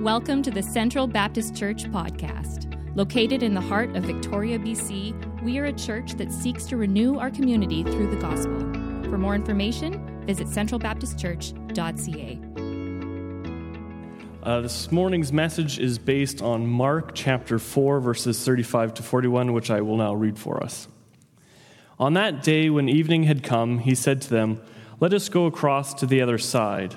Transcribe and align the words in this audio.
Welcome 0.00 0.42
to 0.44 0.50
the 0.50 0.62
Central 0.62 1.06
Baptist 1.06 1.54
Church 1.54 1.84
podcast. 1.84 2.74
Located 2.96 3.42
in 3.42 3.52
the 3.52 3.60
heart 3.60 3.94
of 3.94 4.04
Victoria, 4.04 4.58
BC, 4.58 5.42
we 5.42 5.58
are 5.58 5.66
a 5.66 5.74
church 5.74 6.14
that 6.14 6.32
seeks 6.32 6.64
to 6.68 6.78
renew 6.78 7.18
our 7.18 7.30
community 7.30 7.82
through 7.82 8.08
the 8.08 8.16
gospel. 8.16 8.58
For 9.10 9.18
more 9.18 9.34
information, 9.34 10.24
visit 10.24 10.46
centralbaptistchurch.ca. 10.46 12.40
Uh, 14.42 14.60
this 14.62 14.90
morning's 14.90 15.34
message 15.34 15.78
is 15.78 15.98
based 15.98 16.40
on 16.40 16.66
Mark 16.66 17.14
chapter 17.14 17.58
4, 17.58 18.00
verses 18.00 18.42
35 18.42 18.94
to 18.94 19.02
41, 19.02 19.52
which 19.52 19.70
I 19.70 19.82
will 19.82 19.98
now 19.98 20.14
read 20.14 20.38
for 20.38 20.64
us. 20.64 20.88
On 21.98 22.14
that 22.14 22.42
day, 22.42 22.70
when 22.70 22.88
evening 22.88 23.24
had 23.24 23.42
come, 23.42 23.80
he 23.80 23.94
said 23.94 24.22
to 24.22 24.30
them, 24.30 24.62
Let 24.98 25.12
us 25.12 25.28
go 25.28 25.44
across 25.44 25.92
to 25.92 26.06
the 26.06 26.22
other 26.22 26.38
side. 26.38 26.96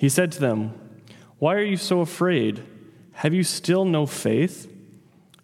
He 0.00 0.08
said 0.08 0.32
to 0.32 0.40
them, 0.40 0.72
Why 1.38 1.56
are 1.56 1.62
you 1.62 1.76
so 1.76 2.00
afraid? 2.00 2.62
Have 3.12 3.34
you 3.34 3.44
still 3.44 3.84
no 3.84 4.06
faith? 4.06 4.66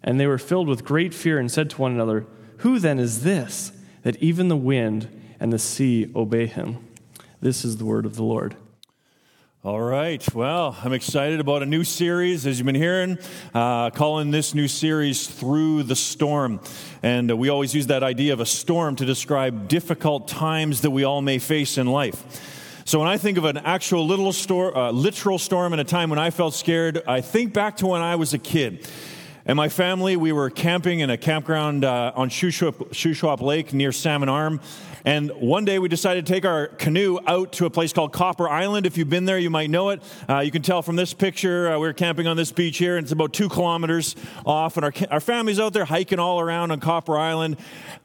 And 0.01 0.19
they 0.19 0.25
were 0.25 0.39
filled 0.39 0.67
with 0.67 0.83
great 0.83 1.13
fear 1.13 1.37
and 1.37 1.51
said 1.51 1.69
to 1.69 1.77
one 1.79 1.91
another, 1.91 2.25
Who 2.57 2.79
then 2.79 2.97
is 2.97 3.21
this, 3.21 3.71
that 4.01 4.15
even 4.15 4.47
the 4.47 4.57
wind 4.57 5.15
and 5.39 5.53
the 5.53 5.59
sea 5.59 6.11
obey 6.15 6.47
him? 6.47 6.87
This 7.39 7.63
is 7.63 7.77
the 7.77 7.85
word 7.85 8.07
of 8.07 8.15
the 8.15 8.23
Lord. 8.23 8.55
All 9.63 9.79
right. 9.79 10.27
Well, 10.33 10.75
I'm 10.83 10.93
excited 10.93 11.39
about 11.39 11.61
a 11.61 11.67
new 11.67 11.83
series, 11.83 12.47
as 12.47 12.57
you've 12.57 12.65
been 12.65 12.73
hearing, 12.73 13.19
uh, 13.53 13.91
calling 13.91 14.31
this 14.31 14.55
new 14.55 14.67
series 14.67 15.27
Through 15.27 15.83
the 15.83 15.95
Storm. 15.95 16.61
And 17.03 17.29
uh, 17.29 17.37
we 17.37 17.49
always 17.49 17.75
use 17.75 17.85
that 17.87 18.01
idea 18.01 18.33
of 18.33 18.39
a 18.39 18.45
storm 18.47 18.95
to 18.95 19.05
describe 19.05 19.67
difficult 19.67 20.27
times 20.27 20.81
that 20.81 20.89
we 20.89 21.03
all 21.03 21.21
may 21.21 21.37
face 21.37 21.77
in 21.77 21.85
life. 21.85 22.55
So 22.87 22.99
when 22.99 23.09
I 23.09 23.17
think 23.17 23.37
of 23.37 23.43
an 23.43 23.57
actual 23.57 24.07
little 24.07 24.31
store, 24.31 24.73
uh, 24.73 24.91
literal 24.91 25.37
storm 25.37 25.73
in 25.73 25.79
a 25.81 25.83
time 25.83 26.09
when 26.09 26.19
I 26.19 26.29
felt 26.29 26.53
scared, 26.53 27.03
I 27.05 27.19
think 27.19 27.51
back 27.51 27.75
to 27.77 27.87
when 27.87 28.01
I 28.01 28.15
was 28.15 28.33
a 28.33 28.37
kid. 28.37 28.87
And 29.47 29.55
my 29.55 29.69
family, 29.69 30.17
we 30.17 30.33
were 30.33 30.49
camping 30.49 30.99
in 30.99 31.09
a 31.09 31.17
campground 31.17 31.85
uh, 31.85 32.11
on 32.17 32.29
Shuswap 32.29 33.39
Lake 33.39 33.71
near 33.71 33.93
Salmon 33.93 34.27
Arm. 34.27 34.59
And 35.05 35.31
one 35.31 35.63
day 35.63 35.79
we 35.79 35.87
decided 35.87 36.25
to 36.25 36.33
take 36.33 36.43
our 36.43 36.67
canoe 36.67 37.17
out 37.25 37.53
to 37.53 37.65
a 37.65 37.69
place 37.69 37.93
called 37.93 38.11
Copper 38.11 38.49
Island. 38.49 38.85
If 38.85 38.97
you've 38.97 39.09
been 39.09 39.23
there, 39.23 39.39
you 39.39 39.49
might 39.49 39.69
know 39.69 39.91
it. 39.91 40.03
Uh, 40.27 40.39
you 40.39 40.51
can 40.51 40.63
tell 40.63 40.81
from 40.81 40.97
this 40.97 41.13
picture, 41.13 41.71
uh, 41.71 41.79
we 41.79 41.87
are 41.87 41.93
camping 41.93 42.27
on 42.27 42.35
this 42.35 42.51
beach 42.51 42.77
here, 42.77 42.97
and 42.97 43.05
it's 43.05 43.13
about 43.13 43.31
two 43.31 43.47
kilometers 43.47 44.17
off. 44.45 44.75
And 44.75 44.83
our, 44.83 44.91
our 45.11 45.21
family's 45.21 45.61
out 45.61 45.71
there 45.71 45.85
hiking 45.85 46.19
all 46.19 46.41
around 46.41 46.71
on 46.71 46.81
Copper 46.81 47.17
Island. 47.17 47.55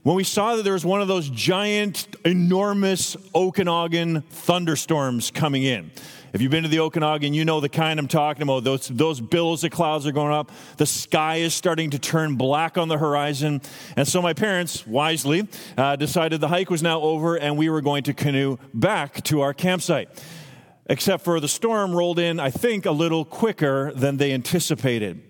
When 0.04 0.14
we 0.14 0.22
saw 0.22 0.54
that 0.54 0.62
there 0.62 0.74
was 0.74 0.84
one 0.84 1.02
of 1.02 1.08
those 1.08 1.28
giant, 1.28 2.06
enormous 2.24 3.16
Okanagan 3.34 4.20
thunderstorms 4.20 5.32
coming 5.32 5.64
in. 5.64 5.90
If 6.32 6.40
you've 6.40 6.50
been 6.50 6.62
to 6.62 6.68
the 6.70 6.78
Okanagan, 6.78 7.34
you 7.34 7.44
know 7.44 7.60
the 7.60 7.68
kind 7.68 8.00
I'm 8.00 8.08
talking 8.08 8.42
about. 8.42 8.64
Those, 8.64 8.88
those 8.88 9.20
billows 9.20 9.64
of 9.64 9.70
clouds 9.70 10.06
are 10.06 10.12
going 10.12 10.32
up. 10.32 10.50
The 10.78 10.86
sky 10.86 11.36
is 11.36 11.52
starting 11.52 11.90
to 11.90 11.98
turn 11.98 12.36
black 12.36 12.78
on 12.78 12.88
the 12.88 12.96
horizon. 12.96 13.60
And 13.96 14.08
so 14.08 14.22
my 14.22 14.32
parents, 14.32 14.86
wisely, 14.86 15.46
uh, 15.76 15.96
decided 15.96 16.40
the 16.40 16.48
hike 16.48 16.70
was 16.70 16.82
now 16.82 17.02
over 17.02 17.36
and 17.36 17.58
we 17.58 17.68
were 17.68 17.82
going 17.82 18.04
to 18.04 18.14
canoe 18.14 18.56
back 18.72 19.22
to 19.24 19.42
our 19.42 19.52
campsite. 19.52 20.08
Except 20.86 21.22
for 21.22 21.38
the 21.38 21.48
storm 21.48 21.94
rolled 21.94 22.18
in, 22.18 22.40
I 22.40 22.48
think, 22.48 22.86
a 22.86 22.92
little 22.92 23.26
quicker 23.26 23.92
than 23.92 24.16
they 24.16 24.32
anticipated. 24.32 25.22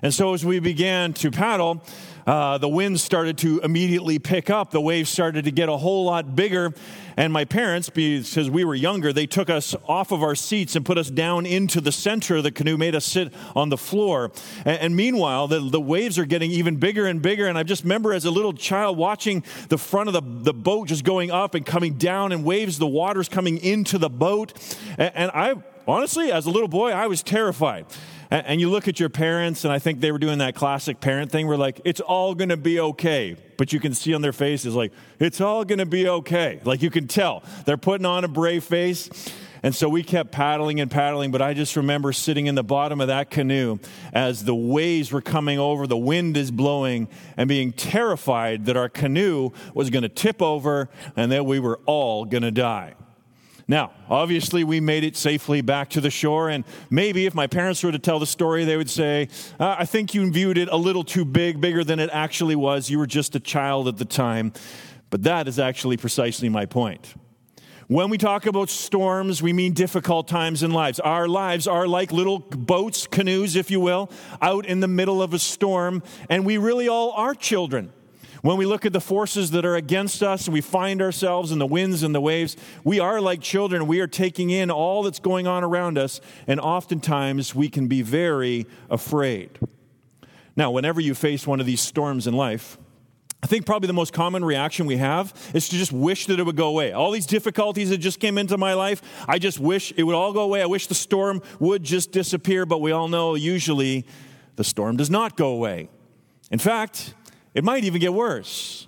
And 0.00 0.14
so 0.14 0.32
as 0.32 0.42
we 0.42 0.58
began 0.58 1.12
to 1.14 1.30
paddle, 1.30 1.82
uh, 2.26 2.58
the 2.58 2.68
winds 2.68 3.02
started 3.02 3.38
to 3.38 3.60
immediately 3.60 4.18
pick 4.18 4.50
up. 4.50 4.72
The 4.72 4.80
waves 4.80 5.10
started 5.10 5.44
to 5.44 5.50
get 5.52 5.68
a 5.68 5.76
whole 5.76 6.04
lot 6.04 6.34
bigger. 6.34 6.74
And 7.16 7.32
my 7.32 7.44
parents, 7.44 7.88
because 7.88 8.50
we 8.50 8.64
were 8.64 8.74
younger, 8.74 9.12
they 9.12 9.26
took 9.26 9.48
us 9.48 9.74
off 9.88 10.10
of 10.12 10.22
our 10.22 10.34
seats 10.34 10.76
and 10.76 10.84
put 10.84 10.98
us 10.98 11.08
down 11.08 11.46
into 11.46 11.80
the 11.80 11.92
center 11.92 12.36
of 12.36 12.42
the 12.42 12.50
canoe, 12.50 12.76
made 12.76 12.94
us 12.94 13.06
sit 13.06 13.32
on 13.54 13.68
the 13.68 13.78
floor. 13.78 14.32
And, 14.64 14.78
and 14.80 14.96
meanwhile, 14.96 15.46
the, 15.48 15.60
the 15.60 15.80
waves 15.80 16.18
are 16.18 16.26
getting 16.26 16.50
even 16.50 16.76
bigger 16.76 17.06
and 17.06 17.22
bigger. 17.22 17.46
And 17.46 17.56
I 17.56 17.62
just 17.62 17.84
remember 17.84 18.12
as 18.12 18.24
a 18.24 18.30
little 18.30 18.52
child 18.52 18.98
watching 18.98 19.44
the 19.68 19.78
front 19.78 20.08
of 20.08 20.12
the, 20.12 20.22
the 20.22 20.54
boat 20.54 20.88
just 20.88 21.04
going 21.04 21.30
up 21.30 21.54
and 21.54 21.64
coming 21.64 21.94
down, 21.94 22.32
and 22.32 22.44
waves, 22.44 22.78
the 22.78 22.86
water's 22.86 23.28
coming 23.28 23.58
into 23.58 23.98
the 23.98 24.10
boat. 24.10 24.52
and, 24.98 25.12
and 25.14 25.30
I, 25.32 25.54
honestly, 25.86 26.32
as 26.32 26.46
a 26.46 26.50
little 26.50 26.68
boy, 26.68 26.90
I 26.90 27.06
was 27.06 27.22
terrified. 27.22 27.86
And 28.30 28.60
you 28.60 28.70
look 28.70 28.88
at 28.88 28.98
your 28.98 29.08
parents, 29.08 29.64
and 29.64 29.72
I 29.72 29.78
think 29.78 30.00
they 30.00 30.10
were 30.10 30.18
doing 30.18 30.38
that 30.38 30.54
classic 30.54 31.00
parent 31.00 31.30
thing 31.30 31.46
where, 31.46 31.56
like, 31.56 31.80
it's 31.84 32.00
all 32.00 32.34
going 32.34 32.48
to 32.48 32.56
be 32.56 32.80
okay. 32.80 33.36
But 33.56 33.72
you 33.72 33.80
can 33.80 33.94
see 33.94 34.14
on 34.14 34.22
their 34.22 34.32
faces, 34.32 34.74
like, 34.74 34.92
it's 35.20 35.40
all 35.40 35.64
going 35.64 35.78
to 35.78 35.86
be 35.86 36.08
okay. 36.08 36.60
Like, 36.64 36.82
you 36.82 36.90
can 36.90 37.06
tell. 37.06 37.44
They're 37.64 37.76
putting 37.76 38.06
on 38.06 38.24
a 38.24 38.28
brave 38.28 38.64
face. 38.64 39.08
And 39.62 39.74
so 39.74 39.88
we 39.88 40.02
kept 40.02 40.32
paddling 40.32 40.80
and 40.80 40.90
paddling, 40.90 41.30
but 41.30 41.42
I 41.42 41.54
just 41.54 41.76
remember 41.76 42.12
sitting 42.12 42.46
in 42.46 42.54
the 42.54 42.62
bottom 42.62 43.00
of 43.00 43.08
that 43.08 43.30
canoe 43.30 43.78
as 44.12 44.44
the 44.44 44.54
waves 44.54 45.10
were 45.10 45.22
coming 45.22 45.58
over, 45.58 45.86
the 45.86 45.96
wind 45.96 46.36
is 46.36 46.50
blowing, 46.50 47.08
and 47.36 47.48
being 47.48 47.72
terrified 47.72 48.66
that 48.66 48.76
our 48.76 48.88
canoe 48.88 49.50
was 49.74 49.90
going 49.90 50.02
to 50.02 50.08
tip 50.08 50.42
over 50.42 50.88
and 51.16 51.32
that 51.32 51.46
we 51.46 51.58
were 51.58 51.80
all 51.86 52.24
going 52.24 52.42
to 52.42 52.50
die. 52.50 52.94
Now, 53.68 53.90
obviously, 54.08 54.62
we 54.62 54.78
made 54.78 55.02
it 55.02 55.16
safely 55.16 55.60
back 55.60 55.90
to 55.90 56.00
the 56.00 56.10
shore, 56.10 56.48
and 56.48 56.64
maybe 56.88 57.26
if 57.26 57.34
my 57.34 57.48
parents 57.48 57.82
were 57.82 57.90
to 57.90 57.98
tell 57.98 58.20
the 58.20 58.26
story, 58.26 58.64
they 58.64 58.76
would 58.76 58.90
say, 58.90 59.28
uh, 59.58 59.74
I 59.78 59.84
think 59.86 60.14
you 60.14 60.30
viewed 60.30 60.56
it 60.56 60.68
a 60.70 60.76
little 60.76 61.02
too 61.02 61.24
big, 61.24 61.60
bigger 61.60 61.82
than 61.82 61.98
it 61.98 62.08
actually 62.12 62.54
was. 62.54 62.88
You 62.90 62.98
were 62.98 63.08
just 63.08 63.34
a 63.34 63.40
child 63.40 63.88
at 63.88 63.96
the 63.96 64.04
time. 64.04 64.52
But 65.10 65.22
that 65.24 65.48
is 65.48 65.58
actually 65.58 65.96
precisely 65.96 66.48
my 66.48 66.66
point. 66.66 67.14
When 67.88 68.10
we 68.10 68.18
talk 68.18 68.46
about 68.46 68.68
storms, 68.68 69.42
we 69.42 69.52
mean 69.52 69.72
difficult 69.72 70.26
times 70.26 70.64
in 70.64 70.72
lives. 70.72 70.98
Our 70.98 71.28
lives 71.28 71.68
are 71.68 71.86
like 71.86 72.10
little 72.10 72.40
boats, 72.40 73.06
canoes, 73.06 73.54
if 73.54 73.70
you 73.70 73.78
will, 73.78 74.10
out 74.42 74.66
in 74.66 74.80
the 74.80 74.88
middle 74.88 75.22
of 75.22 75.32
a 75.32 75.38
storm, 75.38 76.02
and 76.28 76.44
we 76.44 76.58
really 76.58 76.88
all 76.88 77.12
are 77.12 77.34
children. 77.34 77.92
When 78.46 78.58
we 78.58 78.64
look 78.64 78.86
at 78.86 78.92
the 78.92 79.00
forces 79.00 79.50
that 79.50 79.66
are 79.66 79.74
against 79.74 80.22
us 80.22 80.46
and 80.46 80.54
we 80.54 80.60
find 80.60 81.02
ourselves 81.02 81.50
in 81.50 81.58
the 81.58 81.66
winds 81.66 82.04
and 82.04 82.14
the 82.14 82.20
waves, 82.20 82.56
we 82.84 83.00
are 83.00 83.20
like 83.20 83.40
children. 83.40 83.88
We 83.88 83.98
are 83.98 84.06
taking 84.06 84.50
in 84.50 84.70
all 84.70 85.02
that's 85.02 85.18
going 85.18 85.48
on 85.48 85.64
around 85.64 85.98
us, 85.98 86.20
and 86.46 86.60
oftentimes 86.60 87.56
we 87.56 87.68
can 87.68 87.88
be 87.88 88.02
very 88.02 88.68
afraid. 88.88 89.58
Now, 90.54 90.70
whenever 90.70 91.00
you 91.00 91.12
face 91.12 91.44
one 91.44 91.58
of 91.58 91.66
these 91.66 91.80
storms 91.80 92.28
in 92.28 92.34
life, 92.34 92.78
I 93.42 93.48
think 93.48 93.66
probably 93.66 93.88
the 93.88 93.94
most 93.94 94.12
common 94.12 94.44
reaction 94.44 94.86
we 94.86 94.98
have 94.98 95.34
is 95.52 95.68
to 95.70 95.76
just 95.76 95.90
wish 95.90 96.26
that 96.26 96.38
it 96.38 96.46
would 96.46 96.54
go 96.54 96.68
away. 96.68 96.92
All 96.92 97.10
these 97.10 97.26
difficulties 97.26 97.90
that 97.90 97.98
just 97.98 98.20
came 98.20 98.38
into 98.38 98.56
my 98.56 98.74
life, 98.74 99.02
I 99.26 99.40
just 99.40 99.58
wish 99.58 99.92
it 99.96 100.04
would 100.04 100.14
all 100.14 100.32
go 100.32 100.42
away. 100.42 100.62
I 100.62 100.66
wish 100.66 100.86
the 100.86 100.94
storm 100.94 101.42
would 101.58 101.82
just 101.82 102.12
disappear, 102.12 102.64
but 102.64 102.80
we 102.80 102.92
all 102.92 103.08
know 103.08 103.34
usually 103.34 104.06
the 104.54 104.62
storm 104.62 104.96
does 104.96 105.10
not 105.10 105.36
go 105.36 105.48
away. 105.48 105.88
In 106.52 106.60
fact, 106.60 107.15
it 107.56 107.64
might 107.64 107.84
even 107.84 108.00
get 108.00 108.12
worse. 108.12 108.86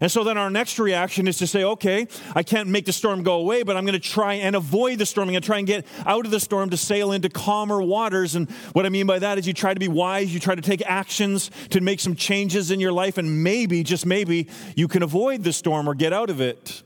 And 0.00 0.10
so 0.10 0.22
then 0.22 0.38
our 0.38 0.48
next 0.48 0.78
reaction 0.78 1.26
is 1.26 1.38
to 1.38 1.46
say, 1.46 1.64
okay, 1.64 2.06
I 2.34 2.44
can't 2.44 2.68
make 2.68 2.84
the 2.84 2.92
storm 2.92 3.24
go 3.24 3.34
away, 3.34 3.64
but 3.64 3.76
I'm 3.76 3.84
going 3.84 4.00
to 4.00 4.08
try 4.08 4.34
and 4.34 4.54
avoid 4.54 4.98
the 4.98 5.06
storm. 5.06 5.28
I'm 5.28 5.32
going 5.32 5.42
to 5.42 5.46
try 5.46 5.58
and 5.58 5.66
get 5.66 5.86
out 6.06 6.24
of 6.24 6.30
the 6.30 6.38
storm 6.38 6.70
to 6.70 6.76
sail 6.76 7.10
into 7.10 7.28
calmer 7.28 7.82
waters. 7.82 8.36
And 8.36 8.48
what 8.74 8.86
I 8.86 8.90
mean 8.90 9.06
by 9.06 9.18
that 9.18 9.38
is 9.38 9.46
you 9.46 9.52
try 9.52 9.74
to 9.74 9.80
be 9.80 9.88
wise, 9.88 10.32
you 10.32 10.38
try 10.38 10.54
to 10.54 10.62
take 10.62 10.82
actions 10.82 11.50
to 11.70 11.80
make 11.80 11.98
some 11.98 12.14
changes 12.14 12.70
in 12.70 12.78
your 12.78 12.92
life, 12.92 13.18
and 13.18 13.42
maybe, 13.42 13.82
just 13.82 14.06
maybe, 14.06 14.48
you 14.76 14.86
can 14.86 15.02
avoid 15.02 15.42
the 15.42 15.52
storm 15.52 15.88
or 15.88 15.94
get 15.94 16.12
out 16.12 16.30
of 16.30 16.40
it. 16.40 16.82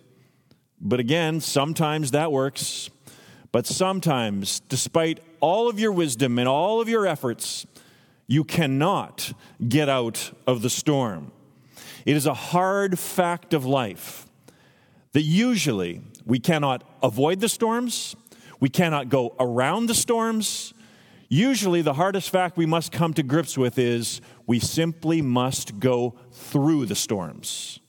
But 0.80 1.00
again, 1.00 1.40
sometimes 1.40 2.12
that 2.12 2.32
works. 2.32 2.88
But 3.52 3.66
sometimes, 3.66 4.60
despite 4.60 5.20
all 5.40 5.68
of 5.68 5.78
your 5.78 5.92
wisdom 5.92 6.38
and 6.38 6.48
all 6.48 6.80
of 6.80 6.88
your 6.88 7.06
efforts, 7.06 7.66
you 8.28 8.44
cannot 8.44 9.32
get 9.66 9.88
out 9.88 10.32
of 10.46 10.62
the 10.62 10.70
storm. 10.70 11.32
It 12.04 12.14
is 12.14 12.26
a 12.26 12.34
hard 12.34 12.98
fact 12.98 13.54
of 13.54 13.64
life 13.64 14.26
that 15.12 15.22
usually 15.22 16.02
we 16.24 16.38
cannot 16.38 16.84
avoid 17.02 17.40
the 17.40 17.48
storms, 17.48 18.14
we 18.60 18.68
cannot 18.68 19.08
go 19.08 19.34
around 19.40 19.86
the 19.86 19.94
storms. 19.94 20.74
Usually, 21.30 21.82
the 21.82 21.92
hardest 21.94 22.30
fact 22.30 22.56
we 22.56 22.64
must 22.64 22.90
come 22.90 23.12
to 23.14 23.22
grips 23.22 23.58
with 23.58 23.78
is 23.78 24.22
we 24.46 24.58
simply 24.58 25.20
must 25.20 25.78
go 25.78 26.14
through 26.32 26.86
the 26.86 26.94
storms. 26.94 27.80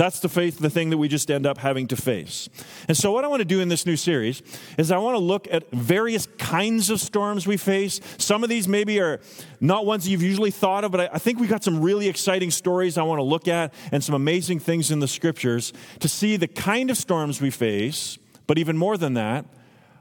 That's 0.00 0.20
the 0.20 0.30
faith, 0.30 0.58
the 0.58 0.70
thing 0.70 0.88
that 0.88 0.96
we 0.96 1.08
just 1.08 1.30
end 1.30 1.44
up 1.44 1.58
having 1.58 1.86
to 1.88 1.94
face. 1.94 2.48
And 2.88 2.96
so, 2.96 3.12
what 3.12 3.22
I 3.22 3.28
want 3.28 3.40
to 3.40 3.44
do 3.44 3.60
in 3.60 3.68
this 3.68 3.84
new 3.84 3.96
series 3.96 4.42
is 4.78 4.90
I 4.90 4.96
want 4.96 5.14
to 5.14 5.18
look 5.18 5.46
at 5.50 5.70
various 5.72 6.24
kinds 6.38 6.88
of 6.88 7.02
storms 7.02 7.46
we 7.46 7.58
face. 7.58 8.00
Some 8.16 8.42
of 8.42 8.48
these 8.48 8.66
maybe 8.66 8.98
are 8.98 9.20
not 9.60 9.84
ones 9.84 10.08
you've 10.08 10.22
usually 10.22 10.52
thought 10.52 10.84
of, 10.84 10.90
but 10.90 11.14
I 11.14 11.18
think 11.18 11.38
we've 11.38 11.50
got 11.50 11.62
some 11.62 11.82
really 11.82 12.08
exciting 12.08 12.50
stories 12.50 12.96
I 12.96 13.02
want 13.02 13.18
to 13.18 13.22
look 13.22 13.46
at 13.46 13.74
and 13.92 14.02
some 14.02 14.14
amazing 14.14 14.60
things 14.60 14.90
in 14.90 15.00
the 15.00 15.06
scriptures 15.06 15.70
to 15.98 16.08
see 16.08 16.38
the 16.38 16.48
kind 16.48 16.90
of 16.90 16.96
storms 16.96 17.42
we 17.42 17.50
face, 17.50 18.16
but 18.46 18.56
even 18.56 18.78
more 18.78 18.96
than 18.96 19.12
that, 19.12 19.44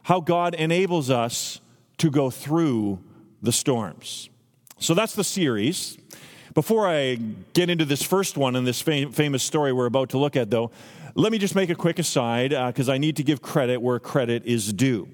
how 0.04 0.22
God 0.22 0.56
enables 0.56 1.10
us 1.10 1.60
to 1.98 2.10
go 2.10 2.30
through 2.30 3.04
the 3.42 3.52
storms. 3.52 4.30
So 4.78 4.94
that's 4.94 5.14
the 5.14 5.26
series. 5.26 5.98
Before 6.54 6.88
I 6.88 7.16
get 7.54 7.70
into 7.70 7.86
this 7.86 8.02
first 8.02 8.38
one 8.38 8.56
and 8.56 8.66
this 8.66 8.82
fam- 8.82 9.12
famous 9.12 9.44
story 9.44 9.72
we're 9.72 9.86
about 9.86 10.10
to 10.10 10.18
look 10.18 10.36
at, 10.36 10.50
though, 10.50 10.72
let 11.16 11.32
me 11.32 11.38
just 11.38 11.56
make 11.56 11.70
a 11.70 11.76
quick 11.76 12.00
aside 12.00 12.50
because 12.50 12.90
uh, 12.90 12.94
I 12.94 12.98
need 12.98 13.16
to 13.18 13.24
give 13.24 13.42
credit 13.42 13.82
where 13.82 14.00
credit 14.00 14.46
is 14.46 14.72
due. 14.74 15.08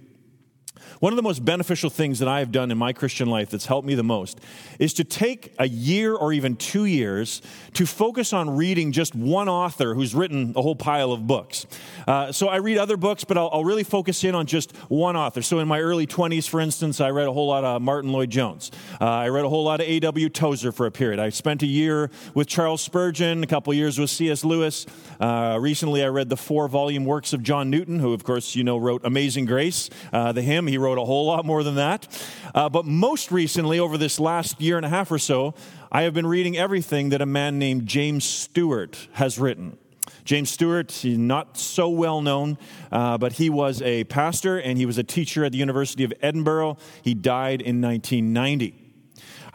One 0.99 1.13
of 1.13 1.17
the 1.17 1.23
most 1.23 1.43
beneficial 1.43 1.89
things 1.89 2.19
that 2.19 2.27
I 2.27 2.39
have 2.39 2.51
done 2.51 2.71
in 2.71 2.77
my 2.77 2.93
Christian 2.93 3.29
life 3.29 3.49
that's 3.49 3.65
helped 3.65 3.87
me 3.87 3.95
the 3.95 4.03
most 4.03 4.39
is 4.79 4.93
to 4.95 5.03
take 5.03 5.53
a 5.59 5.67
year 5.67 6.15
or 6.15 6.33
even 6.33 6.55
two 6.55 6.85
years 6.85 7.41
to 7.73 7.85
focus 7.85 8.33
on 8.33 8.55
reading 8.55 8.91
just 8.91 9.15
one 9.15 9.49
author 9.49 9.93
who's 9.93 10.15
written 10.15 10.53
a 10.55 10.61
whole 10.61 10.75
pile 10.75 11.11
of 11.11 11.27
books. 11.27 11.65
Uh, 12.07 12.31
so 12.31 12.47
I 12.47 12.57
read 12.57 12.77
other 12.77 12.97
books, 12.97 13.23
but 13.23 13.37
I'll, 13.37 13.49
I'll, 13.51 13.65
really 13.65 13.83
focus 13.83 14.23
in 14.23 14.35
on 14.35 14.45
just 14.45 14.75
one 14.89 15.15
author. 15.15 15.41
So 15.41 15.57
in 15.57 15.67
my 15.67 15.79
early 15.79 16.05
20s, 16.05 16.47
for 16.47 16.59
instance, 16.59 17.01
I 17.01 17.09
read 17.09 17.27
a 17.27 17.33
whole 17.33 17.47
lot 17.47 17.63
of 17.63 17.81
Martyn 17.81 18.11
Lloyd-Jones. 18.11 18.69
Uh, 19.01 19.05
I 19.05 19.29
read 19.29 19.43
a 19.43 19.49
whole 19.49 19.63
lot 19.63 19.81
of 19.81 19.87
A.W. 19.87 20.29
Tozer 20.29 20.71
for 20.71 20.85
a 20.85 20.91
period. 20.91 21.19
I 21.19 21.29
spent 21.29 21.63
a 21.63 21.65
year 21.65 22.11
with 22.35 22.47
Charles 22.47 22.81
Spurgeon, 22.81 23.43
a 23.43 23.47
couple 23.47 23.73
years 23.73 23.97
with 23.97 24.11
C.S. 24.11 24.45
Lewis. 24.45 24.85
Uh, 25.19 25.57
recently, 25.59 26.03
I 26.03 26.07
read 26.07 26.29
the 26.29 26.37
four 26.37 26.67
volume 26.67 27.05
works 27.05 27.33
of 27.33 27.41
John 27.41 27.69
Newton, 27.69 27.99
who, 27.99 28.13
of 28.13 28.23
course, 28.23 28.55
you 28.55 28.63
know, 28.63 28.77
wrote 28.77 29.01
Amazing 29.03 29.45
Grace, 29.45 29.89
uh, 30.13 30.31
the 30.31 30.41
hymn. 30.41 30.67
He 30.67 30.74
wrote 30.77 30.97
a 30.97 31.05
whole 31.05 31.25
lot 31.25 31.45
more 31.45 31.63
than 31.63 31.75
that. 31.75 32.07
Uh, 32.53 32.69
but 32.69 32.85
most 32.85 33.31
recently, 33.31 33.79
over 33.79 33.97
this 33.97 34.19
last 34.19 34.59
year 34.61 34.77
and 34.77 34.85
a 34.85 34.89
half 34.89 35.11
or 35.11 35.19
so, 35.19 35.53
I 35.91 36.03
have 36.03 36.13
been 36.13 36.27
reading 36.27 36.57
everything 36.57 37.09
that 37.09 37.21
a 37.21 37.25
man 37.25 37.59
named 37.59 37.85
James 37.85 38.25
Stewart 38.25 39.07
has 39.13 39.39
written. 39.39 39.77
James 40.23 40.49
Stewart, 40.49 40.91
he's 40.91 41.17
not 41.17 41.57
so 41.57 41.89
well 41.89 42.21
known, 42.21 42.57
uh, 42.91 43.17
but 43.17 43.33
he 43.33 43.49
was 43.49 43.81
a 43.81 44.03
pastor 44.05 44.57
and 44.57 44.77
he 44.77 44.85
was 44.85 44.97
a 44.97 45.03
teacher 45.03 45.45
at 45.45 45.51
the 45.51 45.57
University 45.57 46.03
of 46.03 46.13
Edinburgh. 46.21 46.77
He 47.03 47.13
died 47.13 47.61
in 47.61 47.81
1990. 47.81 48.84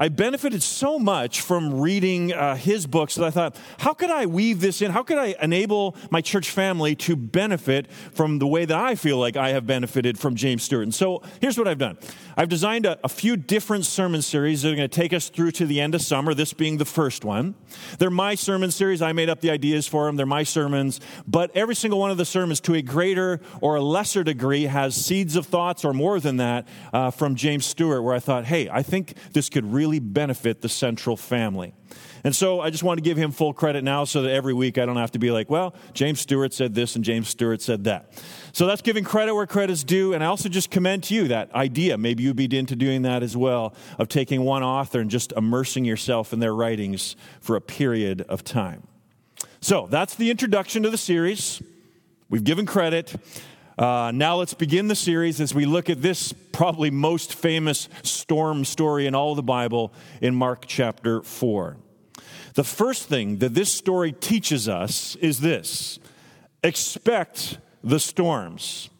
I 0.00 0.08
benefited 0.08 0.62
so 0.62 0.99
much 0.99 1.43
from 1.43 1.79
reading 1.79 2.32
uh, 2.32 2.56
his 2.56 2.87
books 2.87 3.17
that 3.17 3.25
I 3.26 3.31
thought, 3.31 3.58
how 3.81 3.93
could 3.93 4.08
I 4.08 4.25
weave 4.25 4.62
this 4.62 4.81
in? 4.81 4.93
How 4.93 5.02
could 5.02 5.19
I 5.19 5.35
enable 5.43 5.94
my 6.11 6.23
church 6.23 6.49
family 6.49 6.94
to 6.97 7.14
benefit 7.17 7.93
from 7.93 8.38
the 8.38 8.47
way 8.47 8.64
that 8.64 8.79
I 8.79 8.94
feel 8.94 9.19
like 9.19 9.37
I 9.37 9.50
have 9.50 9.67
benefited 9.67 10.19
from 10.19 10.37
James 10.37 10.62
Stewart? 10.62 10.85
And 10.85 10.94
so 10.94 11.23
here's 11.43 11.58
what 11.58 11.69
I've 11.69 11.76
done 11.76 11.99
I've 12.35 12.49
designed 12.49 12.87
a, 12.87 12.99
a 13.05 13.11
few 13.11 13.37
different 13.37 13.85
sermon 13.85 14.23
series 14.23 14.62
that 14.62 14.73
are 14.73 14.76
going 14.76 14.88
to 14.88 14.97
take 14.97 15.12
us 15.12 15.29
through 15.29 15.50
to 15.52 15.67
the 15.67 15.82
end 15.82 15.94
of 15.94 16.00
summer, 16.00 16.32
this 16.32 16.55
being 16.55 16.79
the 16.79 16.87
first 16.87 17.23
one. 17.23 17.55
They're 17.99 18.08
my 18.08 18.37
sermon 18.37 18.70
series. 18.70 19.03
I 19.03 19.12
made 19.12 19.29
up 19.29 19.43
the 19.43 19.50
ideas 19.50 19.87
for 19.87 20.06
them, 20.06 20.17
they're 20.17 20.25
my 20.25 20.44
sermons. 20.44 20.99
But 21.26 21.55
every 21.55 21.75
single 21.75 22.00
one 22.00 22.11
of 22.11 22.17
the 22.17 22.25
sermons, 22.25 22.61
to 22.61 22.75
a 22.75 22.81
greater 22.81 23.38
or 23.61 23.76
a 23.76 23.82
lesser 23.82 24.25
degree, 24.25 24.62
has 24.62 24.94
seeds 24.94 25.37
of 25.37 25.44
thoughts 25.44 25.85
or 25.85 25.93
more 25.93 26.20
than 26.20 26.38
that 26.38 26.67
uh, 26.94 27.11
from 27.11 27.35
James 27.35 27.67
Stewart, 27.67 28.03
where 28.03 28.14
I 28.14 28.20
thought, 28.20 28.46
hey, 28.46 28.70
I 28.70 28.82
think 28.82 29.12
this 29.35 29.50
could 29.50 29.70
really 29.70 29.90
really 29.91 29.99
benefit 30.01 30.61
the 30.61 30.69
central 30.69 31.17
family. 31.17 31.75
And 32.23 32.37
so 32.37 32.61
I 32.61 32.71
just 32.71 32.83
want 32.83 32.99
to 32.99 33.03
give 33.03 33.17
him 33.17 33.33
full 33.33 33.53
credit 33.53 33.83
now 33.83 34.05
so 34.05 34.23
that 34.23 34.31
every 34.31 34.55
week 34.55 34.79
I 34.79 34.87
don't 34.87 34.99
have 34.99 35.13
to 35.13 35.19
be 35.19 35.31
like, 35.31 35.51
well, 35.51 35.75
James 35.95 36.21
Stewart 36.21 36.53
said 36.53 36.75
this 36.75 36.95
and 36.95 37.05
James 37.05 37.29
Stewart 37.29 37.61
said 37.63 37.85
that. 37.85 38.13
So 38.53 38.67
that's 38.67 38.83
giving 38.83 39.05
credit 39.05 39.35
where 39.35 39.47
credit's 39.47 39.83
due. 39.83 40.13
And 40.13 40.23
I 40.23 40.27
also 40.27 40.49
just 40.49 40.71
commend 40.71 41.05
to 41.05 41.15
you 41.15 41.29
that 41.29 41.53
idea. 41.55 41.99
Maybe 41.99 42.23
you'd 42.23 42.37
be 42.37 42.57
into 42.57 42.77
doing 42.77 43.03
that 43.03 43.23
as 43.23 43.37
well, 43.37 43.75
of 43.99 44.09
taking 44.09 44.43
one 44.43 44.63
author 44.63 45.01
and 45.01 45.11
just 45.11 45.33
immersing 45.33 45.85
yourself 45.85 46.33
in 46.33 46.41
their 46.41 46.55
writings 46.55 47.17
for 47.41 47.57
a 47.57 47.61
period 47.61 48.23
of 48.29 48.45
time. 48.45 48.87
So 49.61 49.89
that's 49.91 50.15
the 50.15 50.31
introduction 50.31 50.83
to 50.85 50.91
the 50.91 50.99
series. 50.99 51.63
We've 52.29 52.45
given 52.45 52.67
credit. 52.67 53.17
Uh, 53.81 54.12
now 54.15 54.37
let's 54.37 54.53
begin 54.53 54.88
the 54.88 54.94
series 54.94 55.41
as 55.41 55.55
we 55.55 55.65
look 55.65 55.88
at 55.88 56.03
this 56.03 56.35
probably 56.53 56.91
most 56.91 57.35
famous 57.35 57.88
storm 58.03 58.62
story 58.62 59.06
in 59.06 59.15
all 59.15 59.35
the 59.35 59.43
Bible 59.43 59.91
in 60.21 60.35
Mark 60.35 60.67
chapter 60.67 61.23
4. 61.23 61.79
The 62.56 62.65
first 62.65 63.09
thing 63.09 63.38
that 63.38 63.55
this 63.55 63.73
story 63.73 64.12
teaches 64.12 64.69
us 64.69 65.17
is 65.17 65.41
this 65.41 65.99
expect 66.62 67.56
the 67.82 67.99
storms. 67.99 68.91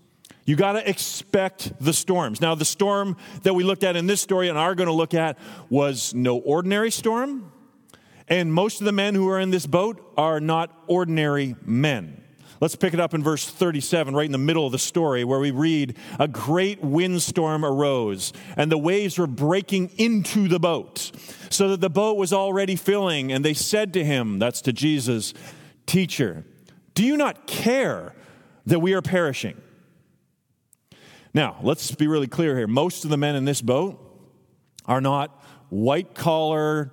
You 0.47 0.57
got 0.57 0.73
to 0.73 0.89
expect 0.89 1.75
the 1.79 1.93
storms. 1.93 2.41
Now, 2.41 2.55
the 2.55 2.65
storm 2.65 3.19
that 3.43 3.53
we 3.53 3.65
looked 3.65 3.85
at 3.85 3.97
in 3.97 4.07
this 4.07 4.23
story 4.23 4.49
and 4.49 4.57
are 4.57 4.75
going 4.75 4.87
to 4.87 4.95
look 4.95 5.13
at 5.13 5.39
was 5.69 6.15
no 6.15 6.39
ordinary 6.39 6.91
storm. 6.91 7.53
And 8.29 8.51
most 8.51 8.81
of 8.81 8.87
the 8.87 8.93
men 8.93 9.15
who 9.15 9.29
are 9.29 9.41
in 9.41 9.51
this 9.51 9.67
boat 9.67 10.01
are 10.17 10.41
not 10.41 10.75
ordinary 10.87 11.55
men. 11.67 12.25
Let's 12.61 12.77
pick 12.77 12.93
it 12.93 13.01
up 13.01 13.15
in 13.15 13.23
verse 13.23 13.49
37, 13.49 14.15
right 14.15 14.27
in 14.27 14.33
the 14.33 14.39
middle 14.39 14.67
of 14.67 14.73
the 14.73 14.79
story, 14.79 15.25
where 15.25 15.41
we 15.41 15.51
read 15.51 15.97
A 16.19 16.29
great 16.29 16.85
windstorm 16.85 17.65
arose, 17.65 18.35
and 18.55 18.71
the 18.71 18.77
waves 18.77 19.19
were 19.19 19.27
breaking 19.27 19.93
into 19.97 20.47
the 20.47 20.61
boat, 20.61 21.11
so 21.49 21.71
that 21.71 21.81
the 21.81 21.89
boat 21.89 22.19
was 22.19 22.35
already 22.35 22.77
filling. 22.77 23.33
And 23.33 23.43
they 23.43 23.55
said 23.55 23.95
to 23.95 24.05
him, 24.05 24.39
That's 24.39 24.61
to 24.63 24.75
Jesus, 24.75 25.33
Teacher, 25.87 26.45
do 26.95 27.03
you 27.03 27.17
not 27.17 27.47
care 27.47 28.15
that 28.67 28.81
we 28.81 28.93
are 28.93 29.03
perishing? 29.03 29.61
Now, 31.33 31.57
let's 31.63 31.95
be 31.95 32.09
really 32.09 32.27
clear 32.27 32.57
here. 32.57 32.67
Most 32.67 33.05
of 33.05 33.11
the 33.11 33.17
men 33.17 33.37
in 33.37 33.47
this 33.47 33.63
boat 33.63 33.99
are 34.85 35.01
not 35.01 35.43
white 35.71 36.15
collar, 36.15 36.93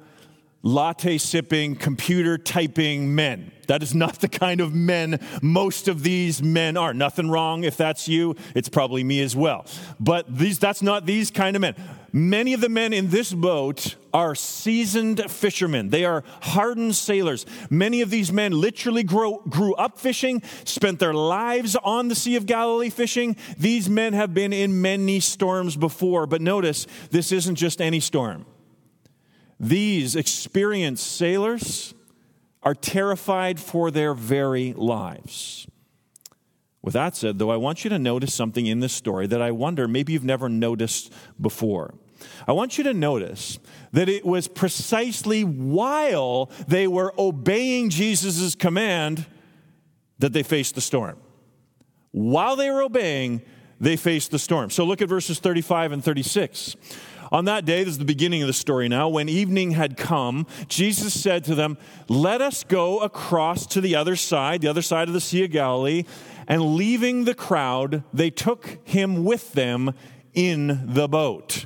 latte 0.64 1.18
sipping, 1.18 1.76
computer 1.76 2.38
typing 2.38 3.14
men. 3.16 3.52
That 3.68 3.84
is 3.84 3.94
not 3.94 4.16
the 4.22 4.28
kind 4.28 4.62
of 4.62 4.74
men 4.74 5.20
most 5.42 5.88
of 5.88 6.04
these 6.04 6.42
men 6.42 6.78
are. 6.78 6.94
Nothing 6.94 7.30
wrong 7.30 7.64
if 7.64 7.78
that's 7.78 8.08
you. 8.08 8.36
It's 8.56 8.70
probably 8.70 9.04
me 9.04 9.22
as 9.22 9.36
well. 9.36 9.66
But 10.00 10.38
these, 10.38 10.60
that's 10.60 10.82
not 10.82 11.06
these 11.06 11.32
kind 11.32 11.56
of 11.56 11.62
men. 11.62 11.76
Many 12.14 12.54
of 12.54 12.62
the 12.62 12.70
men 12.70 12.94
in 12.94 13.10
this 13.10 13.34
boat 13.34 13.96
are 14.14 14.34
seasoned 14.34 15.30
fishermen. 15.30 15.90
They 15.90 16.06
are 16.06 16.24
hardened 16.42 16.96
sailors. 16.96 17.46
Many 17.70 18.02
of 18.02 18.10
these 18.10 18.32
men 18.32 18.54
literally 18.54 19.04
grow, 19.04 19.44
grew 19.50 19.76
up 19.76 20.00
fishing, 20.00 20.42
spent 20.64 21.00
their 21.00 21.14
lives 21.14 21.76
on 21.76 22.08
the 22.08 22.16
Sea 22.16 22.38
of 22.38 22.46
Galilee 22.46 22.90
fishing. 22.90 23.36
These 23.58 23.90
men 23.90 24.14
have 24.14 24.34
been 24.34 24.54
in 24.54 24.82
many 24.82 25.20
storms 25.20 25.76
before. 25.76 26.26
But 26.26 26.42
notice, 26.42 26.88
this 27.12 27.32
isn't 27.32 27.56
just 27.56 27.82
any 27.82 28.00
storm. 28.00 28.46
These 29.60 30.16
experienced 30.16 31.16
sailors 31.16 31.94
are 32.64 32.76
terrified 32.76 33.60
for 33.60 33.92
their 33.92 34.14
very 34.14 34.74
lives. 34.74 35.68
With 36.82 36.94
that 36.94 37.16
said, 37.16 37.40
though, 37.40 37.52
I 37.52 37.58
want 37.58 37.84
you 37.84 37.90
to 37.90 38.00
notice 38.00 38.34
something 38.34 38.66
in 38.66 38.80
this 38.80 38.94
story 38.94 39.28
that 39.28 39.42
I 39.42 39.52
wonder 39.52 39.88
maybe 39.88 40.14
you've 40.14 40.24
never 40.24 40.48
noticed 40.48 41.12
before. 41.40 41.94
I 42.48 42.52
want 42.52 42.78
you 42.78 42.84
to 42.86 42.94
notice 42.94 43.60
that 43.92 44.10
it 44.10 44.26
was 44.26 44.48
precisely 44.48 45.44
while 45.44 46.50
they 46.68 46.88
were 46.88 47.14
obeying 47.18 47.90
Jesus' 47.90 48.56
command 48.56 49.26
that 50.20 50.34
they 50.34 50.44
faced 50.44 50.76
the 50.76 50.82
storm. 50.82 51.18
While 52.12 52.56
they 52.56 52.72
were 52.72 52.82
obeying, 52.82 53.42
they 53.80 53.96
faced 53.96 54.32
the 54.32 54.40
storm. 54.40 54.70
So 54.70 54.84
look 54.84 55.02
at 55.02 55.10
verses 55.10 55.40
35 55.40 55.92
and 55.92 56.04
36. 56.04 56.76
On 57.32 57.46
that 57.46 57.66
day, 57.66 57.84
this 57.84 57.94
is 57.94 57.98
the 57.98 58.06
beginning 58.06 58.42
of 58.42 58.48
the 58.48 58.54
story 58.54 58.88
now, 58.88 59.10
when 59.10 59.30
evening 59.30 59.72
had 59.72 59.98
come, 59.98 60.48
Jesus 60.68 61.20
said 61.20 61.44
to 61.46 61.56
them, 61.56 61.78
Let 62.08 62.42
us 62.42 62.64
go 62.64 63.00
across 63.00 63.66
to 63.68 63.82
the 63.82 63.96
other 63.96 64.16
side, 64.16 64.62
the 64.62 64.68
other 64.68 64.82
side 64.82 65.08
of 65.08 65.14
the 65.14 65.22
Sea 65.22 65.46
of 65.46 65.52
Galilee. 65.52 66.04
And 66.48 66.76
leaving 66.76 67.26
the 67.26 67.34
crowd, 67.34 68.04
they 68.14 68.30
took 68.30 68.80
him 68.86 69.26
with 69.26 69.52
them 69.52 69.94
in 70.34 70.94
the 70.94 71.08
boat. 71.08 71.66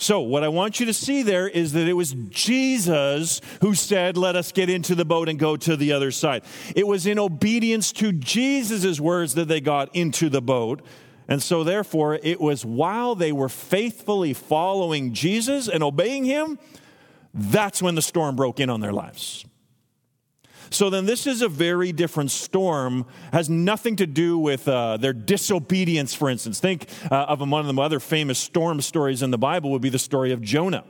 So, 0.00 0.20
what 0.20 0.42
I 0.42 0.48
want 0.48 0.80
you 0.80 0.86
to 0.86 0.94
see 0.94 1.22
there 1.22 1.46
is 1.46 1.74
that 1.74 1.86
it 1.86 1.92
was 1.92 2.14
Jesus 2.30 3.42
who 3.60 3.74
said, 3.74 4.16
Let 4.16 4.34
us 4.34 4.50
get 4.50 4.70
into 4.70 4.94
the 4.94 5.04
boat 5.04 5.28
and 5.28 5.38
go 5.38 5.58
to 5.58 5.76
the 5.76 5.92
other 5.92 6.10
side. 6.10 6.42
It 6.74 6.86
was 6.86 7.06
in 7.06 7.18
obedience 7.18 7.92
to 7.92 8.10
Jesus' 8.10 8.98
words 8.98 9.34
that 9.34 9.46
they 9.46 9.60
got 9.60 9.94
into 9.94 10.30
the 10.30 10.40
boat. 10.40 10.80
And 11.30 11.40
so, 11.40 11.62
therefore, 11.62 12.18
it 12.24 12.40
was 12.40 12.66
while 12.66 13.14
they 13.14 13.30
were 13.30 13.48
faithfully 13.48 14.34
following 14.34 15.14
Jesus 15.14 15.68
and 15.68 15.80
obeying 15.80 16.24
him, 16.24 16.58
that's 17.32 17.80
when 17.80 17.94
the 17.94 18.02
storm 18.02 18.34
broke 18.34 18.58
in 18.58 18.68
on 18.68 18.80
their 18.80 18.92
lives. 18.92 19.44
So 20.70 20.90
then, 20.90 21.06
this 21.06 21.28
is 21.28 21.40
a 21.40 21.48
very 21.48 21.92
different 21.92 22.32
storm. 22.32 23.06
Has 23.32 23.48
nothing 23.48 23.94
to 23.96 24.08
do 24.08 24.38
with 24.38 24.66
uh, 24.66 24.96
their 24.96 25.12
disobedience. 25.12 26.14
For 26.14 26.28
instance, 26.28 26.58
think 26.58 26.88
uh, 27.12 27.26
of 27.28 27.38
one 27.38 27.64
of 27.64 27.72
the 27.72 27.80
other 27.80 28.00
famous 28.00 28.40
storm 28.40 28.80
stories 28.80 29.22
in 29.22 29.30
the 29.30 29.38
Bible 29.38 29.70
would 29.70 29.82
be 29.82 29.88
the 29.88 30.00
story 30.00 30.32
of 30.32 30.42
Jonah. 30.42 30.82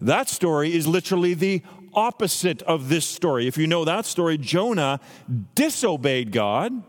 That 0.00 0.28
story 0.28 0.74
is 0.74 0.88
literally 0.88 1.34
the 1.34 1.62
opposite 1.94 2.62
of 2.62 2.88
this 2.88 3.06
story. 3.06 3.46
If 3.46 3.56
you 3.56 3.68
know 3.68 3.84
that 3.84 4.06
story, 4.06 4.38
Jonah 4.38 4.98
disobeyed 5.54 6.32
God. 6.32 6.82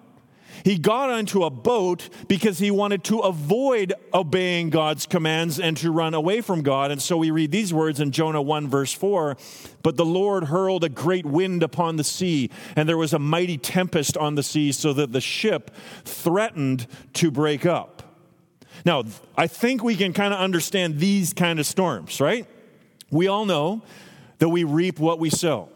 He 0.65 0.79
got 0.79 1.11
onto 1.11 1.43
a 1.43 1.51
boat 1.51 2.09
because 2.27 2.57
he 2.57 2.71
wanted 2.71 3.03
to 3.03 3.19
avoid 3.19 3.93
obeying 4.11 4.71
God's 4.71 5.05
commands 5.05 5.59
and 5.59 5.77
to 5.77 5.91
run 5.91 6.15
away 6.15 6.41
from 6.41 6.63
God. 6.63 6.89
And 6.89 6.99
so 6.99 7.17
we 7.17 7.29
read 7.29 7.51
these 7.51 7.71
words 7.71 7.99
in 7.99 8.09
Jonah 8.09 8.41
1, 8.41 8.67
verse 8.67 8.91
4 8.91 9.37
But 9.83 9.95
the 9.95 10.03
Lord 10.03 10.45
hurled 10.45 10.83
a 10.83 10.89
great 10.89 11.23
wind 11.23 11.61
upon 11.61 11.97
the 11.97 12.03
sea, 12.03 12.49
and 12.75 12.89
there 12.89 12.97
was 12.97 13.13
a 13.13 13.19
mighty 13.19 13.59
tempest 13.59 14.17
on 14.17 14.33
the 14.33 14.41
sea, 14.41 14.71
so 14.71 14.91
that 14.93 15.11
the 15.11 15.21
ship 15.21 15.69
threatened 16.03 16.87
to 17.13 17.29
break 17.29 17.67
up. 17.67 18.01
Now, 18.83 19.03
I 19.37 19.45
think 19.45 19.83
we 19.83 19.95
can 19.95 20.13
kind 20.13 20.33
of 20.33 20.39
understand 20.39 20.97
these 20.97 21.31
kind 21.31 21.59
of 21.59 21.67
storms, 21.67 22.19
right? 22.19 22.47
We 23.11 23.27
all 23.27 23.45
know 23.45 23.83
that 24.39 24.49
we 24.49 24.63
reap 24.63 24.97
what 24.97 25.19
we 25.19 25.29
sow. 25.29 25.69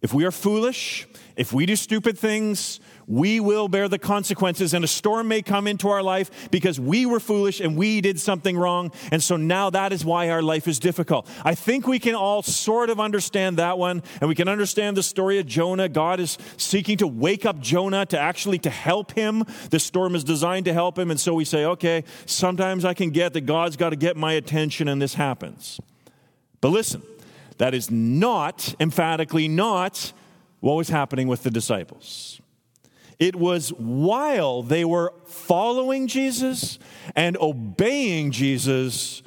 If 0.00 0.14
we 0.14 0.24
are 0.24 0.30
foolish, 0.30 1.08
if 1.34 1.52
we 1.52 1.66
do 1.66 1.74
stupid 1.74 2.16
things, 2.16 2.78
we 3.08 3.40
will 3.40 3.68
bear 3.68 3.88
the 3.88 3.98
consequences, 3.98 4.74
and 4.74 4.84
a 4.84 4.88
storm 4.88 5.28
may 5.28 5.42
come 5.42 5.66
into 5.66 5.88
our 5.88 6.02
life 6.02 6.50
because 6.50 6.78
we 6.78 7.06
were 7.06 7.18
foolish 7.18 7.58
and 7.58 7.76
we 7.76 8.00
did 8.00 8.20
something 8.20 8.56
wrong. 8.56 8.92
And 9.10 9.22
so 9.22 9.36
now 9.36 9.70
that 9.70 9.92
is 9.92 10.04
why 10.04 10.28
our 10.28 10.42
life 10.42 10.68
is 10.68 10.78
difficult. 10.78 11.28
I 11.44 11.54
think 11.54 11.86
we 11.86 11.98
can 11.98 12.14
all 12.14 12.42
sort 12.42 12.90
of 12.90 13.00
understand 13.00 13.56
that 13.56 13.78
one, 13.78 14.02
and 14.20 14.28
we 14.28 14.34
can 14.34 14.46
understand 14.46 14.96
the 14.96 15.02
story 15.02 15.38
of 15.38 15.46
Jonah. 15.46 15.88
God 15.88 16.20
is 16.20 16.36
seeking 16.58 16.98
to 16.98 17.06
wake 17.06 17.46
up 17.46 17.60
Jonah 17.60 18.04
to 18.06 18.18
actually 18.18 18.58
to 18.58 18.70
help 18.70 19.12
him. 19.12 19.44
The 19.70 19.80
storm 19.80 20.14
is 20.14 20.22
designed 20.22 20.66
to 20.66 20.74
help 20.74 20.98
him, 20.98 21.10
and 21.10 21.18
so 21.18 21.32
we 21.32 21.46
say, 21.46 21.64
okay, 21.64 22.04
sometimes 22.26 22.84
I 22.84 22.92
can 22.92 23.10
get 23.10 23.32
that 23.32 23.46
God's 23.46 23.76
got 23.76 23.90
to 23.90 23.96
get 23.96 24.16
my 24.16 24.34
attention, 24.34 24.86
and 24.86 25.00
this 25.00 25.14
happens. 25.14 25.80
But 26.60 26.68
listen, 26.68 27.02
that 27.56 27.72
is 27.72 27.90
not, 27.90 28.74
emphatically 28.78 29.48
not, 29.48 30.12
what 30.60 30.74
was 30.74 30.88
happening 30.88 31.28
with 31.28 31.42
the 31.42 31.50
disciples. 31.50 32.40
It 33.18 33.34
was 33.34 33.70
while 33.70 34.62
they 34.62 34.84
were 34.84 35.12
following 35.26 36.06
Jesus 36.06 36.78
and 37.16 37.36
obeying 37.38 38.30
Jesus 38.30 39.22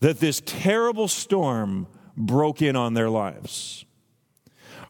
that 0.00 0.20
this 0.20 0.42
terrible 0.44 1.08
storm 1.08 1.86
broke 2.16 2.62
in 2.62 2.74
on 2.74 2.94
their 2.94 3.08
lives. 3.08 3.84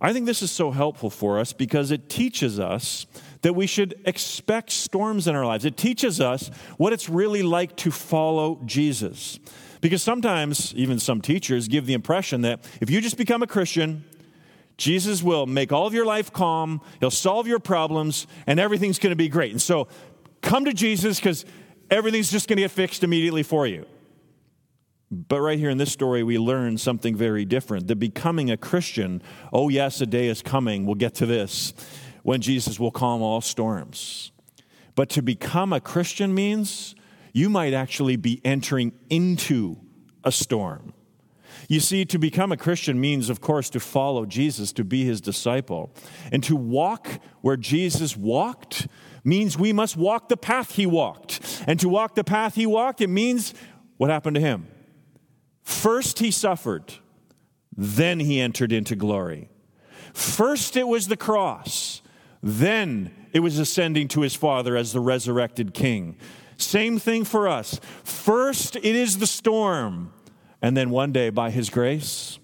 I 0.00 0.12
think 0.12 0.26
this 0.26 0.42
is 0.42 0.50
so 0.50 0.70
helpful 0.70 1.10
for 1.10 1.38
us 1.38 1.52
because 1.52 1.90
it 1.90 2.08
teaches 2.08 2.58
us 2.60 3.06
that 3.42 3.54
we 3.54 3.66
should 3.66 4.00
expect 4.04 4.70
storms 4.70 5.26
in 5.26 5.34
our 5.34 5.44
lives. 5.44 5.64
It 5.64 5.76
teaches 5.76 6.20
us 6.20 6.50
what 6.76 6.92
it's 6.92 7.08
really 7.08 7.42
like 7.42 7.76
to 7.78 7.90
follow 7.90 8.60
Jesus. 8.64 9.38
Because 9.80 10.02
sometimes, 10.02 10.74
even 10.74 10.98
some 10.98 11.20
teachers 11.20 11.68
give 11.68 11.86
the 11.86 11.94
impression 11.94 12.40
that 12.42 12.64
if 12.80 12.90
you 12.90 13.00
just 13.00 13.16
become 13.16 13.42
a 13.42 13.46
Christian, 13.46 14.04
Jesus 14.78 15.22
will 15.22 15.46
make 15.46 15.72
all 15.72 15.86
of 15.86 15.92
your 15.92 16.06
life 16.06 16.32
calm, 16.32 16.80
He'll 17.00 17.10
solve 17.10 17.46
your 17.46 17.58
problems, 17.58 18.26
and 18.46 18.58
everything's 18.58 18.98
going 18.98 19.10
to 19.10 19.16
be 19.16 19.28
great. 19.28 19.50
And 19.50 19.60
so 19.60 19.88
come 20.40 20.64
to 20.64 20.72
Jesus 20.72 21.18
because 21.18 21.44
everything's 21.90 22.30
just 22.30 22.48
going 22.48 22.56
to 22.56 22.62
get 22.62 22.70
fixed 22.70 23.02
immediately 23.02 23.42
for 23.42 23.66
you. 23.66 23.84
But 25.10 25.40
right 25.40 25.58
here 25.58 25.70
in 25.70 25.78
this 25.78 25.90
story, 25.90 26.22
we 26.22 26.38
learn 26.38 26.78
something 26.78 27.16
very 27.16 27.44
different. 27.44 27.88
That 27.88 27.96
becoming 27.96 28.50
a 28.50 28.56
Christian, 28.56 29.22
oh, 29.52 29.68
yes, 29.68 30.00
a 30.00 30.06
day 30.06 30.28
is 30.28 30.42
coming, 30.42 30.86
we'll 30.86 30.94
get 30.94 31.14
to 31.16 31.26
this, 31.26 31.72
when 32.22 32.40
Jesus 32.40 32.78
will 32.78 32.90
calm 32.90 33.22
all 33.22 33.40
storms. 33.40 34.32
But 34.94 35.08
to 35.10 35.22
become 35.22 35.72
a 35.72 35.80
Christian 35.80 36.34
means 36.34 36.94
you 37.32 37.48
might 37.48 37.72
actually 37.72 38.16
be 38.16 38.40
entering 38.44 38.92
into 39.08 39.78
a 40.24 40.30
storm. 40.30 40.92
You 41.68 41.80
see, 41.80 42.06
to 42.06 42.18
become 42.18 42.50
a 42.50 42.56
Christian 42.56 42.98
means, 42.98 43.28
of 43.28 43.42
course, 43.42 43.68
to 43.70 43.80
follow 43.80 44.24
Jesus, 44.24 44.72
to 44.72 44.84
be 44.84 45.04
his 45.04 45.20
disciple. 45.20 45.94
And 46.32 46.42
to 46.44 46.56
walk 46.56 47.20
where 47.42 47.58
Jesus 47.58 48.16
walked 48.16 48.88
means 49.22 49.58
we 49.58 49.74
must 49.74 49.94
walk 49.94 50.30
the 50.30 50.36
path 50.38 50.76
he 50.76 50.86
walked. 50.86 51.62
And 51.66 51.78
to 51.80 51.88
walk 51.88 52.14
the 52.14 52.24
path 52.24 52.54
he 52.54 52.64
walked, 52.64 53.02
it 53.02 53.08
means 53.08 53.52
what 53.98 54.08
happened 54.08 54.36
to 54.36 54.40
him? 54.40 54.66
First, 55.62 56.20
he 56.20 56.30
suffered, 56.30 56.94
then 57.76 58.20
he 58.20 58.40
entered 58.40 58.72
into 58.72 58.96
glory. 58.96 59.50
First, 60.14 60.74
it 60.74 60.88
was 60.88 61.08
the 61.08 61.18
cross, 61.18 62.00
then 62.42 63.12
it 63.34 63.40
was 63.40 63.58
ascending 63.58 64.08
to 64.08 64.22
his 64.22 64.34
Father 64.34 64.74
as 64.74 64.94
the 64.94 65.00
resurrected 65.00 65.74
King. 65.74 66.16
Same 66.56 66.98
thing 66.98 67.24
for 67.24 67.46
us. 67.46 67.78
First, 68.02 68.76
it 68.76 68.84
is 68.84 69.18
the 69.18 69.26
storm. 69.26 70.14
And 70.60 70.76
then 70.76 70.90
one 70.90 71.12
day, 71.12 71.30
by 71.30 71.50
His 71.50 71.70
grace, 71.70 72.38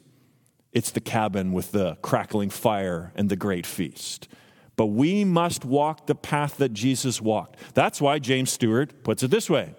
it's 0.73 0.90
the 0.90 1.00
cabin 1.00 1.52
with 1.52 1.73
the 1.73 1.97
crackling 2.02 2.50
fire 2.50 3.12
and 3.14 3.28
the 3.28 3.37
great 3.37 3.66
feast. 3.66 4.28
But 4.76 4.87
we 4.87 5.25
must 5.25 5.64
walk 5.64 6.06
the 6.06 6.14
path 6.14 6.56
that 6.56 6.73
Jesus 6.73 7.21
walked. 7.21 7.75
That's 7.75 8.00
why 8.00 8.18
James 8.18 8.50
Stewart 8.50 9.04
puts 9.04 9.23
it 9.23 9.30
this 9.30 9.49
way 9.49 9.75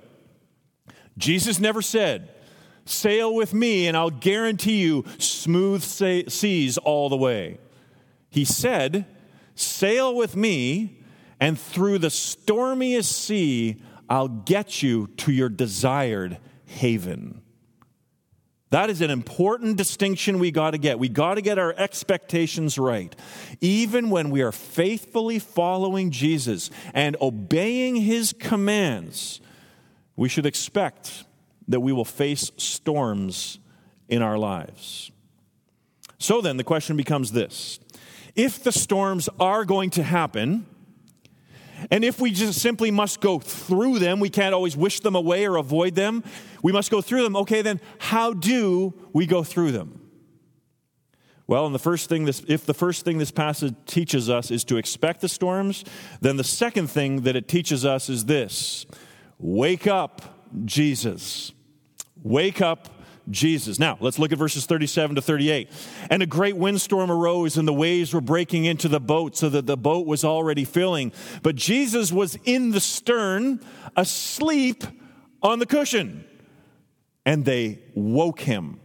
Jesus 1.18 1.60
never 1.60 1.82
said, 1.82 2.30
Sail 2.86 3.34
with 3.34 3.54
me 3.54 3.88
and 3.88 3.98
I'll 3.98 4.12
guarantee 4.12 4.82
you 4.82 5.06
smooth 5.18 5.84
seas 5.84 6.78
all 6.78 7.10
the 7.10 7.18
way. 7.18 7.60
He 8.30 8.46
said, 8.46 9.06
Sail 9.56 10.16
with 10.16 10.36
me, 10.36 11.02
and 11.40 11.60
through 11.60 12.00
the 12.00 12.10
stormiest 12.10 13.12
sea, 13.12 13.82
I'll 14.10 14.28
get 14.28 14.84
you 14.84 15.08
to 15.18 15.32
your 15.32 15.50
desired 15.50 16.38
haven. 16.66 17.42
That 18.72 18.90
is 18.90 19.02
an 19.02 19.12
important 19.12 19.78
distinction 19.78 20.40
we 20.40 20.52
got 20.52 20.72
to 20.72 20.78
get. 20.78 20.98
We 20.98 21.08
got 21.08 21.36
to 21.36 21.42
get 21.42 21.60
our 21.60 21.74
expectations 21.78 22.78
right. 22.78 23.16
Even 23.62 24.10
when 24.10 24.32
we 24.32 24.42
are 24.42 24.52
faithfully 24.52 25.40
following 25.40 26.12
Jesus 26.12 26.72
and 26.94 27.16
obeying 27.22 27.96
his 27.96 28.34
commands, 28.34 29.40
we 30.16 30.30
should 30.30 30.46
expect 30.46 31.26
that 31.68 31.80
we 31.80 31.94
will 31.94 32.06
face 32.06 32.52
storms 32.58 33.60
in 34.10 34.22
our 34.22 34.38
lives. 34.38 35.12
So 36.18 36.42
then, 36.42 36.58
the 36.58 36.64
question 36.64 36.98
becomes 36.98 37.32
this 37.32 37.80
if 38.36 38.64
the 38.64 38.72
storms 38.72 39.30
are 39.40 39.64
going 39.64 39.92
to 39.92 40.04
happen, 40.04 40.66
and 41.92 42.04
if 42.04 42.20
we 42.20 42.32
just 42.32 42.60
simply 42.60 42.92
must 42.92 43.22
go 43.22 43.40
through 43.40 44.00
them, 44.00 44.20
we 44.20 44.30
can't 44.30 44.54
always 44.54 44.76
wish 44.76 45.00
them 45.02 45.16
away 45.16 45.46
or 45.46 45.58
avoid 45.58 45.96
them. 45.96 46.24
We 46.64 46.72
must 46.72 46.92
go 46.92 47.02
through 47.02 47.24
them. 47.24 47.36
Okay, 47.36 47.62
then 47.62 47.80
how 48.00 48.34
do 48.34 48.94
we 49.14 49.26
go 49.26 49.44
through 49.44 49.72
them? 49.72 50.02
Well, 51.48 51.68
and 51.68 51.76
the 51.76 51.80
first 51.80 52.10
thing 52.10 52.26
this, 52.26 52.44
if 52.48 52.66
the 52.66 52.74
first 52.74 53.06
thing 53.06 53.20
this 53.20 53.32
passage 53.32 53.76
teaches 53.86 54.30
us 54.30 54.50
is 54.50 54.64
to 54.66 54.78
expect 54.78 55.22
the 55.22 55.30
storms, 55.30 55.84
then 56.22 56.38
the 56.38 56.44
second 56.44 56.88
thing 56.88 57.22
that 57.22 57.36
it 57.36 57.48
teaches 57.48 57.86
us 57.86 58.10
is 58.10 58.26
this 58.26 58.86
wake 59.38 59.86
up, 59.86 60.22
Jesus. 60.66 61.52
Wake 62.24 62.62
up, 62.62 62.90
Jesus. 63.30 63.80
Now, 63.80 63.98
let's 64.00 64.20
look 64.20 64.32
at 64.32 64.38
verses 64.38 64.66
37 64.66 65.16
to 65.16 65.22
38. 65.22 65.70
And 66.10 66.22
a 66.22 66.26
great 66.26 66.56
windstorm 66.56 67.12
arose, 67.12 67.58
and 67.58 67.68
the 67.68 67.74
waves 67.74 68.14
were 68.14 68.22
breaking 68.22 68.66
into 68.66 68.88
the 68.88 69.00
boat, 69.00 69.36
so 69.36 69.50
that 69.50 69.66
the 69.66 69.78
boat 69.78 70.06
was 70.06 70.24
already 70.24 70.64
filling. 70.64 71.12
But 71.44 71.56
Jesus 71.56 72.12
was 72.12 72.38
in 72.46 72.72
the 72.72 72.80
stern, 72.80 73.60
asleep 73.96 74.84
on 75.42 75.60
the 75.60 75.66
cushion. 75.66 76.26
And 77.26 77.46
they 77.46 77.80
woke 77.96 78.42
him. 78.42 78.80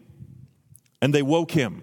And 1.03 1.15
they 1.15 1.23
woke 1.23 1.51
him. 1.51 1.83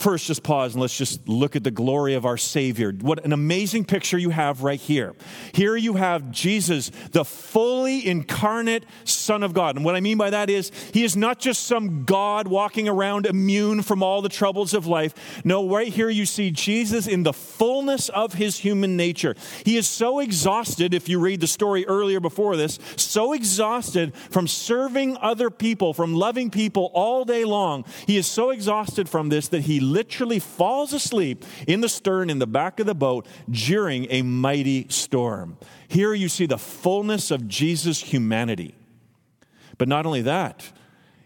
First, 0.00 0.28
just 0.28 0.42
pause 0.42 0.72
and 0.72 0.80
let's 0.80 0.96
just 0.96 1.28
look 1.28 1.56
at 1.56 1.62
the 1.62 1.70
glory 1.70 2.14
of 2.14 2.24
our 2.24 2.38
Savior. 2.38 2.90
What 2.90 3.22
an 3.26 3.34
amazing 3.34 3.84
picture 3.84 4.16
you 4.16 4.30
have 4.30 4.62
right 4.62 4.80
here. 4.80 5.14
Here 5.52 5.76
you 5.76 5.92
have 5.92 6.30
Jesus, 6.30 6.90
the 7.12 7.22
fully 7.22 8.06
incarnate 8.08 8.86
Son 9.04 9.42
of 9.42 9.52
God. 9.52 9.76
And 9.76 9.84
what 9.84 9.96
I 9.96 10.00
mean 10.00 10.16
by 10.16 10.30
that 10.30 10.48
is, 10.48 10.72
he 10.94 11.04
is 11.04 11.18
not 11.18 11.38
just 11.38 11.64
some 11.64 12.04
God 12.06 12.48
walking 12.48 12.88
around 12.88 13.26
immune 13.26 13.82
from 13.82 14.02
all 14.02 14.22
the 14.22 14.30
troubles 14.30 14.72
of 14.72 14.86
life. 14.86 15.42
No, 15.44 15.68
right 15.68 15.92
here 15.92 16.08
you 16.08 16.24
see 16.24 16.50
Jesus 16.50 17.06
in 17.06 17.22
the 17.22 17.34
fullness 17.34 18.08
of 18.08 18.32
his 18.32 18.56
human 18.56 18.96
nature. 18.96 19.34
He 19.66 19.76
is 19.76 19.86
so 19.86 20.20
exhausted, 20.20 20.94
if 20.94 21.10
you 21.10 21.20
read 21.20 21.42
the 21.42 21.46
story 21.46 21.86
earlier 21.86 22.20
before 22.20 22.56
this, 22.56 22.78
so 22.96 23.34
exhausted 23.34 24.14
from 24.14 24.48
serving 24.48 25.18
other 25.18 25.50
people, 25.50 25.92
from 25.92 26.14
loving 26.14 26.48
people 26.48 26.90
all 26.94 27.26
day 27.26 27.44
long. 27.44 27.84
He 28.06 28.16
is 28.16 28.26
so 28.26 28.48
exhausted 28.48 29.06
from 29.06 29.28
this 29.28 29.48
that 29.48 29.60
he 29.60 29.89
literally 29.90 30.38
falls 30.38 30.92
asleep 30.92 31.44
in 31.66 31.80
the 31.80 31.88
stern 31.88 32.30
in 32.30 32.38
the 32.38 32.46
back 32.46 32.80
of 32.80 32.86
the 32.86 32.94
boat 32.94 33.26
during 33.50 34.06
a 34.10 34.22
mighty 34.22 34.86
storm. 34.88 35.58
Here 35.88 36.14
you 36.14 36.28
see 36.28 36.46
the 36.46 36.58
fullness 36.58 37.30
of 37.30 37.48
Jesus' 37.48 38.00
humanity. 38.00 38.74
But 39.76 39.88
not 39.88 40.06
only 40.06 40.22
that, 40.22 40.72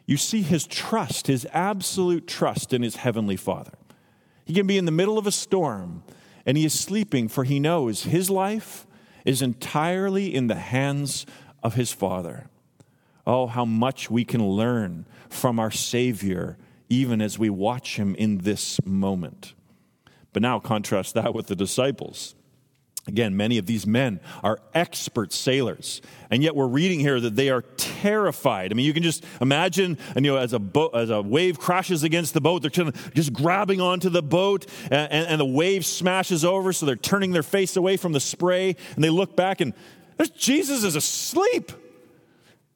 you 0.06 0.16
see 0.16 0.42
his 0.42 0.66
trust, 0.66 1.26
his 1.26 1.46
absolute 1.52 2.26
trust 2.26 2.72
in 2.72 2.82
his 2.82 2.96
heavenly 2.96 3.36
Father. 3.36 3.72
He 4.44 4.52
can 4.52 4.66
be 4.66 4.78
in 4.78 4.84
the 4.84 4.90
middle 4.90 5.18
of 5.18 5.26
a 5.26 5.32
storm 5.32 6.02
and 6.46 6.56
he 6.56 6.64
is 6.64 6.78
sleeping, 6.78 7.28
for 7.28 7.44
he 7.44 7.58
knows 7.58 8.04
his 8.04 8.30
life 8.30 8.86
is 9.24 9.40
entirely 9.40 10.34
in 10.34 10.46
the 10.46 10.56
hands 10.56 11.24
of 11.62 11.74
his 11.74 11.92
Father. 11.92 12.48
Oh, 13.26 13.46
how 13.46 13.64
much 13.64 14.10
we 14.10 14.24
can 14.24 14.46
learn 14.46 15.06
from 15.30 15.58
our 15.58 15.70
Savior 15.70 16.58
even 16.94 17.20
as 17.20 17.38
we 17.38 17.50
watch 17.50 17.96
him 17.96 18.14
in 18.14 18.38
this 18.38 18.78
moment. 18.84 19.54
But 20.32 20.42
now 20.42 20.58
contrast 20.58 21.14
that 21.14 21.34
with 21.34 21.46
the 21.46 21.56
disciples. 21.56 22.34
Again, 23.06 23.36
many 23.36 23.58
of 23.58 23.66
these 23.66 23.86
men 23.86 24.18
are 24.42 24.58
expert 24.72 25.30
sailors, 25.30 26.00
and 26.30 26.42
yet 26.42 26.56
we're 26.56 26.66
reading 26.66 27.00
here 27.00 27.20
that 27.20 27.36
they 27.36 27.50
are 27.50 27.60
terrified. 27.76 28.72
I 28.72 28.74
mean, 28.74 28.86
you 28.86 28.94
can 28.94 29.02
just 29.02 29.22
imagine, 29.42 29.98
and 30.16 30.24
you 30.24 30.32
know, 30.32 30.38
as 30.38 30.54
a 30.54 30.60
as 30.94 31.10
a 31.10 31.20
wave 31.20 31.58
crashes 31.58 32.02
against 32.02 32.32
the 32.32 32.40
boat, 32.40 32.62
they're 32.62 32.70
just 33.12 33.34
grabbing 33.34 33.82
onto 33.82 34.08
the 34.08 34.22
boat, 34.22 34.64
and, 34.90 35.12
and 35.12 35.38
the 35.38 35.44
wave 35.44 35.84
smashes 35.84 36.46
over, 36.46 36.72
so 36.72 36.86
they're 36.86 36.96
turning 36.96 37.32
their 37.32 37.42
face 37.42 37.76
away 37.76 37.98
from 37.98 38.12
the 38.12 38.20
spray, 38.20 38.74
and 38.94 39.04
they 39.04 39.10
look 39.10 39.36
back, 39.36 39.60
and 39.60 39.74
Jesus 40.34 40.82
is 40.82 40.96
asleep. 40.96 41.72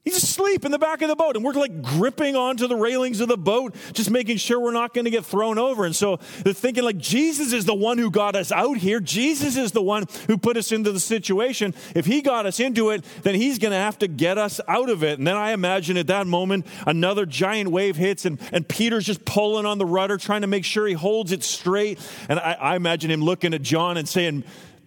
He's 0.08 0.22
asleep 0.22 0.64
in 0.64 0.72
the 0.72 0.78
back 0.78 1.02
of 1.02 1.08
the 1.08 1.16
boat, 1.16 1.36
and 1.36 1.44
we're 1.44 1.52
like 1.52 1.82
gripping 1.82 2.34
onto 2.34 2.66
the 2.66 2.76
railings 2.76 3.20
of 3.20 3.28
the 3.28 3.36
boat, 3.36 3.74
just 3.92 4.10
making 4.10 4.38
sure 4.38 4.58
we're 4.58 4.72
not 4.72 4.94
going 4.94 5.04
to 5.04 5.10
get 5.10 5.26
thrown 5.26 5.58
over. 5.58 5.84
And 5.84 5.94
so 5.94 6.18
they're 6.44 6.54
thinking, 6.54 6.82
like, 6.82 6.96
Jesus 6.96 7.52
is 7.52 7.66
the 7.66 7.74
one 7.74 7.98
who 7.98 8.10
got 8.10 8.34
us 8.34 8.50
out 8.50 8.78
here. 8.78 9.00
Jesus 9.00 9.58
is 9.58 9.72
the 9.72 9.82
one 9.82 10.06
who 10.26 10.38
put 10.38 10.56
us 10.56 10.72
into 10.72 10.92
the 10.92 10.98
situation. 10.98 11.74
If 11.94 12.06
he 12.06 12.22
got 12.22 12.46
us 12.46 12.58
into 12.58 12.88
it, 12.88 13.04
then 13.22 13.34
he's 13.34 13.58
going 13.58 13.72
to 13.72 13.76
have 13.76 13.98
to 13.98 14.08
get 14.08 14.38
us 14.38 14.62
out 14.66 14.88
of 14.88 15.04
it. 15.04 15.18
And 15.18 15.26
then 15.26 15.36
I 15.36 15.52
imagine 15.52 15.98
at 15.98 16.06
that 16.06 16.26
moment, 16.26 16.66
another 16.86 17.26
giant 17.26 17.70
wave 17.70 17.96
hits, 17.96 18.24
and, 18.24 18.40
and 18.50 18.66
Peter's 18.66 19.04
just 19.04 19.26
pulling 19.26 19.66
on 19.66 19.76
the 19.76 19.84
rudder, 19.84 20.16
trying 20.16 20.40
to 20.40 20.46
make 20.46 20.64
sure 20.64 20.86
he 20.86 20.94
holds 20.94 21.32
it 21.32 21.44
straight. 21.44 21.98
And 22.30 22.38
I, 22.40 22.52
I 22.54 22.76
imagine 22.76 23.10
him 23.10 23.20
looking 23.20 23.52
at 23.52 23.60
John 23.60 23.98
and 23.98 24.08
saying, 24.08 24.44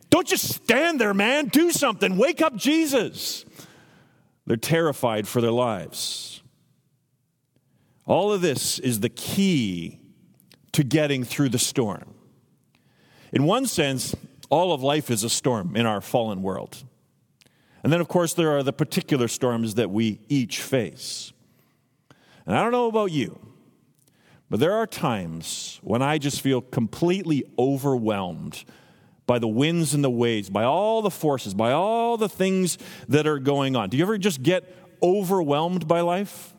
Don't 0.09 0.25
just 0.25 0.51
stand 0.51 0.99
there, 0.99 1.13
man. 1.13 1.49
Do 1.49 1.69
something. 1.69 2.17
Wake 2.17 2.41
up 2.41 2.55
Jesus. 2.55 3.45
They're 4.45 4.57
terrified 4.57 5.27
for 5.27 5.41
their 5.41 5.51
lives. 5.51 6.41
All 8.05 8.31
of 8.31 8.41
this 8.41 8.79
is 8.79 8.99
the 8.99 9.09
key 9.09 9.99
to 10.71 10.83
getting 10.83 11.23
through 11.23 11.49
the 11.49 11.59
storm. 11.59 12.15
In 13.31 13.45
one 13.45 13.65
sense, 13.65 14.15
all 14.49 14.73
of 14.73 14.83
life 14.83 15.09
is 15.09 15.23
a 15.23 15.29
storm 15.29 15.75
in 15.75 15.85
our 15.85 16.01
fallen 16.01 16.41
world. 16.41 16.83
And 17.83 17.91
then, 17.91 18.01
of 18.01 18.07
course, 18.07 18.33
there 18.33 18.55
are 18.55 18.63
the 18.63 18.73
particular 18.73 19.27
storms 19.27 19.75
that 19.75 19.89
we 19.89 20.19
each 20.27 20.61
face. 20.61 21.33
And 22.45 22.55
I 22.55 22.63
don't 22.63 22.71
know 22.71 22.87
about 22.87 23.11
you, 23.11 23.39
but 24.49 24.59
there 24.59 24.73
are 24.73 24.85
times 24.85 25.79
when 25.81 26.01
I 26.01 26.17
just 26.17 26.41
feel 26.41 26.61
completely 26.61 27.45
overwhelmed 27.57 28.65
by 29.31 29.39
the 29.39 29.47
winds 29.47 29.93
and 29.93 30.03
the 30.03 30.09
waves, 30.09 30.49
by 30.49 30.65
all 30.65 31.01
the 31.01 31.09
forces, 31.09 31.53
by 31.53 31.71
all 31.71 32.17
the 32.17 32.27
things 32.27 32.77
that 33.07 33.25
are 33.25 33.39
going 33.39 33.77
on. 33.77 33.87
Do 33.87 33.95
you 33.95 34.03
ever 34.03 34.17
just 34.17 34.43
get 34.43 34.65
overwhelmed 35.01 35.87
by 35.87 36.01
life? 36.01 36.50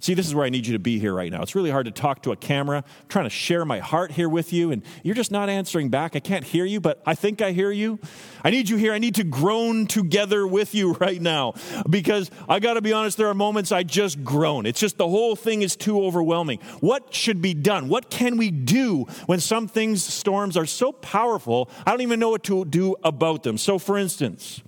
See, 0.00 0.14
this 0.14 0.28
is 0.28 0.34
where 0.34 0.46
I 0.46 0.48
need 0.48 0.64
you 0.64 0.74
to 0.74 0.78
be 0.78 1.00
here 1.00 1.12
right 1.12 1.32
now. 1.32 1.42
It's 1.42 1.56
really 1.56 1.72
hard 1.72 1.86
to 1.86 1.90
talk 1.90 2.22
to 2.22 2.30
a 2.30 2.36
camera. 2.36 2.84
I'm 2.86 3.08
trying 3.08 3.24
to 3.24 3.30
share 3.30 3.64
my 3.64 3.80
heart 3.80 4.12
here 4.12 4.28
with 4.28 4.52
you, 4.52 4.70
and 4.70 4.84
you're 5.02 5.16
just 5.16 5.32
not 5.32 5.48
answering 5.48 5.88
back. 5.88 6.14
I 6.14 6.20
can't 6.20 6.44
hear 6.44 6.64
you, 6.64 6.80
but 6.80 7.02
I 7.04 7.16
think 7.16 7.42
I 7.42 7.50
hear 7.50 7.72
you. 7.72 7.98
I 8.44 8.50
need 8.50 8.68
you 8.68 8.76
here. 8.76 8.92
I 8.92 8.98
need 8.98 9.16
to 9.16 9.24
groan 9.24 9.88
together 9.88 10.46
with 10.46 10.72
you 10.72 10.92
right 11.00 11.20
now 11.20 11.54
because 11.90 12.30
I 12.48 12.60
got 12.60 12.74
to 12.74 12.80
be 12.80 12.92
honest, 12.92 13.16
there 13.16 13.26
are 13.26 13.34
moments 13.34 13.72
I 13.72 13.82
just 13.82 14.22
groan. 14.22 14.66
It's 14.66 14.78
just 14.78 14.98
the 14.98 15.08
whole 15.08 15.34
thing 15.34 15.62
is 15.62 15.74
too 15.74 16.00
overwhelming. 16.04 16.60
What 16.78 17.12
should 17.12 17.42
be 17.42 17.52
done? 17.52 17.88
What 17.88 18.08
can 18.08 18.36
we 18.36 18.52
do 18.52 19.04
when 19.26 19.40
some 19.40 19.66
things, 19.66 20.04
storms, 20.04 20.56
are 20.56 20.66
so 20.66 20.92
powerful, 20.92 21.68
I 21.84 21.90
don't 21.90 22.02
even 22.02 22.20
know 22.20 22.30
what 22.30 22.44
to 22.44 22.64
do 22.64 22.94
about 23.02 23.42
them? 23.42 23.58
So, 23.58 23.80
for 23.80 23.98
instance, 23.98 24.62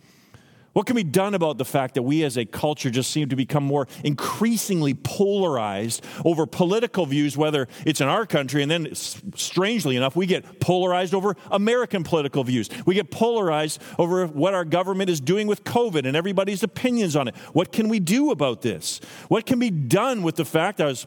what 0.72 0.86
can 0.86 0.94
be 0.96 1.02
done 1.04 1.34
about 1.34 1.58
the 1.58 1.64
fact 1.64 1.94
that 1.94 2.02
we 2.02 2.22
as 2.22 2.36
a 2.36 2.44
culture 2.44 2.90
just 2.90 3.10
seem 3.10 3.28
to 3.28 3.36
become 3.36 3.64
more 3.64 3.88
increasingly 4.04 4.94
polarized 4.94 6.04
over 6.24 6.46
political 6.46 7.06
views, 7.06 7.36
whether 7.36 7.66
it's 7.84 8.00
in 8.00 8.08
our 8.08 8.24
country, 8.26 8.62
and 8.62 8.70
then 8.70 8.94
strangely 8.94 9.96
enough, 9.96 10.14
we 10.14 10.26
get 10.26 10.60
polarized 10.60 11.14
over 11.14 11.36
American 11.50 12.04
political 12.04 12.44
views. 12.44 12.68
We 12.86 12.94
get 12.94 13.10
polarized 13.10 13.82
over 13.98 14.26
what 14.26 14.54
our 14.54 14.64
government 14.64 15.10
is 15.10 15.20
doing 15.20 15.46
with 15.46 15.64
COVID 15.64 16.06
and 16.06 16.16
everybody's 16.16 16.62
opinions 16.62 17.16
on 17.16 17.28
it. 17.28 17.36
What 17.52 17.72
can 17.72 17.88
we 17.88 17.98
do 17.98 18.30
about 18.30 18.62
this? 18.62 19.00
What 19.28 19.46
can 19.46 19.58
be 19.58 19.70
done 19.70 20.22
with 20.22 20.36
the 20.36 20.44
fact 20.44 20.80
I 20.80 20.86
was 20.86 21.06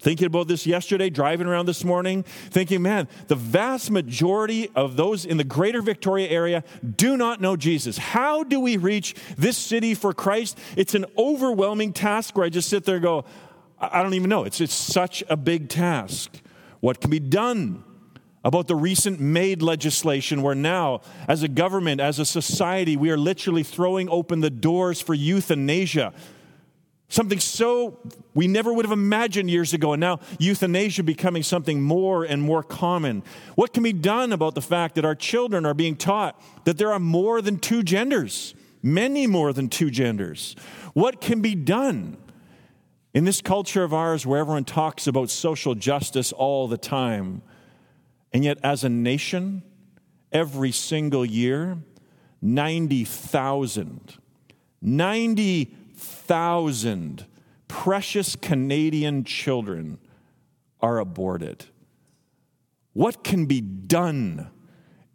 thinking 0.00 0.26
about 0.26 0.48
this 0.48 0.66
yesterday, 0.66 1.10
driving 1.10 1.46
around 1.46 1.66
this 1.66 1.84
morning, 1.84 2.22
thinking, 2.50 2.82
man, 2.82 3.08
the 3.28 3.34
vast 3.34 3.90
majority 3.90 4.70
of 4.74 4.96
those 4.96 5.24
in 5.24 5.36
the 5.36 5.44
greater 5.44 5.80
Victoria 5.80 6.28
area 6.28 6.64
do 6.96 7.16
not 7.16 7.40
know 7.40 7.56
Jesus. 7.56 7.98
How 7.98 8.42
do 8.42 8.60
we 8.60 8.76
reach 8.76 9.01
reach 9.02 9.14
this 9.36 9.58
city 9.58 9.94
for 9.94 10.12
Christ, 10.12 10.58
it's 10.76 10.94
an 10.94 11.06
overwhelming 11.18 11.92
task 11.92 12.36
where 12.36 12.46
I 12.46 12.48
just 12.48 12.68
sit 12.68 12.84
there 12.84 12.96
and 12.96 13.02
go, 13.02 13.24
I 13.80 14.02
don't 14.02 14.14
even 14.14 14.30
know. 14.30 14.44
It's, 14.44 14.60
it's 14.60 14.74
such 14.74 15.24
a 15.28 15.36
big 15.36 15.68
task. 15.68 16.40
What 16.80 17.00
can 17.00 17.10
be 17.10 17.20
done? 17.20 17.84
about 18.44 18.66
the 18.66 18.74
recent 18.74 19.20
MAID 19.20 19.62
legislation, 19.62 20.42
where 20.42 20.56
now, 20.56 21.00
as 21.28 21.44
a 21.44 21.48
government, 21.48 22.00
as 22.00 22.18
a 22.18 22.24
society, 22.24 22.96
we 22.96 23.08
are 23.08 23.16
literally 23.16 23.62
throwing 23.62 24.08
open 24.08 24.40
the 24.40 24.50
doors 24.50 25.00
for 25.00 25.14
euthanasia. 25.14 26.12
Something 27.08 27.38
so 27.38 28.00
we 28.34 28.48
never 28.48 28.72
would 28.72 28.84
have 28.84 28.90
imagined 28.90 29.48
years 29.48 29.72
ago, 29.72 29.92
and 29.92 30.00
now 30.00 30.18
euthanasia 30.40 31.04
becoming 31.04 31.44
something 31.44 31.80
more 31.80 32.24
and 32.24 32.42
more 32.42 32.64
common. 32.64 33.22
What 33.54 33.72
can 33.72 33.84
be 33.84 33.92
done 33.92 34.32
about 34.32 34.56
the 34.56 34.60
fact 34.60 34.96
that 34.96 35.04
our 35.04 35.14
children 35.14 35.64
are 35.64 35.72
being 35.72 35.94
taught 35.94 36.36
that 36.64 36.78
there 36.78 36.92
are 36.92 36.98
more 36.98 37.42
than 37.42 37.60
two 37.60 37.84
genders? 37.84 38.56
Many 38.82 39.26
more 39.26 39.52
than 39.52 39.68
two 39.68 39.90
genders. 39.90 40.56
What 40.94 41.20
can 41.20 41.40
be 41.40 41.54
done? 41.54 42.16
In 43.14 43.24
this 43.24 43.40
culture 43.40 43.84
of 43.84 43.92
ours 43.92 44.26
where 44.26 44.40
everyone 44.40 44.64
talks 44.64 45.06
about 45.06 45.30
social 45.30 45.74
justice 45.74 46.32
all 46.32 46.66
the 46.66 46.78
time, 46.78 47.42
and 48.32 48.42
yet 48.42 48.58
as 48.64 48.84
a 48.84 48.88
nation, 48.88 49.62
every 50.32 50.72
single 50.72 51.24
year, 51.24 51.78
90,000, 52.40 54.16
90,000 54.80 57.26
precious 57.68 58.36
Canadian 58.36 59.24
children 59.24 59.98
are 60.80 60.98
aborted. 60.98 61.66
What 62.92 63.22
can 63.22 63.46
be 63.46 63.60
done 63.60 64.50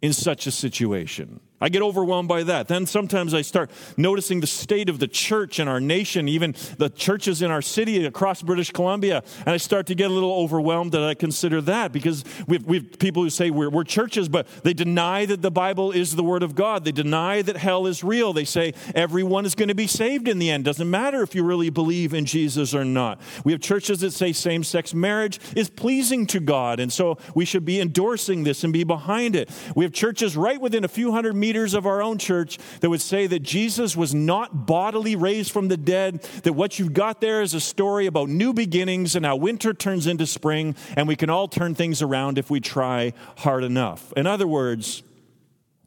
in 0.00 0.12
such 0.12 0.46
a 0.46 0.50
situation? 0.50 1.40
I 1.60 1.68
get 1.68 1.82
overwhelmed 1.82 2.28
by 2.28 2.44
that. 2.44 2.68
Then 2.68 2.86
sometimes 2.86 3.34
I 3.34 3.42
start 3.42 3.70
noticing 3.96 4.40
the 4.40 4.46
state 4.46 4.88
of 4.88 5.00
the 5.00 5.08
church 5.08 5.58
in 5.58 5.66
our 5.66 5.80
nation, 5.80 6.28
even 6.28 6.54
the 6.76 6.88
churches 6.88 7.42
in 7.42 7.50
our 7.50 7.62
city 7.62 8.04
across 8.04 8.42
British 8.42 8.70
Columbia, 8.70 9.24
and 9.40 9.48
I 9.48 9.56
start 9.56 9.86
to 9.86 9.94
get 9.94 10.10
a 10.10 10.14
little 10.14 10.32
overwhelmed 10.32 10.92
that 10.92 11.02
I 11.02 11.14
consider 11.14 11.60
that 11.62 11.92
because 11.92 12.24
we 12.46 12.58
have, 12.58 12.98
people 12.98 13.22
who 13.22 13.30
say 13.30 13.50
we're, 13.50 13.70
we're 13.70 13.84
churches, 13.84 14.28
but 14.28 14.46
they 14.62 14.72
deny 14.72 15.26
that 15.26 15.42
the 15.42 15.50
Bible 15.50 15.90
is 15.90 16.14
the 16.14 16.22
Word 16.22 16.44
of 16.44 16.54
God. 16.54 16.84
They 16.84 16.92
deny 16.92 17.42
that 17.42 17.56
hell 17.56 17.86
is 17.86 18.04
real. 18.04 18.32
They 18.32 18.44
say 18.44 18.74
everyone 18.94 19.44
is 19.44 19.54
going 19.54 19.68
to 19.68 19.74
be 19.74 19.88
saved 19.88 20.28
in 20.28 20.38
the 20.38 20.50
end. 20.50 20.64
Doesn't 20.64 20.88
matter 20.88 21.22
if 21.22 21.34
you 21.34 21.42
really 21.42 21.70
believe 21.70 22.14
in 22.14 22.24
Jesus 22.24 22.74
or 22.74 22.84
not. 22.84 23.20
We 23.44 23.52
have 23.52 23.60
churches 23.60 24.00
that 24.00 24.12
say 24.12 24.32
same 24.32 24.62
sex 24.62 24.94
marriage 24.94 25.40
is 25.56 25.68
pleasing 25.68 26.26
to 26.28 26.40
God, 26.40 26.78
and 26.78 26.92
so 26.92 27.18
we 27.34 27.44
should 27.44 27.64
be 27.64 27.80
endorsing 27.80 28.44
this 28.44 28.62
and 28.62 28.72
be 28.72 28.84
behind 28.84 29.34
it. 29.34 29.50
We 29.74 29.84
have 29.84 29.92
churches 29.92 30.36
right 30.36 30.60
within 30.60 30.84
a 30.84 30.88
few 30.88 31.10
hundred 31.10 31.34
meters 31.34 31.47
leaders 31.48 31.72
of 31.72 31.86
our 31.86 32.02
own 32.02 32.18
church 32.18 32.58
that 32.80 32.90
would 32.90 33.00
say 33.00 33.26
that 33.26 33.42
Jesus 33.42 33.96
was 33.96 34.14
not 34.14 34.66
bodily 34.66 35.16
raised 35.16 35.50
from 35.50 35.68
the 35.68 35.78
dead, 35.78 36.22
that 36.42 36.52
what 36.52 36.78
you've 36.78 36.92
got 36.92 37.22
there 37.22 37.40
is 37.40 37.54
a 37.54 37.60
story 37.60 38.04
about 38.04 38.28
new 38.28 38.52
beginnings 38.52 39.16
and 39.16 39.24
how 39.24 39.34
winter 39.34 39.72
turns 39.72 40.06
into 40.06 40.26
spring, 40.26 40.76
and 40.94 41.08
we 41.08 41.16
can 41.16 41.30
all 41.30 41.48
turn 41.48 41.74
things 41.74 42.02
around 42.02 42.36
if 42.36 42.50
we 42.50 42.60
try 42.60 43.14
hard 43.38 43.64
enough. 43.64 44.12
In 44.14 44.26
other 44.26 44.46
words, 44.46 45.02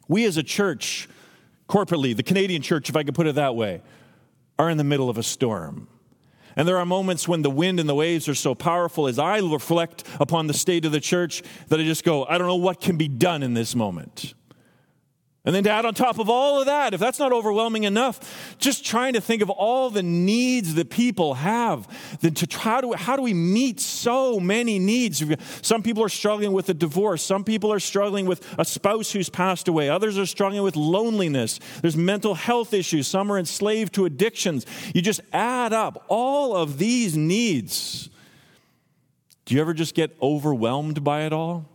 we 0.07 0.25
as 0.25 0.35
a 0.35 0.41
church, 0.41 1.07
corporately, 1.69 2.15
the 2.15 2.23
Canadian 2.23 2.63
church, 2.63 2.89
if 2.89 2.95
I 2.95 3.03
could 3.03 3.13
put 3.13 3.27
it 3.27 3.35
that 3.35 3.55
way, 3.55 3.83
are 4.57 4.71
in 4.71 4.77
the 4.77 4.83
middle 4.83 5.11
of 5.11 5.19
a 5.19 5.23
storm. 5.23 5.87
And 6.55 6.67
there 6.67 6.77
are 6.77 6.87
moments 6.87 7.27
when 7.27 7.43
the 7.43 7.51
wind 7.51 7.79
and 7.79 7.87
the 7.87 7.93
waves 7.93 8.27
are 8.27 8.35
so 8.35 8.55
powerful 8.55 9.07
as 9.07 9.19
I 9.19 9.37
reflect 9.37 10.05
upon 10.19 10.47
the 10.47 10.55
state 10.55 10.85
of 10.85 10.91
the 10.91 10.99
church 10.99 11.43
that 11.67 11.79
I 11.79 11.83
just 11.83 12.03
go, 12.03 12.25
I 12.25 12.39
don't 12.39 12.47
know 12.47 12.55
what 12.55 12.81
can 12.81 12.97
be 12.97 13.07
done 13.07 13.43
in 13.43 13.53
this 13.53 13.75
moment. 13.75 14.33
And 15.43 15.55
then 15.55 15.63
to 15.63 15.71
add 15.71 15.85
on 15.85 15.95
top 15.95 16.19
of 16.19 16.29
all 16.29 16.59
of 16.59 16.67
that, 16.67 16.93
if 16.93 16.99
that's 16.99 17.17
not 17.17 17.33
overwhelming 17.33 17.83
enough, 17.83 18.55
just 18.59 18.85
trying 18.85 19.13
to 19.13 19.21
think 19.21 19.41
of 19.41 19.49
all 19.49 19.89
the 19.89 20.03
needs 20.03 20.75
that 20.75 20.91
people 20.91 21.33
have, 21.33 21.87
then 22.21 22.35
to 22.35 22.45
try 22.45 22.79
to 22.79 22.91
how 22.91 23.15
do 23.15 23.23
we 23.23 23.33
meet 23.33 23.79
so 23.79 24.39
many 24.39 24.77
needs? 24.77 25.23
Some 25.63 25.81
people 25.81 26.03
are 26.03 26.09
struggling 26.09 26.51
with 26.51 26.69
a 26.69 26.75
divorce, 26.75 27.23
some 27.23 27.43
people 27.43 27.73
are 27.73 27.79
struggling 27.79 28.27
with 28.27 28.47
a 28.59 28.65
spouse 28.65 29.11
who's 29.11 29.29
passed 29.29 29.67
away, 29.67 29.89
others 29.89 30.15
are 30.19 30.27
struggling 30.27 30.61
with 30.61 30.75
loneliness. 30.75 31.59
There's 31.81 31.97
mental 31.97 32.35
health 32.35 32.71
issues, 32.71 33.07
some 33.07 33.31
are 33.31 33.39
enslaved 33.39 33.95
to 33.95 34.05
addictions. 34.05 34.67
You 34.93 35.01
just 35.01 35.21
add 35.33 35.73
up 35.73 36.05
all 36.07 36.55
of 36.55 36.77
these 36.77 37.17
needs. 37.17 38.11
Do 39.45 39.55
you 39.55 39.61
ever 39.61 39.73
just 39.73 39.95
get 39.95 40.15
overwhelmed 40.21 41.03
by 41.03 41.23
it 41.23 41.33
all? 41.33 41.70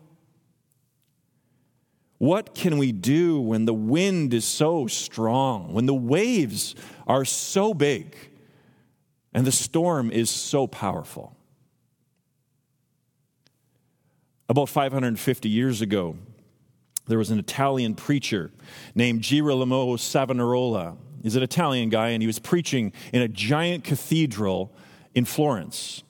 What 2.19 2.55
can 2.55 2.79
we 2.79 2.93
do 2.93 3.41
when 3.41 3.67
the 3.67 3.75
wind 3.75 4.33
is 4.33 4.45
so 4.45 4.87
strong, 4.87 5.73
when 5.75 5.87
the 5.87 5.95
waves 5.95 6.75
are 7.07 7.25
so 7.25 7.75
big, 7.75 8.17
and 9.35 9.47
the 9.47 9.53
storm 9.53 10.11
is 10.11 10.31
so 10.31 10.67
powerful? 10.67 11.37
About 14.49 14.69
550 14.69 15.49
years 15.49 15.83
ago, 15.83 16.17
there 17.07 17.19
was 17.19 17.31
an 17.31 17.39
Italian 17.39 17.95
preacher 17.95 18.51
named 18.95 19.21
Girolamo 19.23 19.97
Savonarola. 19.97 20.97
He's 21.23 21.37
an 21.37 21.43
Italian 21.43 21.89
guy, 21.89 22.11
and 22.11 22.23
he 22.23 22.27
was 22.27 22.39
preaching 22.39 22.93
in 23.13 23.23
a 23.23 23.29
giant 23.29 23.85
cathedral 23.85 24.73
in 25.15 25.25
Florence. 25.25 26.03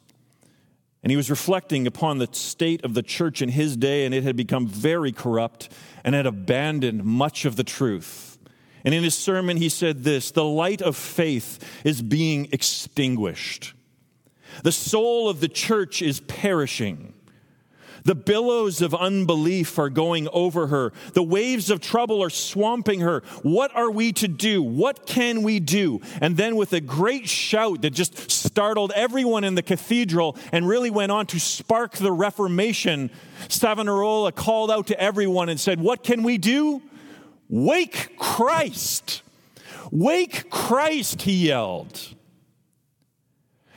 And 1.03 1.11
he 1.11 1.17
was 1.17 1.31
reflecting 1.31 1.87
upon 1.87 2.19
the 2.19 2.29
state 2.33 2.85
of 2.85 2.95
the 2.95 3.03
church 3.03 3.41
in 3.41 3.51
his 3.51 3.77
day, 3.77 4.05
and 4.05 4.15
it 4.15 4.25
had 4.25 4.37
become 4.37 4.67
very 4.67 5.13
corrupt 5.13 5.71
and 6.07 6.15
had 6.15 6.25
abandoned 6.25 7.05
much 7.05 7.45
of 7.45 7.57
the 7.57 7.65
truth. 7.65 8.39
And 8.85 8.95
in 8.95 9.03
his 9.03 9.17
sermon, 9.17 9.57
he 9.57 9.69
said 9.69 10.05
this 10.05 10.31
The 10.31 10.45
light 10.45 10.81
of 10.81 10.97
faith 10.97 11.83
is 11.85 12.01
being 12.01 12.49
extinguished. 12.53 13.75
The 14.63 14.73
soul 14.73 15.29
of 15.29 15.41
the 15.41 15.49
church 15.49 16.01
is 16.01 16.21
perishing. 16.21 17.13
The 18.07 18.15
billows 18.15 18.83
of 18.83 18.95
unbelief 18.95 19.79
are 19.81 19.91
going 19.91 20.29
over 20.33 20.69
her. 20.69 20.93
The 21.15 21.25
waves 21.25 21.71
of 21.71 21.81
trouble 21.81 22.23
are 22.23 22.31
swamping 22.31 23.01
her. 23.01 23.25
What 23.43 23.75
are 23.75 23.91
we 23.91 24.13
to 24.15 24.29
do? 24.29 24.63
What 24.63 25.07
can 25.07 25.43
we 25.43 25.59
do? 25.59 26.01
And 26.21 26.37
then, 26.37 26.55
with 26.55 26.73
a 26.73 26.81
great 26.81 27.29
shout 27.29 27.83
that 27.83 27.91
just 27.91 28.31
startled 28.31 28.93
everyone 28.95 29.43
in 29.43 29.57
the 29.57 29.63
cathedral 29.63 30.37
and 30.53 30.69
really 30.69 30.89
went 30.89 31.11
on 31.11 31.27
to 31.27 31.41
spark 31.41 31.97
the 31.97 32.13
Reformation, 32.13 33.11
Savonarola 33.49 34.31
called 34.31 34.71
out 34.71 34.87
to 34.87 35.01
everyone 35.01 35.49
and 35.49 35.59
said, 35.59 35.81
What 35.81 36.05
can 36.05 36.23
we 36.23 36.39
do? 36.39 36.83
Wake 37.49 38.17
Christ! 38.19 39.23
Wake 39.91 40.49
Christ, 40.49 41.23
he 41.23 41.49
yelled. 41.49 42.16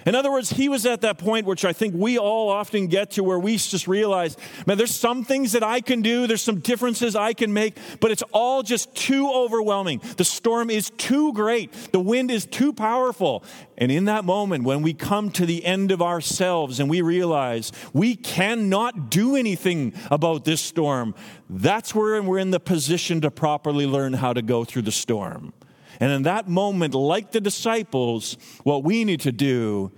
In 0.09 0.15
other 0.15 0.31
words, 0.31 0.49
he 0.49 0.69
was 0.69 0.87
at 0.87 1.01
that 1.01 1.19
point, 1.19 1.45
which 1.45 1.63
I 1.63 1.71
think 1.71 1.93
we 1.95 2.17
all 2.17 2.49
often 2.49 2.87
get 2.87 3.11
to, 3.11 3.23
where 3.23 3.37
we 3.37 3.57
just 3.57 3.87
realize, 3.87 4.37
man, 4.65 4.75
there's 4.75 4.95
some 4.95 5.23
things 5.23 5.51
that 5.51 5.61
I 5.61 5.81
can 5.81 6.01
do, 6.01 6.25
there's 6.25 6.41
some 6.41 6.61
differences 6.61 7.15
I 7.15 7.33
can 7.33 7.53
make, 7.53 7.77
but 7.99 8.09
it's 8.09 8.23
all 8.31 8.63
just 8.63 8.95
too 8.95 9.29
overwhelming. 9.31 10.01
The 10.17 10.23
storm 10.23 10.71
is 10.71 10.89
too 10.89 11.31
great, 11.33 11.71
the 11.91 11.99
wind 11.99 12.31
is 12.31 12.47
too 12.47 12.73
powerful. 12.73 13.43
And 13.77 13.91
in 13.91 14.05
that 14.05 14.25
moment, 14.25 14.63
when 14.63 14.81
we 14.81 14.95
come 14.95 15.29
to 15.29 15.45
the 15.45 15.63
end 15.63 15.91
of 15.91 16.01
ourselves 16.01 16.79
and 16.79 16.89
we 16.89 17.03
realize 17.03 17.71
we 17.93 18.15
cannot 18.15 19.11
do 19.11 19.35
anything 19.35 19.93
about 20.09 20.43
this 20.43 20.59
storm, 20.59 21.13
that's 21.51 21.93
where 21.93 22.19
we're 22.23 22.39
in 22.39 22.49
the 22.49 22.59
position 22.59 23.21
to 23.21 23.29
properly 23.29 23.85
learn 23.85 24.13
how 24.13 24.33
to 24.33 24.41
go 24.41 24.65
through 24.65 24.81
the 24.81 24.91
storm. 24.91 25.53
And 25.99 26.11
in 26.11 26.23
that 26.23 26.47
moment, 26.47 26.93
like 26.93 27.31
the 27.31 27.41
disciples, 27.41 28.37
what 28.63 28.83
we 28.83 29.03
need 29.03 29.19
to 29.21 29.31
do 29.31 29.91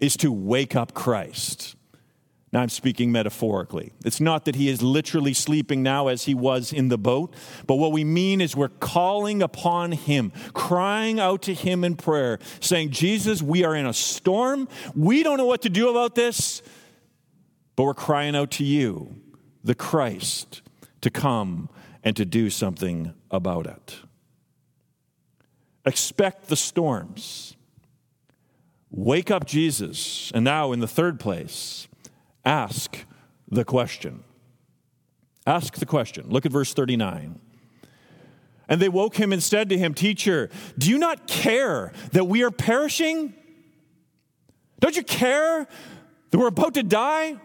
is 0.00 0.16
to 0.18 0.30
wake 0.30 0.76
up 0.76 0.94
Christ. 0.94 1.74
Now, 2.50 2.60
I'm 2.62 2.70
speaking 2.70 3.12
metaphorically. 3.12 3.92
It's 4.06 4.20
not 4.20 4.46
that 4.46 4.54
he 4.54 4.70
is 4.70 4.80
literally 4.80 5.34
sleeping 5.34 5.82
now 5.82 6.08
as 6.08 6.24
he 6.24 6.34
was 6.34 6.72
in 6.72 6.88
the 6.88 6.96
boat, 6.96 7.34
but 7.66 7.74
what 7.74 7.92
we 7.92 8.04
mean 8.04 8.40
is 8.40 8.56
we're 8.56 8.68
calling 8.68 9.42
upon 9.42 9.92
him, 9.92 10.32
crying 10.54 11.20
out 11.20 11.42
to 11.42 11.52
him 11.52 11.84
in 11.84 11.96
prayer, 11.96 12.38
saying, 12.60 12.90
Jesus, 12.90 13.42
we 13.42 13.64
are 13.64 13.74
in 13.74 13.84
a 13.84 13.92
storm. 13.92 14.66
We 14.94 15.22
don't 15.22 15.36
know 15.36 15.44
what 15.44 15.62
to 15.62 15.68
do 15.68 15.90
about 15.90 16.14
this, 16.14 16.62
but 17.76 17.82
we're 17.82 17.94
crying 17.94 18.34
out 18.34 18.50
to 18.52 18.64
you, 18.64 19.16
the 19.62 19.74
Christ, 19.74 20.62
to 21.02 21.10
come 21.10 21.68
and 22.02 22.16
to 22.16 22.24
do 22.24 22.48
something 22.48 23.12
about 23.30 23.66
it. 23.66 23.98
Expect 25.88 26.48
the 26.48 26.56
storms. 26.56 27.56
Wake 28.90 29.30
up 29.30 29.46
Jesus. 29.46 30.30
And 30.34 30.44
now, 30.44 30.72
in 30.72 30.80
the 30.80 30.86
third 30.86 31.18
place, 31.18 31.88
ask 32.44 33.06
the 33.50 33.64
question. 33.64 34.22
Ask 35.46 35.76
the 35.76 35.86
question. 35.86 36.26
Look 36.28 36.44
at 36.44 36.52
verse 36.52 36.74
39. 36.74 37.40
And 38.68 38.82
they 38.82 38.90
woke 38.90 39.16
him 39.16 39.32
and 39.32 39.42
said 39.42 39.70
to 39.70 39.78
him, 39.78 39.94
Teacher, 39.94 40.50
do 40.76 40.90
you 40.90 40.98
not 40.98 41.26
care 41.26 41.92
that 42.12 42.24
we 42.24 42.42
are 42.42 42.50
perishing? 42.50 43.32
Don't 44.80 44.94
you 44.94 45.02
care 45.02 45.66
that 46.30 46.38
we're 46.38 46.48
about 46.48 46.74
to 46.74 46.82
die? 46.82 47.38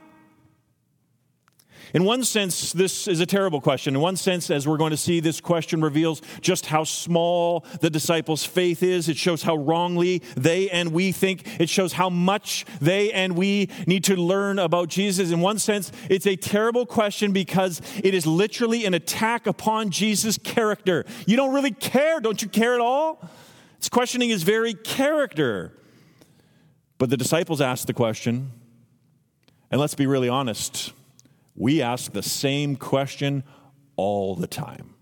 In 1.94 2.06
one 2.06 2.24
sense, 2.24 2.74
this 2.74 3.08
is 3.08 3.20
a 3.20 3.26
terrible 3.26 3.62
question. 3.62 3.94
In 3.94 4.02
one 4.02 4.16
sense, 4.16 4.50
as 4.50 4.68
we're 4.68 4.78
going 4.78 4.90
to 4.90 4.98
see, 4.98 5.20
this 5.20 5.40
question 5.40 5.80
reveals 5.80 6.24
just 6.42 6.66
how 6.66 6.84
small 6.84 7.64
the 7.82 7.90
disciples' 7.90 8.44
faith 8.44 8.82
is. 8.82 9.08
It 9.08 9.16
shows 9.16 9.44
how 9.44 9.56
wrongly 9.58 10.24
they 10.36 10.72
and 10.72 10.92
we 10.92 11.12
think. 11.12 11.60
It 11.60 11.70
shows 11.70 11.94
how 11.94 12.10
much 12.10 12.66
they 12.82 13.12
and 13.12 13.38
we 13.38 13.70
need 13.86 14.04
to 14.06 14.16
learn 14.16 14.58
about 14.58 14.90
Jesus. 14.90 15.30
In 15.30 15.40
one 15.40 15.60
sense, 15.60 15.92
it's 16.10 16.26
a 16.26 16.36
terrible 16.36 16.88
question 16.88 17.32
because 17.32 17.80
it 18.04 18.16
is 18.16 18.26
literally 18.26 18.86
an 18.86 18.96
attack 18.96 19.46
upon 19.46 19.92
Jesus' 19.92 20.40
character. 20.40 21.06
You 21.28 21.38
don't 21.38 21.54
really 21.54 21.72
care. 21.72 22.20
Don't 22.20 22.42
you 22.42 22.50
care 22.50 22.74
at 22.74 22.82
all? 22.82 23.30
It's 23.78 23.90
questioning 23.90 24.30
his 24.30 24.42
very 24.42 24.74
character. 24.74 25.78
But 26.98 27.12
the 27.12 27.18
disciples 27.18 27.62
asked 27.62 27.86
the 27.86 27.94
question, 27.94 28.52
and 29.70 29.80
let's 29.80 29.94
be 29.94 30.08
really 30.08 30.30
honest 30.30 30.92
we 31.56 31.82
ask 31.82 32.12
the 32.12 32.24
same 32.24 32.76
question 32.76 33.44
all 33.96 34.36
the 34.36 34.48
time. 34.48 34.94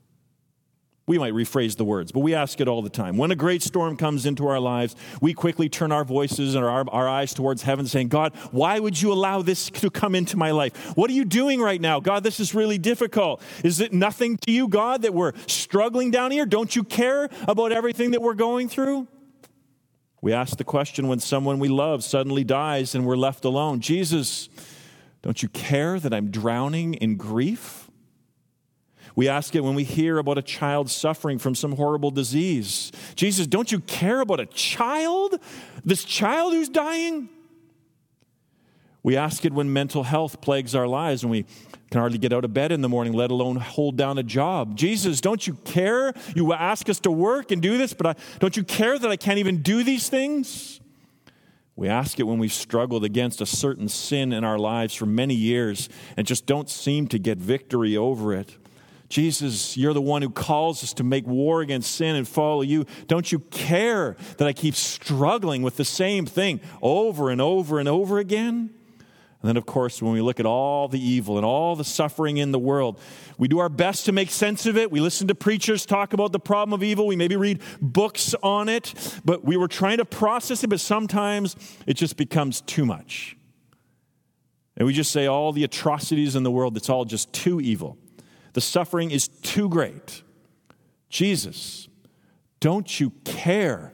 We 1.08 1.18
might 1.18 1.34
rephrase 1.34 1.76
the 1.76 1.84
words, 1.84 2.12
but 2.12 2.20
we 2.20 2.36
ask 2.36 2.62
it 2.62 2.68
all 2.68 2.82
the 2.82 2.90
time. 2.90 3.18
When 3.18 3.32
a 3.32 3.36
great 3.36 3.64
storm 3.64 3.98
comes 3.98 4.26
into 4.26 4.48
our 4.48 4.60
lives, 4.60 4.96
we 5.20 5.34
quickly 5.34 5.68
turn 5.68 5.92
our 5.92 6.06
voices 6.06 6.56
and 6.56 6.64
our, 6.64 6.90
our 6.90 7.10
eyes 7.10 7.34
towards 7.34 7.64
heaven, 7.64 7.88
saying, 7.88 8.10
God, 8.10 8.34
why 8.52 8.80
would 8.80 9.02
you 9.02 9.12
allow 9.12 9.42
this 9.42 9.70
to 9.72 9.90
come 9.90 10.16
into 10.16 10.38
my 10.38 10.52
life? 10.52 10.96
What 10.96 11.10
are 11.10 11.14
you 11.14 11.26
doing 11.26 11.60
right 11.60 11.82
now? 11.82 12.00
God, 12.00 12.24
this 12.24 12.40
is 12.40 12.54
really 12.54 12.78
difficult. 12.78 13.42
Is 13.64 13.82
it 13.82 13.92
nothing 13.92 14.38
to 14.46 14.52
you, 14.52 14.68
God, 14.68 15.02
that 15.02 15.14
we're 15.14 15.34
struggling 15.48 16.12
down 16.12 16.32
here? 16.32 16.46
Don't 16.46 16.74
you 16.76 16.84
care 16.84 17.28
about 17.48 17.72
everything 17.72 18.12
that 18.12 18.22
we're 18.22 18.36
going 18.36 18.70
through? 18.70 19.08
We 20.22 20.34
ask 20.34 20.58
the 20.58 20.64
question 20.64 21.08
when 21.08 21.20
someone 21.20 21.58
we 21.58 21.68
love 21.68 22.04
suddenly 22.04 22.44
dies 22.44 22.94
and 22.94 23.08
we're 23.08 23.18
left 23.18 23.44
alone 23.44 23.80
Jesus, 23.80 24.50
don't 25.22 25.42
you 25.44 25.50
care 25.50 26.00
that 26.00 26.14
I'm 26.14 26.32
drowning 26.32 26.96
in 26.96 27.16
grief? 27.16 27.90
We 29.16 29.28
ask 29.28 29.56
it 29.56 29.64
when 29.64 29.76
we 29.76 29.84
hear 29.84 30.18
about 30.18 30.38
a 30.38 30.42
child 30.42 30.90
suffering 30.90 31.38
from 31.38 31.54
some 31.54 31.74
horrible 31.74 32.12
disease. 32.12 32.92
Jesus, 33.16 33.46
don't 33.46 33.72
you 33.72 33.80
care 33.82 34.22
about 34.22 34.40
a 34.40 34.46
child? 34.46 35.36
This 35.84 36.04
child 36.04 36.54
who's 36.54 36.70
dying? 36.70 37.30
We 39.04 39.18
ask 39.18 39.46
it 39.46 39.54
when 39.54 39.74
mental 39.74 40.04
health 40.04 40.42
plagues 40.42 40.76
our 40.76 40.88
lives 40.88 41.24
and 41.24 41.32
we 41.32 41.46
can 41.90 42.00
hardly 42.00 42.20
get 42.20 42.32
out 42.32 42.46
of 42.46 42.54
bed 42.54 42.72
in 42.72 42.82
the 42.82 42.90
morning, 42.90 43.14
let 43.14 43.32
alone 43.32 43.58
hold 43.58 43.98
down 43.98 44.18
a 44.18 44.24
job. 44.24 44.78
Jesus, 44.78 45.20
don't 45.22 45.46
you 45.46 45.56
care? 45.66 46.14
You 46.36 46.54
ask 46.54 46.88
us 46.88 47.00
to 47.02 47.12
work 47.12 47.52
and 47.52 47.62
do 47.62 47.78
this, 47.78 47.94
but 47.94 48.08
I, 48.08 48.16
don't 48.40 48.56
you 48.56 48.64
care 48.64 48.98
that 48.98 49.10
I 49.10 49.18
can't 49.18 49.40
even 49.40 49.62
do 49.62 49.84
these 49.84 50.08
things? 50.08 50.81
We 51.76 51.88
ask 51.88 52.20
it 52.20 52.24
when 52.24 52.38
we've 52.38 52.54
struggled 52.54 53.04
against 53.04 53.42
a 53.42 53.46
certain 53.46 53.88
sin 53.88 54.34
in 54.34 54.44
our 54.44 54.60
lives 54.60 54.94
for 54.94 55.06
many 55.06 55.34
years 55.34 55.90
and 56.18 56.28
just 56.28 56.46
don't 56.46 56.70
seem 56.70 57.08
to 57.08 57.20
get 57.20 57.38
victory 57.38 57.96
over 57.96 58.34
it. 58.34 58.58
Jesus, 59.10 59.76
you're 59.78 59.94
the 59.94 60.02
one 60.02 60.22
who 60.22 60.30
calls 60.30 60.84
us 60.84 60.94
to 60.94 61.04
make 61.04 61.28
war 61.28 61.62
against 61.62 61.96
sin 61.96 62.16
and 62.16 62.28
follow 62.28 62.62
you. 62.62 62.86
Don't 63.08 63.32
you 63.32 63.40
care 63.40 64.16
that 64.38 64.48
I 64.48 64.54
keep 64.54 64.76
struggling 64.76 65.62
with 65.62 65.76
the 65.76 65.86
same 65.86 66.26
thing 66.26 66.62
over 66.82 67.30
and 67.30 67.42
over 67.42 67.80
and 67.80 67.90
over 67.90 68.20
again? 68.20 68.72
And 69.41 69.49
then, 69.49 69.58
of 69.58 69.65
course, 69.65 70.01
when 70.01 70.13
we 70.13 70.21
look 70.21 70.39
at 70.39 70.45
all 70.45 70.88
the 70.88 71.04
evil 71.04 71.38
and 71.38 71.45
all 71.45 71.75
the 71.75 71.84
suffering 71.84 72.38
in 72.38 72.51
the 72.51 72.60
world, 72.60 72.99
we 73.39 73.47
do 73.47 73.58
our 73.58 73.69
best 73.69 74.06
to 74.06 74.12
make 74.12 74.30
sense 74.30 74.67
of 74.67 74.77
it. 74.77 74.91
We 74.91 74.99
listen 74.99 75.27
to 75.30 75.36
preachers 75.36 75.84
talk 75.86 76.13
about 76.13 76.32
the 76.32 76.39
problem 76.39 76.73
of 76.73 76.84
evil. 76.84 77.08
We 77.08 77.15
maybe 77.15 77.36
read 77.36 77.60
books 77.82 78.36
on 78.43 78.69
it, 78.69 78.93
but 79.25 79.43
we 79.43 79.58
were 79.58 79.67
trying 79.67 79.97
to 79.97 80.06
process 80.06 80.63
it, 80.63 80.67
but 80.67 80.80
sometimes 80.80 81.56
it 81.88 81.95
just 81.95 82.17
becomes 82.17 82.62
too 82.62 82.86
much. 82.86 83.36
And 84.77 84.86
we 84.86 84.93
just 84.93 85.12
say 85.12 85.25
all 85.25 85.51
the 85.51 85.63
atrocities 85.63 86.36
in 86.36 86.43
the 86.43 86.51
world, 86.51 86.77
it's 86.77 86.89
all 86.89 87.06
just 87.06 87.34
too 87.34 87.60
evil. 87.60 87.97
The 88.54 88.62
suffering 88.62 89.10
is 89.10 89.27
too 89.27 89.69
great. 89.69 90.21
Jesus, 91.10 91.88
don't 92.60 92.99
you 92.99 93.10
care 93.25 93.91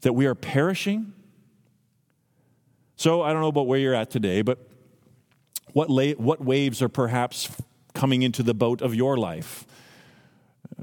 that 0.00 0.14
we 0.14 0.24
are 0.24 0.34
perishing? 0.34 1.12
So 3.02 3.20
I 3.20 3.32
don't 3.32 3.42
know 3.42 3.48
about 3.48 3.66
where 3.66 3.80
you're 3.80 3.96
at 3.96 4.10
today, 4.10 4.42
but 4.42 4.60
what, 5.72 5.90
la- 5.90 6.12
what 6.12 6.40
waves 6.40 6.80
are 6.82 6.88
perhaps 6.88 7.50
coming 7.94 8.22
into 8.22 8.44
the 8.44 8.54
boat 8.54 8.80
of 8.80 8.94
your 8.94 9.16
life? 9.16 9.66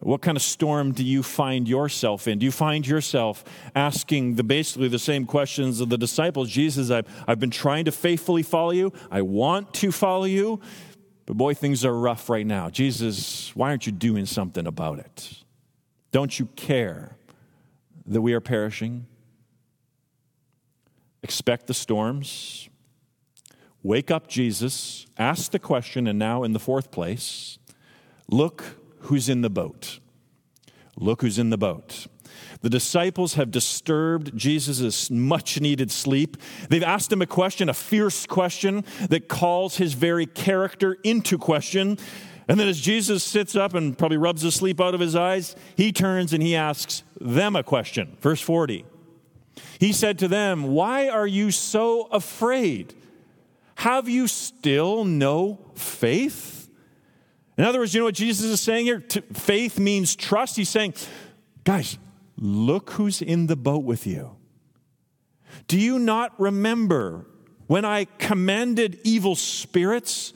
What 0.01 0.21
kind 0.21 0.35
of 0.35 0.41
storm 0.41 0.91
do 0.91 1.01
you 1.01 1.23
find 1.23 1.65
yourself 1.65 2.27
in? 2.27 2.39
Do 2.39 2.45
you 2.45 2.51
find 2.51 2.85
yourself 2.85 3.45
asking 3.73 4.35
the 4.35 4.43
basically 4.43 4.89
the 4.89 4.99
same 4.99 5.25
questions 5.25 5.79
of 5.79 5.87
the 5.87 5.97
disciples? 5.97 6.49
Jesus, 6.49 6.91
I've, 6.91 7.07
I've 7.25 7.39
been 7.39 7.51
trying 7.51 7.85
to 7.85 7.91
faithfully 7.93 8.43
follow 8.43 8.71
you. 8.71 8.91
I 9.09 9.21
want 9.21 9.73
to 9.75 9.89
follow 9.89 10.25
you, 10.25 10.59
but 11.25 11.37
boy, 11.37 11.53
things 11.53 11.85
are 11.85 11.97
rough 11.97 12.29
right 12.29 12.45
now. 12.45 12.69
Jesus, 12.69 13.55
why 13.55 13.69
aren't 13.69 13.85
you 13.85 13.93
doing 13.93 14.25
something 14.25 14.67
about 14.67 14.99
it? 14.99 15.41
Don't 16.11 16.37
you 16.37 16.47
care 16.57 17.15
that 18.07 18.19
we 18.19 18.33
are 18.33 18.41
perishing? 18.41 19.05
Expect 21.23 21.67
the 21.67 21.73
storms, 21.73 22.69
Wake 23.81 24.11
up, 24.11 24.27
Jesus, 24.27 25.05
ask 25.17 25.51
the 25.51 25.59
question, 25.59 26.05
and 26.05 26.19
now 26.19 26.43
in 26.43 26.51
the 26.51 26.59
fourth 26.59 26.91
place, 26.91 27.59
look 28.27 28.77
who's 28.99 29.29
in 29.29 29.41
the 29.41 29.49
boat. 29.49 29.99
Look 30.97 31.21
who's 31.21 31.39
in 31.39 31.49
the 31.49 31.57
boat. 31.57 32.07
The 32.61 32.69
disciples 32.69 33.35
have 33.35 33.51
disturbed 33.51 34.35
Jesus' 34.35 35.09
much 35.09 35.61
needed 35.61 35.91
sleep. 35.91 36.35
They've 36.67 36.83
asked 36.83 37.11
him 37.11 37.21
a 37.21 37.25
question, 37.25 37.69
a 37.69 37.73
fierce 37.73 38.25
question 38.25 38.83
that 39.09 39.29
calls 39.29 39.77
his 39.77 39.93
very 39.93 40.25
character 40.25 40.97
into 41.05 41.37
question. 41.37 41.97
And 42.49 42.59
then 42.59 42.67
as 42.67 42.81
Jesus 42.81 43.23
sits 43.23 43.55
up 43.55 43.75
and 43.75 43.97
probably 43.97 44.17
rubs 44.17 44.41
the 44.41 44.51
sleep 44.51 44.81
out 44.81 44.93
of 44.93 44.99
his 44.99 45.15
eyes, 45.15 45.55
he 45.77 45.93
turns 45.93 46.33
and 46.33 46.43
he 46.43 46.53
asks 46.53 47.03
them 47.21 47.55
a 47.55 47.63
question. 47.63 48.17
Verse 48.19 48.41
40. 48.41 48.85
He 49.79 49.93
said 49.93 50.19
to 50.19 50.27
them, 50.27 50.63
Why 50.63 51.09
are 51.09 51.27
you 51.27 51.51
so 51.51 52.03
afraid? 52.11 52.93
Have 53.75 54.09
you 54.09 54.27
still 54.27 55.05
no 55.05 55.59
faith? 55.75 56.69
In 57.57 57.63
other 57.63 57.79
words, 57.79 57.93
you 57.93 58.01
know 58.01 58.05
what 58.05 58.15
Jesus 58.15 58.45
is 58.45 58.61
saying 58.61 58.85
here? 58.85 59.03
Faith 59.33 59.79
means 59.79 60.15
trust. 60.15 60.55
He's 60.55 60.69
saying, 60.69 60.93
Guys, 61.63 61.97
Look 62.41 62.91
who's 62.91 63.21
in 63.21 63.47
the 63.47 63.57
boat 63.57 63.83
with 63.83 64.07
you. 64.07 64.37
Do 65.67 65.77
you 65.77 65.99
not 65.99 66.39
remember 66.39 67.25
when 67.67 67.83
I 67.83 68.05
commanded 68.17 68.99
evil 69.03 69.35
spirits 69.35 70.33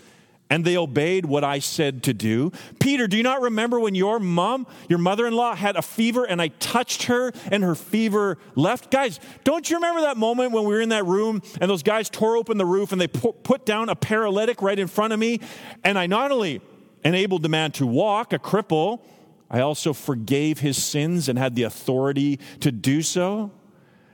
and 0.49 0.63
they 0.65 0.77
obeyed 0.77 1.25
what 1.25 1.43
I 1.43 1.59
said 1.59 2.03
to 2.03 2.13
do? 2.13 2.51
Peter, 2.79 3.07
do 3.07 3.17
you 3.17 3.23
not 3.23 3.41
remember 3.41 3.79
when 3.79 3.95
your 3.95 4.19
mom, 4.19 4.67
your 4.87 4.99
mother 4.99 5.25
in 5.25 5.33
law, 5.33 5.55
had 5.55 5.75
a 5.75 5.81
fever 5.81 6.25
and 6.25 6.41
I 6.41 6.49
touched 6.49 7.03
her 7.03 7.31
and 7.51 7.63
her 7.63 7.75
fever 7.75 8.37
left? 8.55 8.91
Guys, 8.91 9.19
don't 9.43 9.69
you 9.69 9.77
remember 9.77 10.01
that 10.01 10.17
moment 10.17 10.51
when 10.51 10.63
we 10.63 10.73
were 10.73 10.81
in 10.81 10.89
that 10.89 11.05
room 11.05 11.41
and 11.59 11.69
those 11.69 11.83
guys 11.83 12.09
tore 12.09 12.37
open 12.37 12.57
the 12.57 12.65
roof 12.65 12.91
and 12.91 13.01
they 13.01 13.07
put 13.07 13.65
down 13.65 13.89
a 13.89 13.95
paralytic 13.95 14.61
right 14.61 14.77
in 14.77 14.87
front 14.87 15.13
of 15.13 15.19
me? 15.19 15.39
And 15.83 15.97
I 15.97 16.07
not 16.07 16.31
only 16.31 16.61
enabled 17.03 17.41
the 17.41 17.49
man 17.49 17.71
to 17.73 17.87
walk, 17.87 18.33
a 18.33 18.39
cripple, 18.39 19.01
I 19.49 19.61
also 19.61 19.93
forgave 19.93 20.59
his 20.59 20.83
sins 20.83 21.29
and 21.29 21.37
had 21.37 21.55
the 21.55 21.63
authority 21.63 22.39
to 22.61 22.71
do 22.71 23.01
so. 23.01 23.51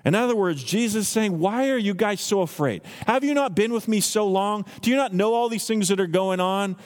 In 0.06 0.16
other 0.16 0.36
words, 0.36 0.64
Jesus 0.64 1.04
is 1.04 1.08
saying, 1.08 1.40
Why 1.40 1.70
are 1.70 1.78
you 1.78 1.94
guys 1.94 2.22
so 2.22 2.42
afraid? 2.42 2.82
Have 3.06 3.24
you 3.24 3.34
not 3.34 3.56
been 3.56 3.74
with 3.74 3.88
me 3.88 4.00
so 4.00 4.28
long? 4.28 4.66
Do 4.82 4.90
you 4.90 4.96
not 4.96 5.14
know 5.14 5.34
all 5.34 5.50
these 5.50 5.68
things 5.68 5.90
that 5.90 6.00
are 6.00 6.08
going 6.08 6.40
on? 6.40 6.78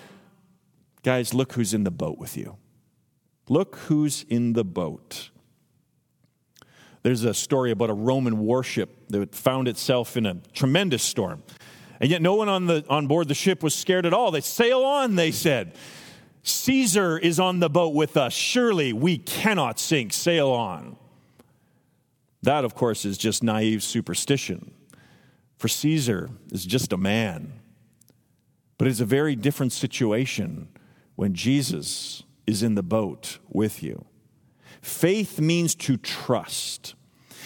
Guys, 1.04 1.34
look 1.34 1.54
who's 1.54 1.74
in 1.74 1.84
the 1.84 1.92
boat 1.92 2.18
with 2.18 2.38
you. 2.38 2.58
Look 3.50 3.76
who's 3.76 4.26
in 4.30 4.54
the 4.54 4.64
boat. 4.64 5.30
There's 7.04 7.24
a 7.26 7.34
story 7.34 7.72
about 7.72 7.90
a 7.90 7.94
Roman 7.94 8.40
warship 8.40 9.10
that 9.10 9.36
found 9.36 9.68
itself 9.68 10.16
in 10.16 10.26
a 10.26 10.36
tremendous 10.54 11.04
storm. 11.04 11.44
And 12.00 12.10
yet, 12.10 12.22
no 12.22 12.36
one 12.36 12.50
on, 12.50 12.66
the, 12.66 12.86
on 12.90 13.08
board 13.08 13.28
the 13.28 13.34
ship 13.34 13.62
was 13.62 13.76
scared 13.76 14.06
at 14.06 14.14
all. 14.14 14.32
They 14.32 14.42
sail 14.42 14.84
on, 14.84 15.16
they 15.16 15.32
said. 15.32 15.76
Caesar 16.44 17.18
is 17.18 17.40
on 17.40 17.60
the 17.60 17.70
boat 17.70 17.94
with 17.94 18.18
us. 18.18 18.34
Surely 18.34 18.92
we 18.94 19.18
cannot 19.18 19.80
sink. 19.80 20.14
Sail 20.14 20.50
on. 20.50 20.98
That, 22.44 22.66
of 22.66 22.76
course, 22.76 23.06
is 23.06 23.18
just 23.18 23.42
naive 23.42 23.82
superstition. 23.82 24.74
For 25.58 25.70
Caesar 25.70 26.30
is 26.52 26.66
just 26.66 26.92
a 26.92 26.98
man. 26.98 27.54
But 28.78 28.90
it's 28.90 29.00
a 29.00 29.06
very 29.06 29.36
different 29.36 29.72
situation 29.72 30.68
when 31.16 31.34
Jesus 31.34 32.24
is 32.46 32.62
in 32.62 32.76
the 32.76 32.84
boat 32.84 33.40
with 33.50 33.82
you. 33.82 34.06
Faith 34.82 35.40
means 35.40 35.74
to 35.76 35.96
trust. 35.96 36.96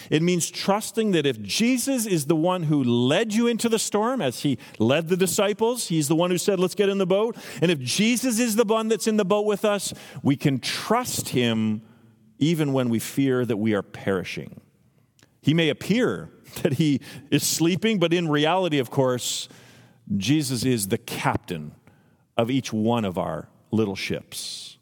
It 0.10 0.23
means 0.23 0.49
trusting 0.49 1.12
that 1.12 1.27
if 1.27 1.39
Jesus 1.43 2.07
is 2.07 2.25
the 2.25 2.36
one 2.36 2.63
who 2.63 2.83
led 2.83 3.33
you 3.33 3.45
into 3.45 3.69
the 3.69 3.77
storm, 3.77 4.19
as 4.19 4.39
he 4.39 4.57
led 4.79 5.10
the 5.10 5.17
disciples, 5.17 5.89
he's 5.89 6.07
the 6.07 6.15
one 6.15 6.31
who 6.31 6.39
said, 6.39 6.60
Let's 6.60 6.75
get 6.75 6.89
in 6.89 6.97
the 6.97 7.05
boat. 7.05 7.38
And 7.62 7.69
if 7.69 7.79
Jesus 7.79 8.39
is 8.39 8.55
the 8.55 8.63
one 8.63 8.88
that's 8.88 9.05
in 9.05 9.17
the 9.17 9.25
boat 9.25 9.45
with 9.45 9.63
us, 9.63 9.93
we 10.23 10.36
can 10.36 10.60
trust 10.60 11.29
him 11.29 11.83
even 12.39 12.73
when 12.73 12.89
we 12.89 12.97
fear 12.97 13.45
that 13.45 13.57
we 13.57 13.75
are 13.75 13.83
perishing. 13.83 14.62
He 15.41 15.54
may 15.54 15.69
appear 15.69 16.30
that 16.63 16.73
he 16.73 17.02
is 17.32 17.45
sleeping, 17.45 18.00
but 18.00 18.13
in 18.13 18.28
reality, 18.28 18.80
of 18.80 18.89
course, 18.89 19.50
Jesus 20.15 20.63
is 20.63 20.88
the 20.88 20.97
captain 20.97 21.73
of 22.38 22.50
each 22.50 22.71
one 22.71 23.04
of 23.04 23.17
our 23.17 23.50
little 23.71 23.95
ships. 23.95 24.78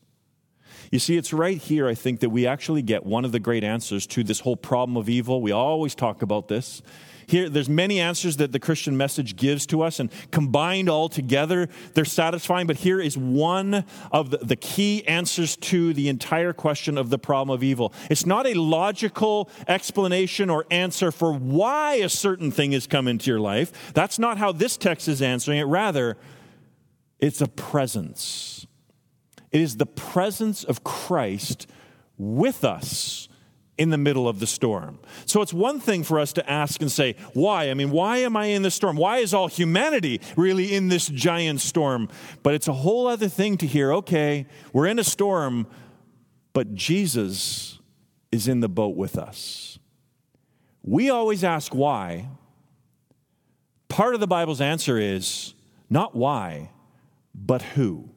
You 0.92 1.00
see, 1.00 1.18
it's 1.18 1.34
right 1.34 1.58
here, 1.58 1.88
I 1.88 1.96
think, 1.96 2.20
that 2.20 2.30
we 2.30 2.46
actually 2.46 2.82
get 2.82 3.06
one 3.06 3.26
of 3.26 3.32
the 3.32 3.40
great 3.40 3.64
answers 3.64 4.06
to 4.08 4.24
this 4.24 4.42
whole 4.42 4.56
problem 4.56 4.98
of 4.98 5.10
evil. 5.10 5.42
We 5.42 5.52
always 5.52 5.96
talk 5.96 6.22
about 6.22 6.48
this. 6.48 6.82
Here, 7.28 7.50
there's 7.50 7.70
many 7.70 8.00
answers 8.00 8.38
that 8.38 8.52
the 8.52 8.60
Christian 8.60 8.96
message 8.98 9.36
gives 9.36 9.66
to 9.68 9.82
us, 9.82 10.00
and 10.00 10.12
combined 10.32 10.90
all 10.90 11.10
together, 11.10 11.70
they're 11.94 12.06
satisfying. 12.06 12.68
But 12.68 12.78
here 12.78 13.00
is 13.00 13.18
one 13.18 13.86
of 14.12 14.30
the, 14.30 14.38
the 14.38 14.56
key 14.56 15.06
answers 15.08 15.56
to 15.58 15.94
the 15.94 16.10
entire 16.10 16.54
question 16.54 16.98
of 16.98 17.10
the 17.10 17.20
problem 17.20 17.56
of 17.56 17.64
evil. 17.64 17.94
It's 18.10 18.26
not 18.26 18.46
a 18.46 18.54
logical 18.54 19.50
explanation 19.68 20.50
or 20.50 20.66
answer 20.70 21.12
for 21.12 21.34
why 21.34 21.96
a 21.96 22.10
certain 22.10 22.52
thing 22.52 22.72
has 22.74 22.88
come 22.88 23.08
into 23.08 23.30
your 23.30 23.40
life. 23.40 23.94
That's 23.94 24.20
not 24.20 24.38
how 24.38 24.52
this 24.52 24.78
text 24.78 25.08
is 25.08 25.22
answering 25.22 25.60
it. 25.60 25.64
Rather, 25.64 26.18
it's 27.20 27.42
a 27.42 27.48
presence 27.48 28.66
it 29.56 29.62
is 29.62 29.78
the 29.78 29.86
presence 29.86 30.66
of 30.66 30.84
Christ 30.84 31.66
with 32.18 32.66
us 32.66 33.15
in 33.78 33.90
the 33.90 33.98
middle 33.98 34.28
of 34.28 34.40
the 34.40 34.48
storm. 34.48 35.00
So 35.26 35.42
it's 35.42 35.54
one 35.54 35.80
thing 35.80 36.04
for 36.04 36.20
us 36.20 36.32
to 36.34 36.50
ask 36.50 36.82
and 36.82 36.92
say, 36.92 37.16
why? 37.34 37.70
I 37.70 37.74
mean, 37.74 37.92
why 37.92 38.18
am 38.18 38.38
I 38.38 38.46
in 38.46 38.62
this 38.62 38.76
storm? 38.76 38.96
Why 38.96 39.18
is 39.18 39.34
all 39.34 39.48
humanity 39.48 40.22
really 40.38 40.74
in 40.74 40.88
this 40.88 41.08
giant 41.08 41.60
storm? 41.60 42.08
But 42.42 42.54
it's 42.54 42.68
a 42.68 42.74
whole 42.74 43.08
other 43.08 43.28
thing 43.28 43.58
to 43.58 43.68
hear, 43.68 43.94
okay, 43.96 44.48
we're 44.72 44.88
in 44.88 44.98
a 44.98 45.04
storm, 45.04 45.68
but 46.54 46.74
Jesus 46.74 47.80
is 48.32 48.48
in 48.48 48.62
the 48.62 48.70
boat 48.70 48.96
with 48.96 49.18
us. 49.18 49.78
We 50.82 51.10
always 51.10 51.44
ask 51.44 51.76
why. 51.76 52.30
Part 53.90 54.14
of 54.14 54.20
the 54.20 54.28
Bible's 54.28 54.62
answer 54.62 54.98
is 54.98 55.54
not 55.90 56.16
why, 56.16 56.72
but 57.34 57.62
who. 57.62 58.10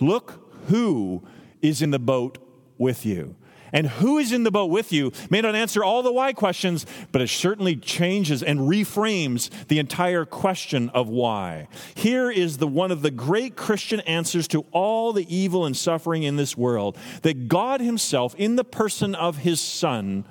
Look 0.00 0.46
who 0.66 1.26
is 1.62 1.80
in 1.80 1.90
the 1.90 1.98
boat 1.98 2.38
with 2.76 3.06
you. 3.06 3.36
And 3.76 3.88
who 3.88 4.16
is 4.16 4.32
in 4.32 4.42
the 4.42 4.50
boat 4.50 4.70
with 4.70 4.90
you 4.90 5.12
may 5.28 5.42
not 5.42 5.54
answer 5.54 5.84
all 5.84 6.02
the 6.02 6.10
why 6.10 6.32
questions, 6.32 6.86
but 7.12 7.20
it 7.20 7.28
certainly 7.28 7.76
changes 7.76 8.42
and 8.42 8.60
reframes 8.60 9.50
the 9.68 9.78
entire 9.78 10.24
question 10.24 10.88
of 10.94 11.10
why. 11.10 11.68
Here 11.94 12.30
is 12.30 12.56
the 12.56 12.66
one 12.66 12.90
of 12.90 13.02
the 13.02 13.10
great 13.10 13.54
Christian 13.54 14.00
answers 14.00 14.48
to 14.48 14.64
all 14.72 15.12
the 15.12 15.26
evil 15.28 15.66
and 15.66 15.76
suffering 15.76 16.22
in 16.22 16.36
this 16.36 16.56
world 16.56 16.96
that 17.20 17.48
God 17.48 17.82
himself 17.82 18.34
in 18.36 18.56
the 18.56 18.64
person 18.64 19.14
of 19.14 19.36
his 19.36 19.60
son 19.60 20.24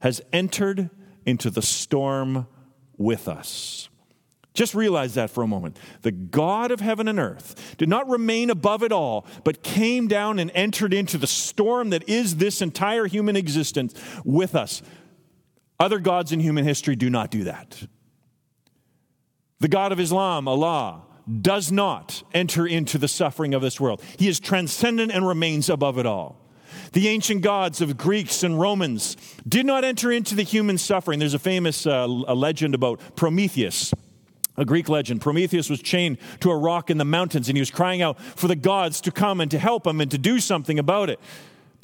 has 0.00 0.20
entered 0.32 0.90
into 1.24 1.50
the 1.50 1.62
storm 1.62 2.48
with 2.98 3.28
us. 3.28 3.88
Just 4.54 4.72
realize 4.72 5.14
that 5.14 5.30
for 5.30 5.42
a 5.42 5.48
moment. 5.48 5.78
The 6.02 6.12
God 6.12 6.70
of 6.70 6.78
heaven 6.78 7.08
and 7.08 7.18
earth 7.18 7.74
did 7.76 7.88
not 7.88 8.08
remain 8.08 8.50
above 8.50 8.84
it 8.84 8.92
all, 8.92 9.26
but 9.42 9.64
came 9.64 10.06
down 10.06 10.38
and 10.38 10.50
entered 10.54 10.94
into 10.94 11.18
the 11.18 11.26
storm 11.26 11.90
that 11.90 12.08
is 12.08 12.36
this 12.36 12.62
entire 12.62 13.06
human 13.06 13.34
existence 13.34 13.94
with 14.24 14.54
us. 14.54 14.80
Other 15.80 15.98
gods 15.98 16.30
in 16.30 16.38
human 16.38 16.64
history 16.64 16.94
do 16.94 17.10
not 17.10 17.32
do 17.32 17.44
that. 17.44 17.88
The 19.58 19.66
God 19.66 19.90
of 19.90 19.98
Islam, 19.98 20.46
Allah, 20.46 21.02
does 21.40 21.72
not 21.72 22.22
enter 22.32 22.64
into 22.64 22.96
the 22.96 23.08
suffering 23.08 23.54
of 23.54 23.62
this 23.62 23.80
world. 23.80 24.02
He 24.18 24.28
is 24.28 24.38
transcendent 24.38 25.10
and 25.10 25.26
remains 25.26 25.68
above 25.68 25.98
it 25.98 26.06
all. 26.06 26.40
The 26.92 27.08
ancient 27.08 27.42
gods 27.42 27.80
of 27.80 27.96
Greeks 27.96 28.44
and 28.44 28.60
Romans 28.60 29.16
did 29.48 29.66
not 29.66 29.82
enter 29.82 30.12
into 30.12 30.36
the 30.36 30.42
human 30.44 30.78
suffering. 30.78 31.18
There's 31.18 31.34
a 31.34 31.40
famous 31.40 31.86
uh, 31.86 32.06
a 32.08 32.34
legend 32.34 32.74
about 32.74 33.00
Prometheus 33.16 33.92
a 34.56 34.64
Greek 34.64 34.88
legend. 34.88 35.20
Prometheus 35.20 35.68
was 35.68 35.80
chained 35.80 36.18
to 36.40 36.50
a 36.50 36.56
rock 36.56 36.90
in 36.90 36.98
the 36.98 37.04
mountains 37.04 37.48
and 37.48 37.56
he 37.56 37.60
was 37.60 37.70
crying 37.70 38.02
out 38.02 38.20
for 38.20 38.48
the 38.48 38.56
gods 38.56 39.00
to 39.02 39.10
come 39.10 39.40
and 39.40 39.50
to 39.50 39.58
help 39.58 39.86
him 39.86 40.00
and 40.00 40.10
to 40.10 40.18
do 40.18 40.40
something 40.40 40.78
about 40.78 41.10
it. 41.10 41.20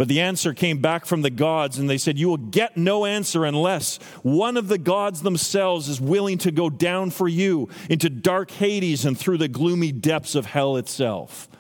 But 0.01 0.09
the 0.09 0.23
answer 0.23 0.55
came 0.55 0.79
back 0.79 1.05
from 1.05 1.21
the 1.21 1.29
gods, 1.29 1.79
and 1.79 1.91
they 1.91 1.99
said, 1.99 2.19
You 2.19 2.31
will 2.31 2.39
get 2.39 2.75
no 2.75 3.05
answer 3.05 3.45
unless 3.45 3.99
one 4.23 4.57
of 4.57 4.69
the 4.69 4.79
gods 4.79 5.21
themselves 5.21 5.91
is 5.91 6.01
willing 6.01 6.39
to 6.39 6.51
go 6.51 6.71
down 6.71 7.11
for 7.11 7.29
you 7.29 7.69
into 7.91 8.09
dark 8.09 8.51
Hades 8.51 9.05
and 9.05 9.19
through 9.19 9.37
the 9.37 9.47
gloomy 9.47 9.93
depths 9.93 10.35
of 10.35 10.47
hell 10.47 10.79
itself. 10.79 11.51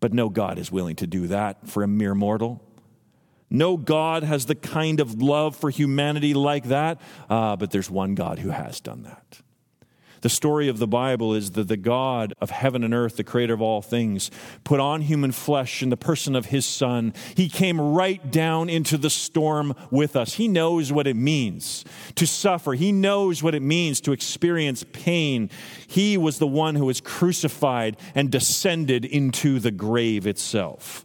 But 0.00 0.12
no 0.12 0.28
God 0.28 0.58
is 0.58 0.72
willing 0.72 0.96
to 0.96 1.06
do 1.06 1.28
that 1.28 1.68
for 1.68 1.84
a 1.84 1.86
mere 1.86 2.16
mortal. 2.16 2.60
No 3.50 3.76
God 3.76 4.24
has 4.24 4.46
the 4.46 4.56
kind 4.56 4.98
of 4.98 5.22
love 5.22 5.54
for 5.54 5.70
humanity 5.70 6.34
like 6.34 6.64
that, 6.64 7.00
uh, 7.28 7.54
but 7.54 7.70
there's 7.70 7.88
one 7.88 8.16
God 8.16 8.40
who 8.40 8.50
has 8.50 8.80
done 8.80 9.04
that. 9.04 9.42
The 10.22 10.28
story 10.28 10.68
of 10.68 10.78
the 10.78 10.86
Bible 10.86 11.34
is 11.34 11.52
that 11.52 11.68
the 11.68 11.76
God 11.76 12.34
of 12.40 12.50
heaven 12.50 12.84
and 12.84 12.92
earth, 12.92 13.16
the 13.16 13.24
creator 13.24 13.54
of 13.54 13.62
all 13.62 13.80
things, 13.80 14.30
put 14.64 14.80
on 14.80 15.02
human 15.02 15.32
flesh 15.32 15.82
in 15.82 15.88
the 15.88 15.96
person 15.96 16.36
of 16.36 16.46
his 16.46 16.66
Son. 16.66 17.14
He 17.34 17.48
came 17.48 17.80
right 17.80 18.30
down 18.30 18.68
into 18.68 18.98
the 18.98 19.10
storm 19.10 19.74
with 19.90 20.16
us. 20.16 20.34
He 20.34 20.48
knows 20.48 20.92
what 20.92 21.06
it 21.06 21.16
means 21.16 21.84
to 22.16 22.26
suffer, 22.26 22.74
he 22.74 22.92
knows 22.92 23.42
what 23.42 23.54
it 23.54 23.62
means 23.62 24.00
to 24.02 24.12
experience 24.12 24.84
pain. 24.92 25.50
He 25.86 26.16
was 26.16 26.38
the 26.38 26.46
one 26.46 26.74
who 26.74 26.86
was 26.86 27.00
crucified 27.00 27.96
and 28.14 28.30
descended 28.30 29.04
into 29.04 29.58
the 29.58 29.70
grave 29.70 30.26
itself. 30.26 31.04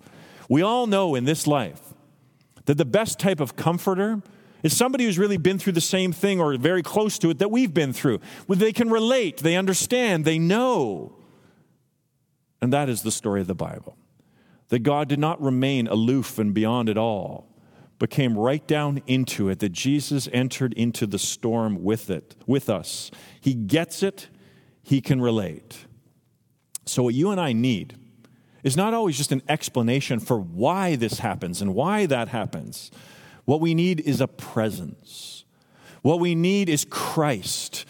We 0.49 0.62
all 0.62 0.88
know 0.88 1.15
in 1.15 1.25
this 1.25 1.47
life 1.47 1.93
that 2.65 2.78
the 2.78 2.86
best 2.86 3.19
type 3.19 3.39
of 3.39 3.56
comforter 3.56 4.21
is 4.65 4.75
somebody 4.75 5.04
who's 5.04 5.19
really 5.19 5.38
been 5.38 5.60
through 5.60 5.73
the 5.73 5.80
same 5.80 6.12
thing 6.12 6.41
or 6.41 6.58
very 6.58 6.82
close 6.82 7.19
to 7.19 7.30
it 7.30 7.38
that 7.38 7.51
we've 7.51 7.71
been 7.71 7.93
through. 7.93 8.19
They 8.49 8.73
can 8.73 8.89
relate, 8.89 9.38
they 9.38 9.56
understand, 9.56 10.25
they 10.25 10.39
know. 10.39 11.15
And 12.63 12.73
that 12.73 12.89
is 12.89 13.04
the 13.04 13.12
story 13.12 13.41
of 13.41 13.47
the 13.47 13.54
Bible. 13.54 13.95
That 14.69 14.80
God 14.80 15.08
did 15.08 15.19
not 15.19 15.39
remain 15.39 15.86
aloof 15.86 16.39
and 16.39 16.51
beyond 16.51 16.89
it 16.89 16.97
all, 16.97 17.47
but 17.99 18.10
came 18.10 18.36
right 18.36 18.65
down 18.65 19.04
into 19.06 19.49
it, 19.49 19.60
that 19.60 19.71
Jesus 19.71 20.28
entered 20.34 20.73
into 20.73 21.06
the 21.06 21.19
storm 21.19 21.84
with 21.84 22.10
it, 22.10 22.36
with 22.47 22.67
us. 22.67 23.12
He 23.39 23.54
gets 23.54 24.01
it, 24.01 24.30
he 24.82 24.99
can 24.99 25.21
relate. 25.21 25.86
So, 26.88 27.04
what 27.04 27.13
you 27.13 27.30
and 27.30 27.39
I 27.39 27.54
need 27.54 27.99
is 28.63 28.75
not 28.75 28.95
always 28.95 29.15
just 29.15 29.32
an 29.32 29.43
explanation 29.47 30.19
for 30.19 30.39
why 30.39 30.95
this 30.95 31.19
happens 31.19 31.62
and 31.62 31.75
why 31.75 32.08
that 32.08 32.30
happens. 32.30 32.89
What 33.46 33.62
we 33.62 33.74
need 33.74 34.00
is 34.02 34.22
a 34.22 34.28
presence. 34.28 35.46
What 36.02 36.20
we 36.20 36.36
need 36.36 36.70
is 36.70 36.86
Christ. 36.90 37.86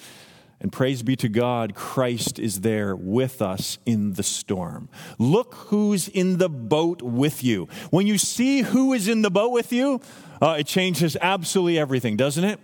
And 0.61 0.71
praise 0.71 1.03
be 1.03 1.15
to 1.17 1.29
God, 1.29 1.75
Christ 1.75 2.39
is 2.39 2.61
there 2.61 2.95
with 2.95 3.41
us 3.41 3.77
in 3.85 4.13
the 4.13 4.23
storm. 4.23 4.89
Look 5.19 5.53
who's 5.55 6.07
in 6.07 6.37
the 6.37 6.49
boat 6.49 7.01
with 7.01 7.43
you. 7.43 7.67
When 7.89 8.07
you 8.07 8.17
see 8.17 8.61
who 8.61 8.93
is 8.93 9.07
in 9.07 9.21
the 9.21 9.29
boat 9.29 9.51
with 9.51 9.73
you, 9.73 10.01
uh, 10.41 10.55
it 10.59 10.67
changes 10.67 11.17
absolutely 11.19 11.77
everything, 11.77 12.15
doesn't 12.15 12.43
it? 12.43 12.59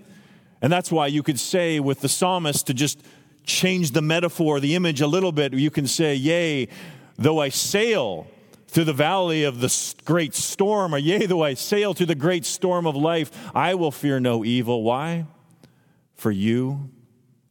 And 0.61 0.71
that's 0.71 0.91
why 0.91 1.07
you 1.07 1.21
could 1.21 1.39
say 1.39 1.79
with 1.79 2.01
the 2.01 2.09
psalmist 2.09 2.67
to 2.67 2.73
just 2.73 3.01
change 3.43 3.91
the 3.91 4.01
metaphor, 4.01 4.59
the 4.59 4.75
image 4.75 5.01
a 5.01 5.07
little 5.07 5.31
bit, 5.31 5.53
you 5.53 5.71
can 5.71 5.87
say, 5.87 6.15
Yea, 6.15 6.67
though 7.17 7.39
I 7.39 7.49
sail 7.49 8.27
through 8.71 8.85
the 8.85 8.93
valley 8.93 9.43
of 9.43 9.59
the 9.59 9.93
great 10.05 10.33
storm, 10.33 10.95
or 10.95 10.97
yea, 10.97 11.25
though 11.25 11.43
I 11.43 11.55
sail 11.55 11.93
through 11.93 12.05
the 12.05 12.15
great 12.15 12.45
storm 12.45 12.87
of 12.87 12.95
life, 12.95 13.29
I 13.53 13.75
will 13.75 13.91
fear 13.91 14.21
no 14.21 14.45
evil. 14.45 14.81
Why? 14.81 15.25
For 16.15 16.31
you 16.31 16.89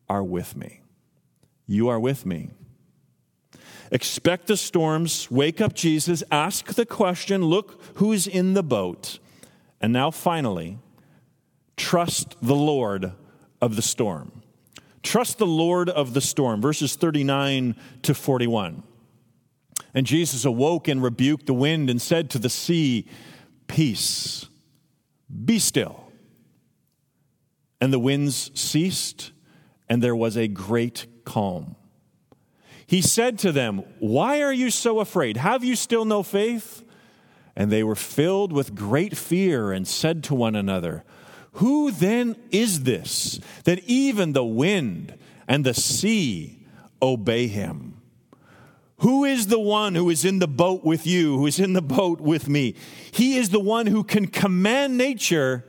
are 0.08 0.24
with 0.24 0.56
me. 0.56 0.80
You 1.66 1.88
are 1.88 2.00
with 2.00 2.24
me. 2.24 2.48
Expect 3.92 4.46
the 4.46 4.56
storms, 4.56 5.30
wake 5.30 5.60
up 5.60 5.74
Jesus, 5.74 6.22
ask 6.30 6.72
the 6.72 6.86
question, 6.86 7.44
look 7.44 7.82
who's 7.96 8.26
in 8.26 8.54
the 8.54 8.62
boat. 8.62 9.18
And 9.78 9.92
now, 9.92 10.10
finally, 10.10 10.78
trust 11.76 12.34
the 12.40 12.54
Lord 12.54 13.12
of 13.60 13.76
the 13.76 13.82
storm. 13.82 14.40
Trust 15.02 15.36
the 15.36 15.46
Lord 15.46 15.90
of 15.90 16.14
the 16.14 16.20
storm, 16.22 16.62
verses 16.62 16.96
39 16.96 17.74
to 18.02 18.14
41. 18.14 18.84
And 19.94 20.06
Jesus 20.06 20.44
awoke 20.44 20.88
and 20.88 21.02
rebuked 21.02 21.46
the 21.46 21.54
wind 21.54 21.90
and 21.90 22.00
said 22.00 22.30
to 22.30 22.38
the 22.38 22.50
sea, 22.50 23.06
Peace, 23.66 24.46
be 25.44 25.58
still. 25.58 26.12
And 27.80 27.92
the 27.92 27.98
winds 27.98 28.50
ceased, 28.58 29.32
and 29.88 30.02
there 30.02 30.16
was 30.16 30.36
a 30.36 30.48
great 30.48 31.06
calm. 31.24 31.76
He 32.86 33.00
said 33.00 33.38
to 33.40 33.52
them, 33.52 33.84
Why 34.00 34.42
are 34.42 34.52
you 34.52 34.70
so 34.70 35.00
afraid? 35.00 35.36
Have 35.36 35.64
you 35.64 35.76
still 35.76 36.04
no 36.04 36.22
faith? 36.22 36.84
And 37.56 37.70
they 37.70 37.82
were 37.82 37.94
filled 37.94 38.52
with 38.52 38.74
great 38.74 39.16
fear 39.16 39.72
and 39.72 39.86
said 39.86 40.24
to 40.24 40.34
one 40.34 40.56
another, 40.56 41.04
Who 41.52 41.90
then 41.90 42.36
is 42.50 42.82
this 42.82 43.38
that 43.64 43.80
even 43.84 44.32
the 44.32 44.44
wind 44.44 45.16
and 45.46 45.64
the 45.64 45.74
sea 45.74 46.66
obey 47.00 47.46
him? 47.46 47.99
Who 49.00 49.24
is 49.24 49.46
the 49.46 49.58
one 49.58 49.94
who 49.94 50.10
is 50.10 50.26
in 50.26 50.40
the 50.40 50.48
boat 50.48 50.84
with 50.84 51.06
you, 51.06 51.38
who 51.38 51.46
is 51.46 51.58
in 51.58 51.72
the 51.72 51.82
boat 51.82 52.20
with 52.20 52.48
me? 52.48 52.74
He 53.12 53.38
is 53.38 53.48
the 53.48 53.60
one 53.60 53.86
who 53.86 54.04
can 54.04 54.26
command 54.26 54.98
nature 54.98 55.64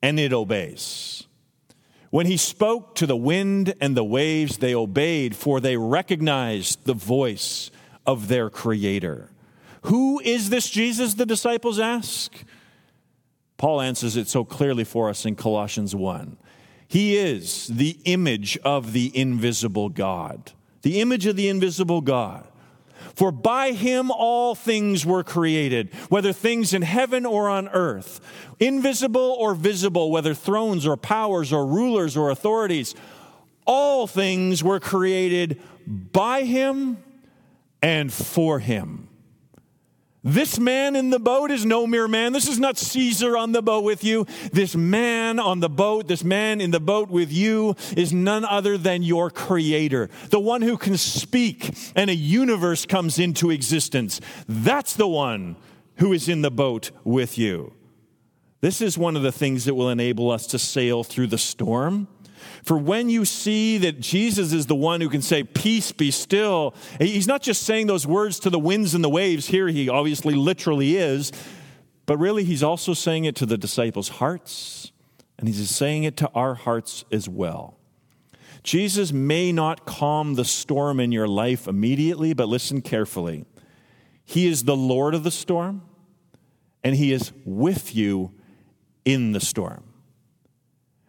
and 0.00 0.20
it 0.20 0.32
obeys. 0.32 1.26
When 2.10 2.26
he 2.26 2.36
spoke 2.36 2.94
to 2.96 3.06
the 3.06 3.16
wind 3.16 3.74
and 3.80 3.96
the 3.96 4.04
waves, 4.04 4.58
they 4.58 4.76
obeyed, 4.76 5.34
for 5.34 5.58
they 5.58 5.76
recognized 5.76 6.84
the 6.84 6.94
voice 6.94 7.72
of 8.06 8.28
their 8.28 8.48
Creator. 8.48 9.30
Who 9.82 10.20
is 10.20 10.48
this 10.48 10.70
Jesus, 10.70 11.14
the 11.14 11.26
disciples 11.26 11.80
ask? 11.80 12.32
Paul 13.56 13.80
answers 13.80 14.16
it 14.16 14.28
so 14.28 14.44
clearly 14.44 14.84
for 14.84 15.08
us 15.08 15.26
in 15.26 15.34
Colossians 15.34 15.96
1. 15.96 16.36
He 16.86 17.16
is 17.16 17.66
the 17.66 17.98
image 18.04 18.56
of 18.58 18.92
the 18.92 19.10
invisible 19.18 19.88
God 19.88 20.52
the 20.86 21.00
image 21.00 21.26
of 21.26 21.34
the 21.34 21.48
invisible 21.48 22.00
God. 22.00 22.46
For 23.16 23.32
by 23.32 23.72
him 23.72 24.08
all 24.12 24.54
things 24.54 25.04
were 25.04 25.24
created, 25.24 25.92
whether 26.10 26.32
things 26.32 26.72
in 26.72 26.82
heaven 26.82 27.26
or 27.26 27.48
on 27.48 27.66
earth, 27.70 28.20
invisible 28.60 29.34
or 29.40 29.56
visible, 29.56 30.12
whether 30.12 30.32
thrones 30.32 30.86
or 30.86 30.96
powers 30.96 31.52
or 31.52 31.66
rulers 31.66 32.16
or 32.16 32.30
authorities. 32.30 32.94
All 33.64 34.06
things 34.06 34.62
were 34.62 34.78
created 34.78 35.60
by 35.88 36.44
him 36.44 36.98
and 37.82 38.12
for 38.12 38.60
him. 38.60 39.08
This 40.26 40.58
man 40.58 40.96
in 40.96 41.10
the 41.10 41.20
boat 41.20 41.52
is 41.52 41.64
no 41.64 41.86
mere 41.86 42.08
man. 42.08 42.32
This 42.32 42.48
is 42.48 42.58
not 42.58 42.76
Caesar 42.76 43.36
on 43.36 43.52
the 43.52 43.62
boat 43.62 43.84
with 43.84 44.02
you. 44.02 44.26
This 44.52 44.74
man 44.74 45.38
on 45.38 45.60
the 45.60 45.68
boat, 45.68 46.08
this 46.08 46.24
man 46.24 46.60
in 46.60 46.72
the 46.72 46.80
boat 46.80 47.08
with 47.08 47.32
you 47.32 47.76
is 47.96 48.12
none 48.12 48.44
other 48.44 48.76
than 48.76 49.04
your 49.04 49.30
creator, 49.30 50.10
the 50.30 50.40
one 50.40 50.62
who 50.62 50.76
can 50.76 50.96
speak 50.96 51.72
and 51.94 52.10
a 52.10 52.14
universe 52.14 52.86
comes 52.86 53.20
into 53.20 53.52
existence. 53.52 54.20
That's 54.48 54.94
the 54.94 55.06
one 55.06 55.54
who 55.98 56.12
is 56.12 56.28
in 56.28 56.42
the 56.42 56.50
boat 56.50 56.90
with 57.04 57.38
you. 57.38 57.72
This 58.60 58.80
is 58.80 58.98
one 58.98 59.14
of 59.14 59.22
the 59.22 59.30
things 59.30 59.64
that 59.66 59.74
will 59.74 59.90
enable 59.90 60.32
us 60.32 60.48
to 60.48 60.58
sail 60.58 61.04
through 61.04 61.28
the 61.28 61.38
storm. 61.38 62.08
For 62.66 62.76
when 62.76 63.08
you 63.08 63.24
see 63.24 63.78
that 63.78 64.00
Jesus 64.00 64.52
is 64.52 64.66
the 64.66 64.74
one 64.74 65.00
who 65.00 65.08
can 65.08 65.22
say, 65.22 65.44
Peace 65.44 65.92
be 65.92 66.10
still, 66.10 66.74
he's 66.98 67.28
not 67.28 67.40
just 67.40 67.62
saying 67.62 67.86
those 67.86 68.08
words 68.08 68.40
to 68.40 68.50
the 68.50 68.58
winds 68.58 68.92
and 68.92 69.04
the 69.04 69.08
waves. 69.08 69.46
Here 69.46 69.68
he 69.68 69.88
obviously 69.88 70.34
literally 70.34 70.96
is, 70.96 71.30
but 72.06 72.18
really 72.18 72.42
he's 72.42 72.64
also 72.64 72.92
saying 72.92 73.24
it 73.24 73.36
to 73.36 73.46
the 73.46 73.56
disciples' 73.56 74.08
hearts, 74.08 74.90
and 75.38 75.46
he's 75.46 75.70
saying 75.70 76.02
it 76.02 76.16
to 76.16 76.30
our 76.34 76.56
hearts 76.56 77.04
as 77.12 77.28
well. 77.28 77.78
Jesus 78.64 79.12
may 79.12 79.52
not 79.52 79.86
calm 79.86 80.34
the 80.34 80.44
storm 80.44 80.98
in 80.98 81.12
your 81.12 81.28
life 81.28 81.68
immediately, 81.68 82.34
but 82.34 82.48
listen 82.48 82.82
carefully. 82.82 83.44
He 84.24 84.48
is 84.48 84.64
the 84.64 84.74
Lord 84.74 85.14
of 85.14 85.22
the 85.22 85.30
storm, 85.30 85.82
and 86.82 86.96
he 86.96 87.12
is 87.12 87.30
with 87.44 87.94
you 87.94 88.32
in 89.04 89.30
the 89.30 89.40
storm. 89.40 89.84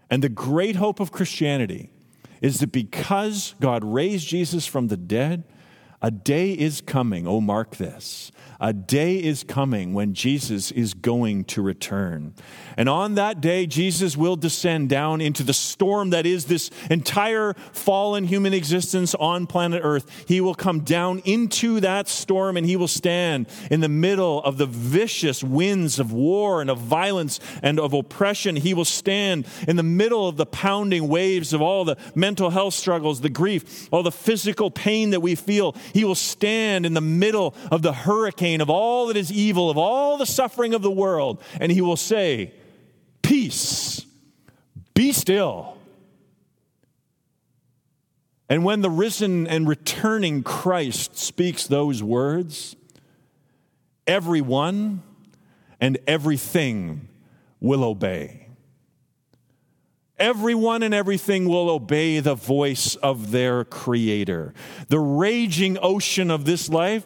And 0.10 0.24
the 0.24 0.30
great 0.30 0.76
hope 0.76 1.00
of 1.00 1.12
Christianity 1.12 1.89
is 2.41 2.60
that 2.60 2.72
because 2.72 3.56
God 3.60 3.84
raised 3.84 4.28
Jesus 4.28 4.65
from 4.65 4.88
the 4.88 4.98
dead, 4.98 5.43
a 6.01 6.12
day 6.12 6.51
is 6.51 6.81
coming, 6.81 7.27
oh, 7.27 7.41
mark 7.41 7.77
this, 7.77 8.31
a 8.60 8.73
day 8.73 9.17
is 9.17 9.43
coming 9.43 9.93
when 9.93 10.13
Jesus 10.13 10.71
is 10.71 10.93
going 10.93 11.43
to 11.45 11.62
return. 11.62 12.33
And 12.75 12.89
on 12.89 13.15
that 13.15 13.39
day, 13.39 13.67
Jesus 13.67 14.17
will 14.17 14.36
descend 14.36 14.89
down 14.89 15.21
into 15.21 15.43
the 15.43 15.53
storm 15.53 16.10
that 16.12 16.25
is 16.25 16.45
this 16.45 16.71
entire 16.89 17.53
fallen 17.71 18.25
human 18.25 18.53
existence 18.53 19.13
on 19.15 19.47
planet 19.47 19.81
Earth. 19.83 20.25
He 20.27 20.41
will 20.41 20.55
come 20.55 20.81
down 20.81 21.19
into 21.19 21.79
that 21.81 22.07
storm 22.07 22.57
and 22.57 22.65
he 22.65 22.75
will 22.75 22.88
stand 22.88 23.47
in 23.69 23.81
the 23.81 23.89
middle 23.89 24.43
of 24.43 24.57
the 24.57 24.65
vicious 24.65 25.43
winds 25.43 25.99
of 25.99 26.12
war 26.12 26.62
and 26.62 26.69
of 26.69 26.79
violence 26.79 27.39
and 27.62 27.79
of 27.79 27.93
oppression. 27.93 28.55
He 28.55 28.73
will 28.73 28.86
stand 28.86 29.47
in 29.67 29.75
the 29.75 29.83
middle 29.83 30.27
of 30.27 30.38
the 30.38 30.45
pounding 30.45 31.07
waves 31.07 31.53
of 31.53 31.62
all 31.62 31.86
the 31.86 31.97
mental 32.15 32.49
health 32.49 32.73
struggles, 32.73 33.21
the 33.21 33.29
grief, 33.29 33.88
all 33.91 34.03
the 34.03 34.12
physical 34.12 34.71
pain 34.71 35.12
that 35.12 35.21
we 35.21 35.36
feel. 35.36 35.75
He 35.93 36.04
will 36.04 36.15
stand 36.15 36.86
in 36.86 36.93
the 36.93 37.02
middle 37.02 37.56
of 37.71 37.82
the 37.82 37.93
hurricane 37.93 38.62
of 38.62 38.69
all 38.69 39.08
that 39.08 39.17
is 39.17 39.32
evil, 39.32 39.69
of 39.69 39.78
all 39.78 40.17
the 40.17 40.25
suffering 40.25 40.73
of 40.73 40.81
the 40.81 40.92
world, 40.92 41.42
and 41.60 41.71
he 41.71 41.81
will 41.81 41.98
say, 41.98 42.54
Peace, 43.21 44.06
be 44.94 45.12
still. 45.12 45.77
And 48.50 48.63
when 48.63 48.81
the 48.81 48.90
risen 48.90 49.46
and 49.48 49.67
returning 49.67 50.42
Christ 50.44 51.17
speaks 51.17 51.67
those 51.67 52.02
words, 52.02 52.75
everyone 54.06 55.04
and 55.81 55.98
everything 56.08 57.10
will 57.60 57.83
obey. 57.83 58.46
Everyone 60.20 60.82
and 60.82 60.94
everything 60.94 61.48
will 61.48 61.70
obey 61.70 62.20
the 62.20 62.34
voice 62.34 62.96
of 62.96 63.32
their 63.32 63.63
Creator. 63.63 64.54
The 64.88 65.00
raging 65.00 65.78
ocean 65.82 66.32
of 66.32 66.46
this 66.46 66.70
life 66.70 67.06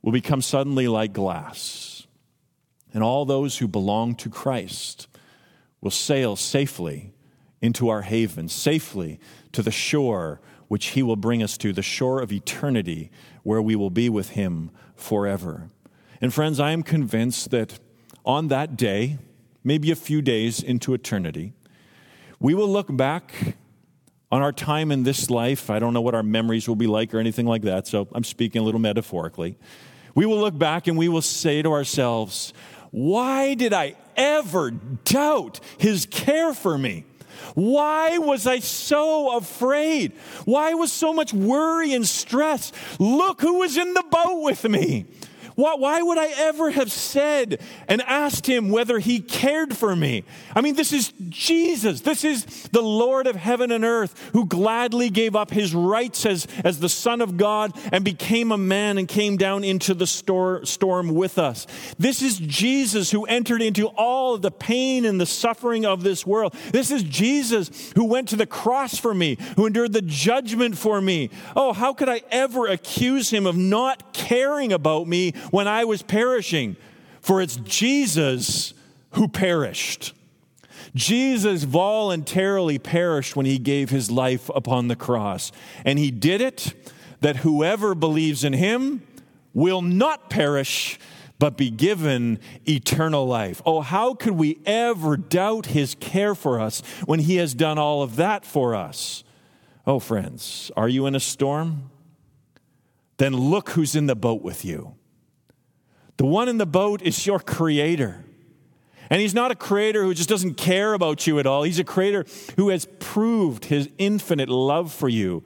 will 0.00 0.12
become 0.12 0.40
suddenly 0.40 0.88
like 0.88 1.12
glass. 1.12 2.06
And 2.94 3.02
all 3.02 3.24
those 3.24 3.58
who 3.58 3.68
belong 3.68 4.14
to 4.16 4.30
Christ 4.30 5.08
will 5.80 5.90
sail 5.90 6.34
safely 6.36 7.12
into 7.60 7.88
our 7.88 8.02
haven, 8.02 8.48
safely 8.48 9.20
to 9.52 9.62
the 9.62 9.70
shore 9.70 10.40
which 10.68 10.88
He 10.88 11.02
will 11.02 11.16
bring 11.16 11.42
us 11.42 11.58
to, 11.58 11.72
the 11.72 11.82
shore 11.82 12.22
of 12.22 12.32
eternity, 12.32 13.10
where 13.42 13.60
we 13.60 13.76
will 13.76 13.90
be 13.90 14.08
with 14.08 14.30
Him 14.30 14.70
forever. 14.96 15.68
And 16.20 16.32
friends, 16.32 16.58
I 16.58 16.70
am 16.70 16.82
convinced 16.82 17.50
that 17.50 17.78
on 18.24 18.48
that 18.48 18.76
day, 18.76 19.18
maybe 19.62 19.90
a 19.90 19.96
few 19.96 20.22
days 20.22 20.62
into 20.62 20.94
eternity, 20.94 21.52
we 22.44 22.52
will 22.52 22.68
look 22.68 22.94
back 22.94 23.32
on 24.30 24.42
our 24.42 24.52
time 24.52 24.92
in 24.92 25.02
this 25.02 25.30
life. 25.30 25.70
I 25.70 25.78
don't 25.78 25.94
know 25.94 26.02
what 26.02 26.14
our 26.14 26.22
memories 26.22 26.68
will 26.68 26.76
be 26.76 26.86
like 26.86 27.14
or 27.14 27.18
anything 27.18 27.46
like 27.46 27.62
that, 27.62 27.86
so 27.86 28.06
I'm 28.12 28.22
speaking 28.22 28.60
a 28.60 28.64
little 28.66 28.82
metaphorically. 28.82 29.56
We 30.14 30.26
will 30.26 30.40
look 30.40 30.58
back 30.58 30.86
and 30.86 30.98
we 30.98 31.08
will 31.08 31.22
say 31.22 31.62
to 31.62 31.72
ourselves, 31.72 32.52
Why 32.90 33.54
did 33.54 33.72
I 33.72 33.96
ever 34.14 34.72
doubt 34.72 35.60
his 35.78 36.04
care 36.04 36.52
for 36.52 36.76
me? 36.76 37.06
Why 37.54 38.18
was 38.18 38.46
I 38.46 38.58
so 38.58 39.38
afraid? 39.38 40.12
Why 40.44 40.74
was 40.74 40.92
so 40.92 41.14
much 41.14 41.32
worry 41.32 41.94
and 41.94 42.06
stress? 42.06 42.72
Look 42.98 43.40
who 43.40 43.60
was 43.60 43.78
in 43.78 43.94
the 43.94 44.04
boat 44.10 44.42
with 44.42 44.68
me. 44.68 45.06
Why, 45.54 45.74
why 45.74 46.02
would 46.02 46.18
I 46.18 46.28
ever 46.36 46.70
have 46.70 46.90
said 46.90 47.60
and 47.88 48.02
asked 48.02 48.46
him 48.46 48.70
whether 48.70 48.98
he 48.98 49.20
cared 49.20 49.76
for 49.76 49.94
me? 49.94 50.24
I 50.54 50.60
mean, 50.60 50.74
this 50.74 50.92
is 50.92 51.12
Jesus. 51.28 52.00
This 52.00 52.24
is 52.24 52.44
the 52.72 52.82
Lord 52.82 53.26
of 53.26 53.36
heaven 53.36 53.70
and 53.70 53.84
earth 53.84 54.30
who 54.32 54.46
gladly 54.46 55.10
gave 55.10 55.36
up 55.36 55.50
his 55.50 55.74
rights 55.74 56.26
as, 56.26 56.46
as 56.64 56.80
the 56.80 56.88
Son 56.88 57.20
of 57.20 57.36
God 57.36 57.72
and 57.92 58.04
became 58.04 58.50
a 58.50 58.58
man 58.58 58.98
and 58.98 59.06
came 59.06 59.36
down 59.36 59.62
into 59.62 59.94
the 59.94 60.06
stor- 60.06 60.64
storm 60.64 61.14
with 61.14 61.38
us. 61.38 61.66
This 61.98 62.20
is 62.20 62.38
Jesus 62.38 63.10
who 63.10 63.24
entered 63.26 63.62
into 63.62 63.86
all 63.88 64.38
the 64.38 64.50
pain 64.50 65.04
and 65.04 65.20
the 65.20 65.26
suffering 65.26 65.86
of 65.86 66.02
this 66.02 66.26
world. 66.26 66.54
This 66.72 66.90
is 66.90 67.02
Jesus 67.04 67.92
who 67.94 68.04
went 68.04 68.28
to 68.30 68.36
the 68.36 68.46
cross 68.46 68.98
for 68.98 69.14
me, 69.14 69.38
who 69.56 69.66
endured 69.66 69.92
the 69.92 70.02
judgment 70.02 70.76
for 70.76 71.00
me. 71.00 71.30
Oh, 71.54 71.72
how 71.72 71.92
could 71.92 72.08
I 72.08 72.22
ever 72.30 72.66
accuse 72.66 73.30
him 73.30 73.46
of 73.46 73.56
not 73.56 74.12
caring 74.12 74.72
about 74.72 75.06
me 75.06 75.32
when 75.50 75.68
I 75.68 75.84
was 75.84 76.02
perishing, 76.02 76.76
for 77.20 77.40
it's 77.40 77.56
Jesus 77.56 78.74
who 79.10 79.28
perished. 79.28 80.12
Jesus 80.94 81.64
voluntarily 81.64 82.78
perished 82.78 83.34
when 83.34 83.46
he 83.46 83.58
gave 83.58 83.90
his 83.90 84.10
life 84.10 84.50
upon 84.54 84.88
the 84.88 84.96
cross. 84.96 85.50
And 85.84 85.98
he 85.98 86.10
did 86.10 86.40
it 86.40 86.74
that 87.20 87.36
whoever 87.36 87.94
believes 87.94 88.44
in 88.44 88.52
him 88.52 89.02
will 89.52 89.82
not 89.82 90.30
perish, 90.30 90.98
but 91.38 91.56
be 91.56 91.70
given 91.70 92.38
eternal 92.68 93.26
life. 93.26 93.60
Oh, 93.66 93.80
how 93.80 94.14
could 94.14 94.34
we 94.34 94.58
ever 94.66 95.16
doubt 95.16 95.66
his 95.66 95.94
care 95.96 96.34
for 96.34 96.60
us 96.60 96.82
when 97.06 97.20
he 97.20 97.36
has 97.36 97.54
done 97.54 97.78
all 97.78 98.02
of 98.02 98.16
that 98.16 98.44
for 98.44 98.74
us? 98.74 99.24
Oh, 99.86 99.98
friends, 99.98 100.70
are 100.76 100.88
you 100.88 101.06
in 101.06 101.14
a 101.14 101.20
storm? 101.20 101.90
Then 103.16 103.34
look 103.34 103.70
who's 103.70 103.94
in 103.94 104.06
the 104.06 104.16
boat 104.16 104.42
with 104.42 104.64
you. 104.64 104.94
The 106.16 106.26
one 106.26 106.48
in 106.48 106.58
the 106.58 106.66
boat 106.66 107.02
is 107.02 107.26
your 107.26 107.40
creator. 107.40 108.24
And 109.10 109.20
he's 109.20 109.34
not 109.34 109.50
a 109.50 109.56
creator 109.56 110.02
who 110.02 110.14
just 110.14 110.28
doesn't 110.28 110.54
care 110.54 110.94
about 110.94 111.26
you 111.26 111.38
at 111.38 111.46
all. 111.46 111.62
He's 111.62 111.78
a 111.78 111.84
creator 111.84 112.24
who 112.56 112.70
has 112.70 112.86
proved 112.98 113.66
his 113.66 113.88
infinite 113.98 114.48
love 114.48 114.92
for 114.92 115.08
you 115.08 115.42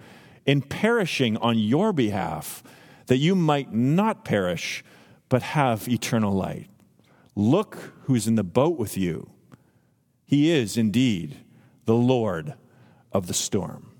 in 0.46 0.62
perishing 0.62 1.36
on 1.38 1.58
your 1.58 1.92
behalf 1.92 2.62
that 3.06 3.16
you 3.16 3.34
might 3.34 3.72
not 3.72 4.24
perish 4.24 4.84
but 5.28 5.42
have 5.42 5.88
eternal 5.88 6.32
light. 6.32 6.68
Look 7.34 7.94
who's 8.04 8.26
in 8.26 8.36
the 8.36 8.44
boat 8.44 8.78
with 8.78 8.96
you. 8.96 9.30
He 10.24 10.50
is 10.50 10.76
indeed 10.76 11.38
the 11.84 11.94
Lord 11.94 12.54
of 13.12 13.26
the 13.26 13.34
storm. 13.34 13.92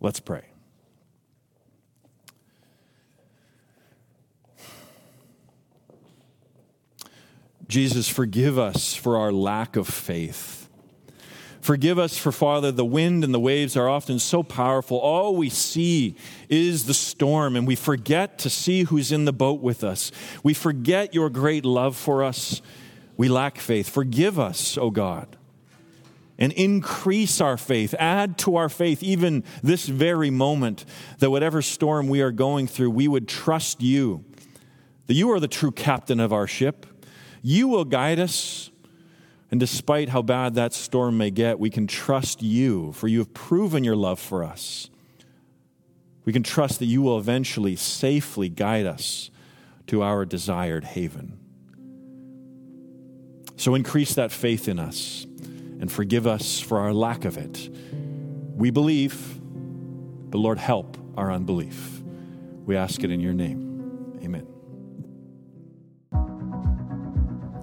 Let's 0.00 0.20
pray. 0.20 0.53
Jesus, 7.74 8.08
forgive 8.08 8.56
us 8.56 8.94
for 8.94 9.16
our 9.16 9.32
lack 9.32 9.74
of 9.74 9.88
faith. 9.88 10.68
Forgive 11.60 11.98
us 11.98 12.16
for, 12.16 12.30
Father, 12.30 12.70
the 12.70 12.84
wind 12.84 13.24
and 13.24 13.34
the 13.34 13.40
waves 13.40 13.76
are 13.76 13.88
often 13.88 14.20
so 14.20 14.44
powerful. 14.44 14.96
All 14.96 15.34
we 15.34 15.50
see 15.50 16.14
is 16.48 16.86
the 16.86 16.94
storm, 16.94 17.56
and 17.56 17.66
we 17.66 17.74
forget 17.74 18.38
to 18.38 18.48
see 18.48 18.84
who's 18.84 19.10
in 19.10 19.24
the 19.24 19.32
boat 19.32 19.60
with 19.60 19.82
us. 19.82 20.12
We 20.44 20.54
forget 20.54 21.14
your 21.14 21.28
great 21.30 21.64
love 21.64 21.96
for 21.96 22.22
us. 22.22 22.62
We 23.16 23.28
lack 23.28 23.58
faith. 23.58 23.88
Forgive 23.88 24.38
us, 24.38 24.78
O 24.78 24.90
God, 24.92 25.36
and 26.38 26.52
increase 26.52 27.40
our 27.40 27.56
faith. 27.56 27.92
Add 27.98 28.38
to 28.38 28.54
our 28.54 28.68
faith, 28.68 29.02
even 29.02 29.42
this 29.64 29.86
very 29.86 30.30
moment, 30.30 30.84
that 31.18 31.32
whatever 31.32 31.60
storm 31.60 32.06
we 32.06 32.20
are 32.20 32.30
going 32.30 32.68
through, 32.68 32.90
we 32.90 33.08
would 33.08 33.26
trust 33.26 33.82
you, 33.82 34.24
that 35.08 35.14
you 35.14 35.32
are 35.32 35.40
the 35.40 35.48
true 35.48 35.72
captain 35.72 36.20
of 36.20 36.32
our 36.32 36.46
ship 36.46 36.86
you 37.44 37.68
will 37.68 37.84
guide 37.84 38.18
us. 38.18 38.70
And 39.50 39.60
despite 39.60 40.08
how 40.08 40.22
bad 40.22 40.54
that 40.54 40.72
storm 40.72 41.18
may 41.18 41.30
get, 41.30 41.60
we 41.60 41.70
can 41.70 41.86
trust 41.86 42.42
you, 42.42 42.90
for 42.92 43.06
you 43.06 43.18
have 43.18 43.34
proven 43.34 43.84
your 43.84 43.94
love 43.94 44.18
for 44.18 44.42
us. 44.42 44.88
We 46.24 46.32
can 46.32 46.42
trust 46.42 46.78
that 46.78 46.86
you 46.86 47.02
will 47.02 47.18
eventually 47.18 47.76
safely 47.76 48.48
guide 48.48 48.86
us 48.86 49.30
to 49.88 50.02
our 50.02 50.24
desired 50.24 50.84
haven. 50.84 51.38
So 53.56 53.74
increase 53.74 54.14
that 54.14 54.32
faith 54.32 54.66
in 54.66 54.78
us 54.78 55.26
and 55.80 55.92
forgive 55.92 56.26
us 56.26 56.58
for 56.60 56.78
our 56.78 56.94
lack 56.94 57.26
of 57.26 57.36
it. 57.36 57.68
We 58.56 58.70
believe, 58.70 59.38
but 60.30 60.38
Lord, 60.38 60.58
help 60.58 60.96
our 61.16 61.30
unbelief. 61.30 62.02
We 62.64 62.74
ask 62.74 63.04
it 63.04 63.10
in 63.10 63.20
your 63.20 63.34
name. 63.34 63.63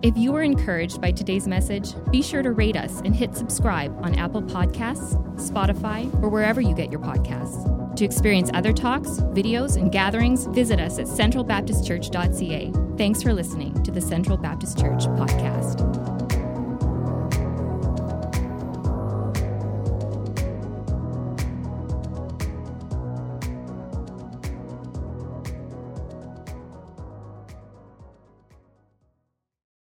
If 0.04 0.18
you 0.18 0.32
were 0.32 0.42
encouraged 0.42 1.00
by 1.00 1.12
today's 1.12 1.48
message, 1.48 1.94
be 2.10 2.24
sure 2.24 2.42
to 2.42 2.52
rate 2.52 2.76
us 2.76 3.02
and 3.02 3.16
hit 3.16 3.36
subscribe 3.36 3.96
on 4.04 4.16
Apple 4.16 4.42
Podcasts, 4.42 5.16
Spotify, 5.36 6.12
or 6.24 6.30
wherever 6.30 6.60
you 6.60 6.74
get 6.74 6.92
your 6.92 7.02
podcasts. 7.02 7.96
To 7.98 8.06
experience 8.06 8.50
other 8.56 8.74
talks, 8.74 9.10
videos, 9.10 9.78
and 9.78 9.92
gatherings, 9.92 10.48
visit 10.48 10.80
us 10.80 10.98
at 10.98 11.06
centralbaptistchurch.ca. 11.06 12.98
Thanks 12.98 13.22
for 13.22 13.32
listening 13.32 13.84
to 13.84 13.92
the 13.92 14.02
Central 14.02 14.38
Baptist 14.38 14.80
Church 14.80 15.06
podcast. 15.06 16.01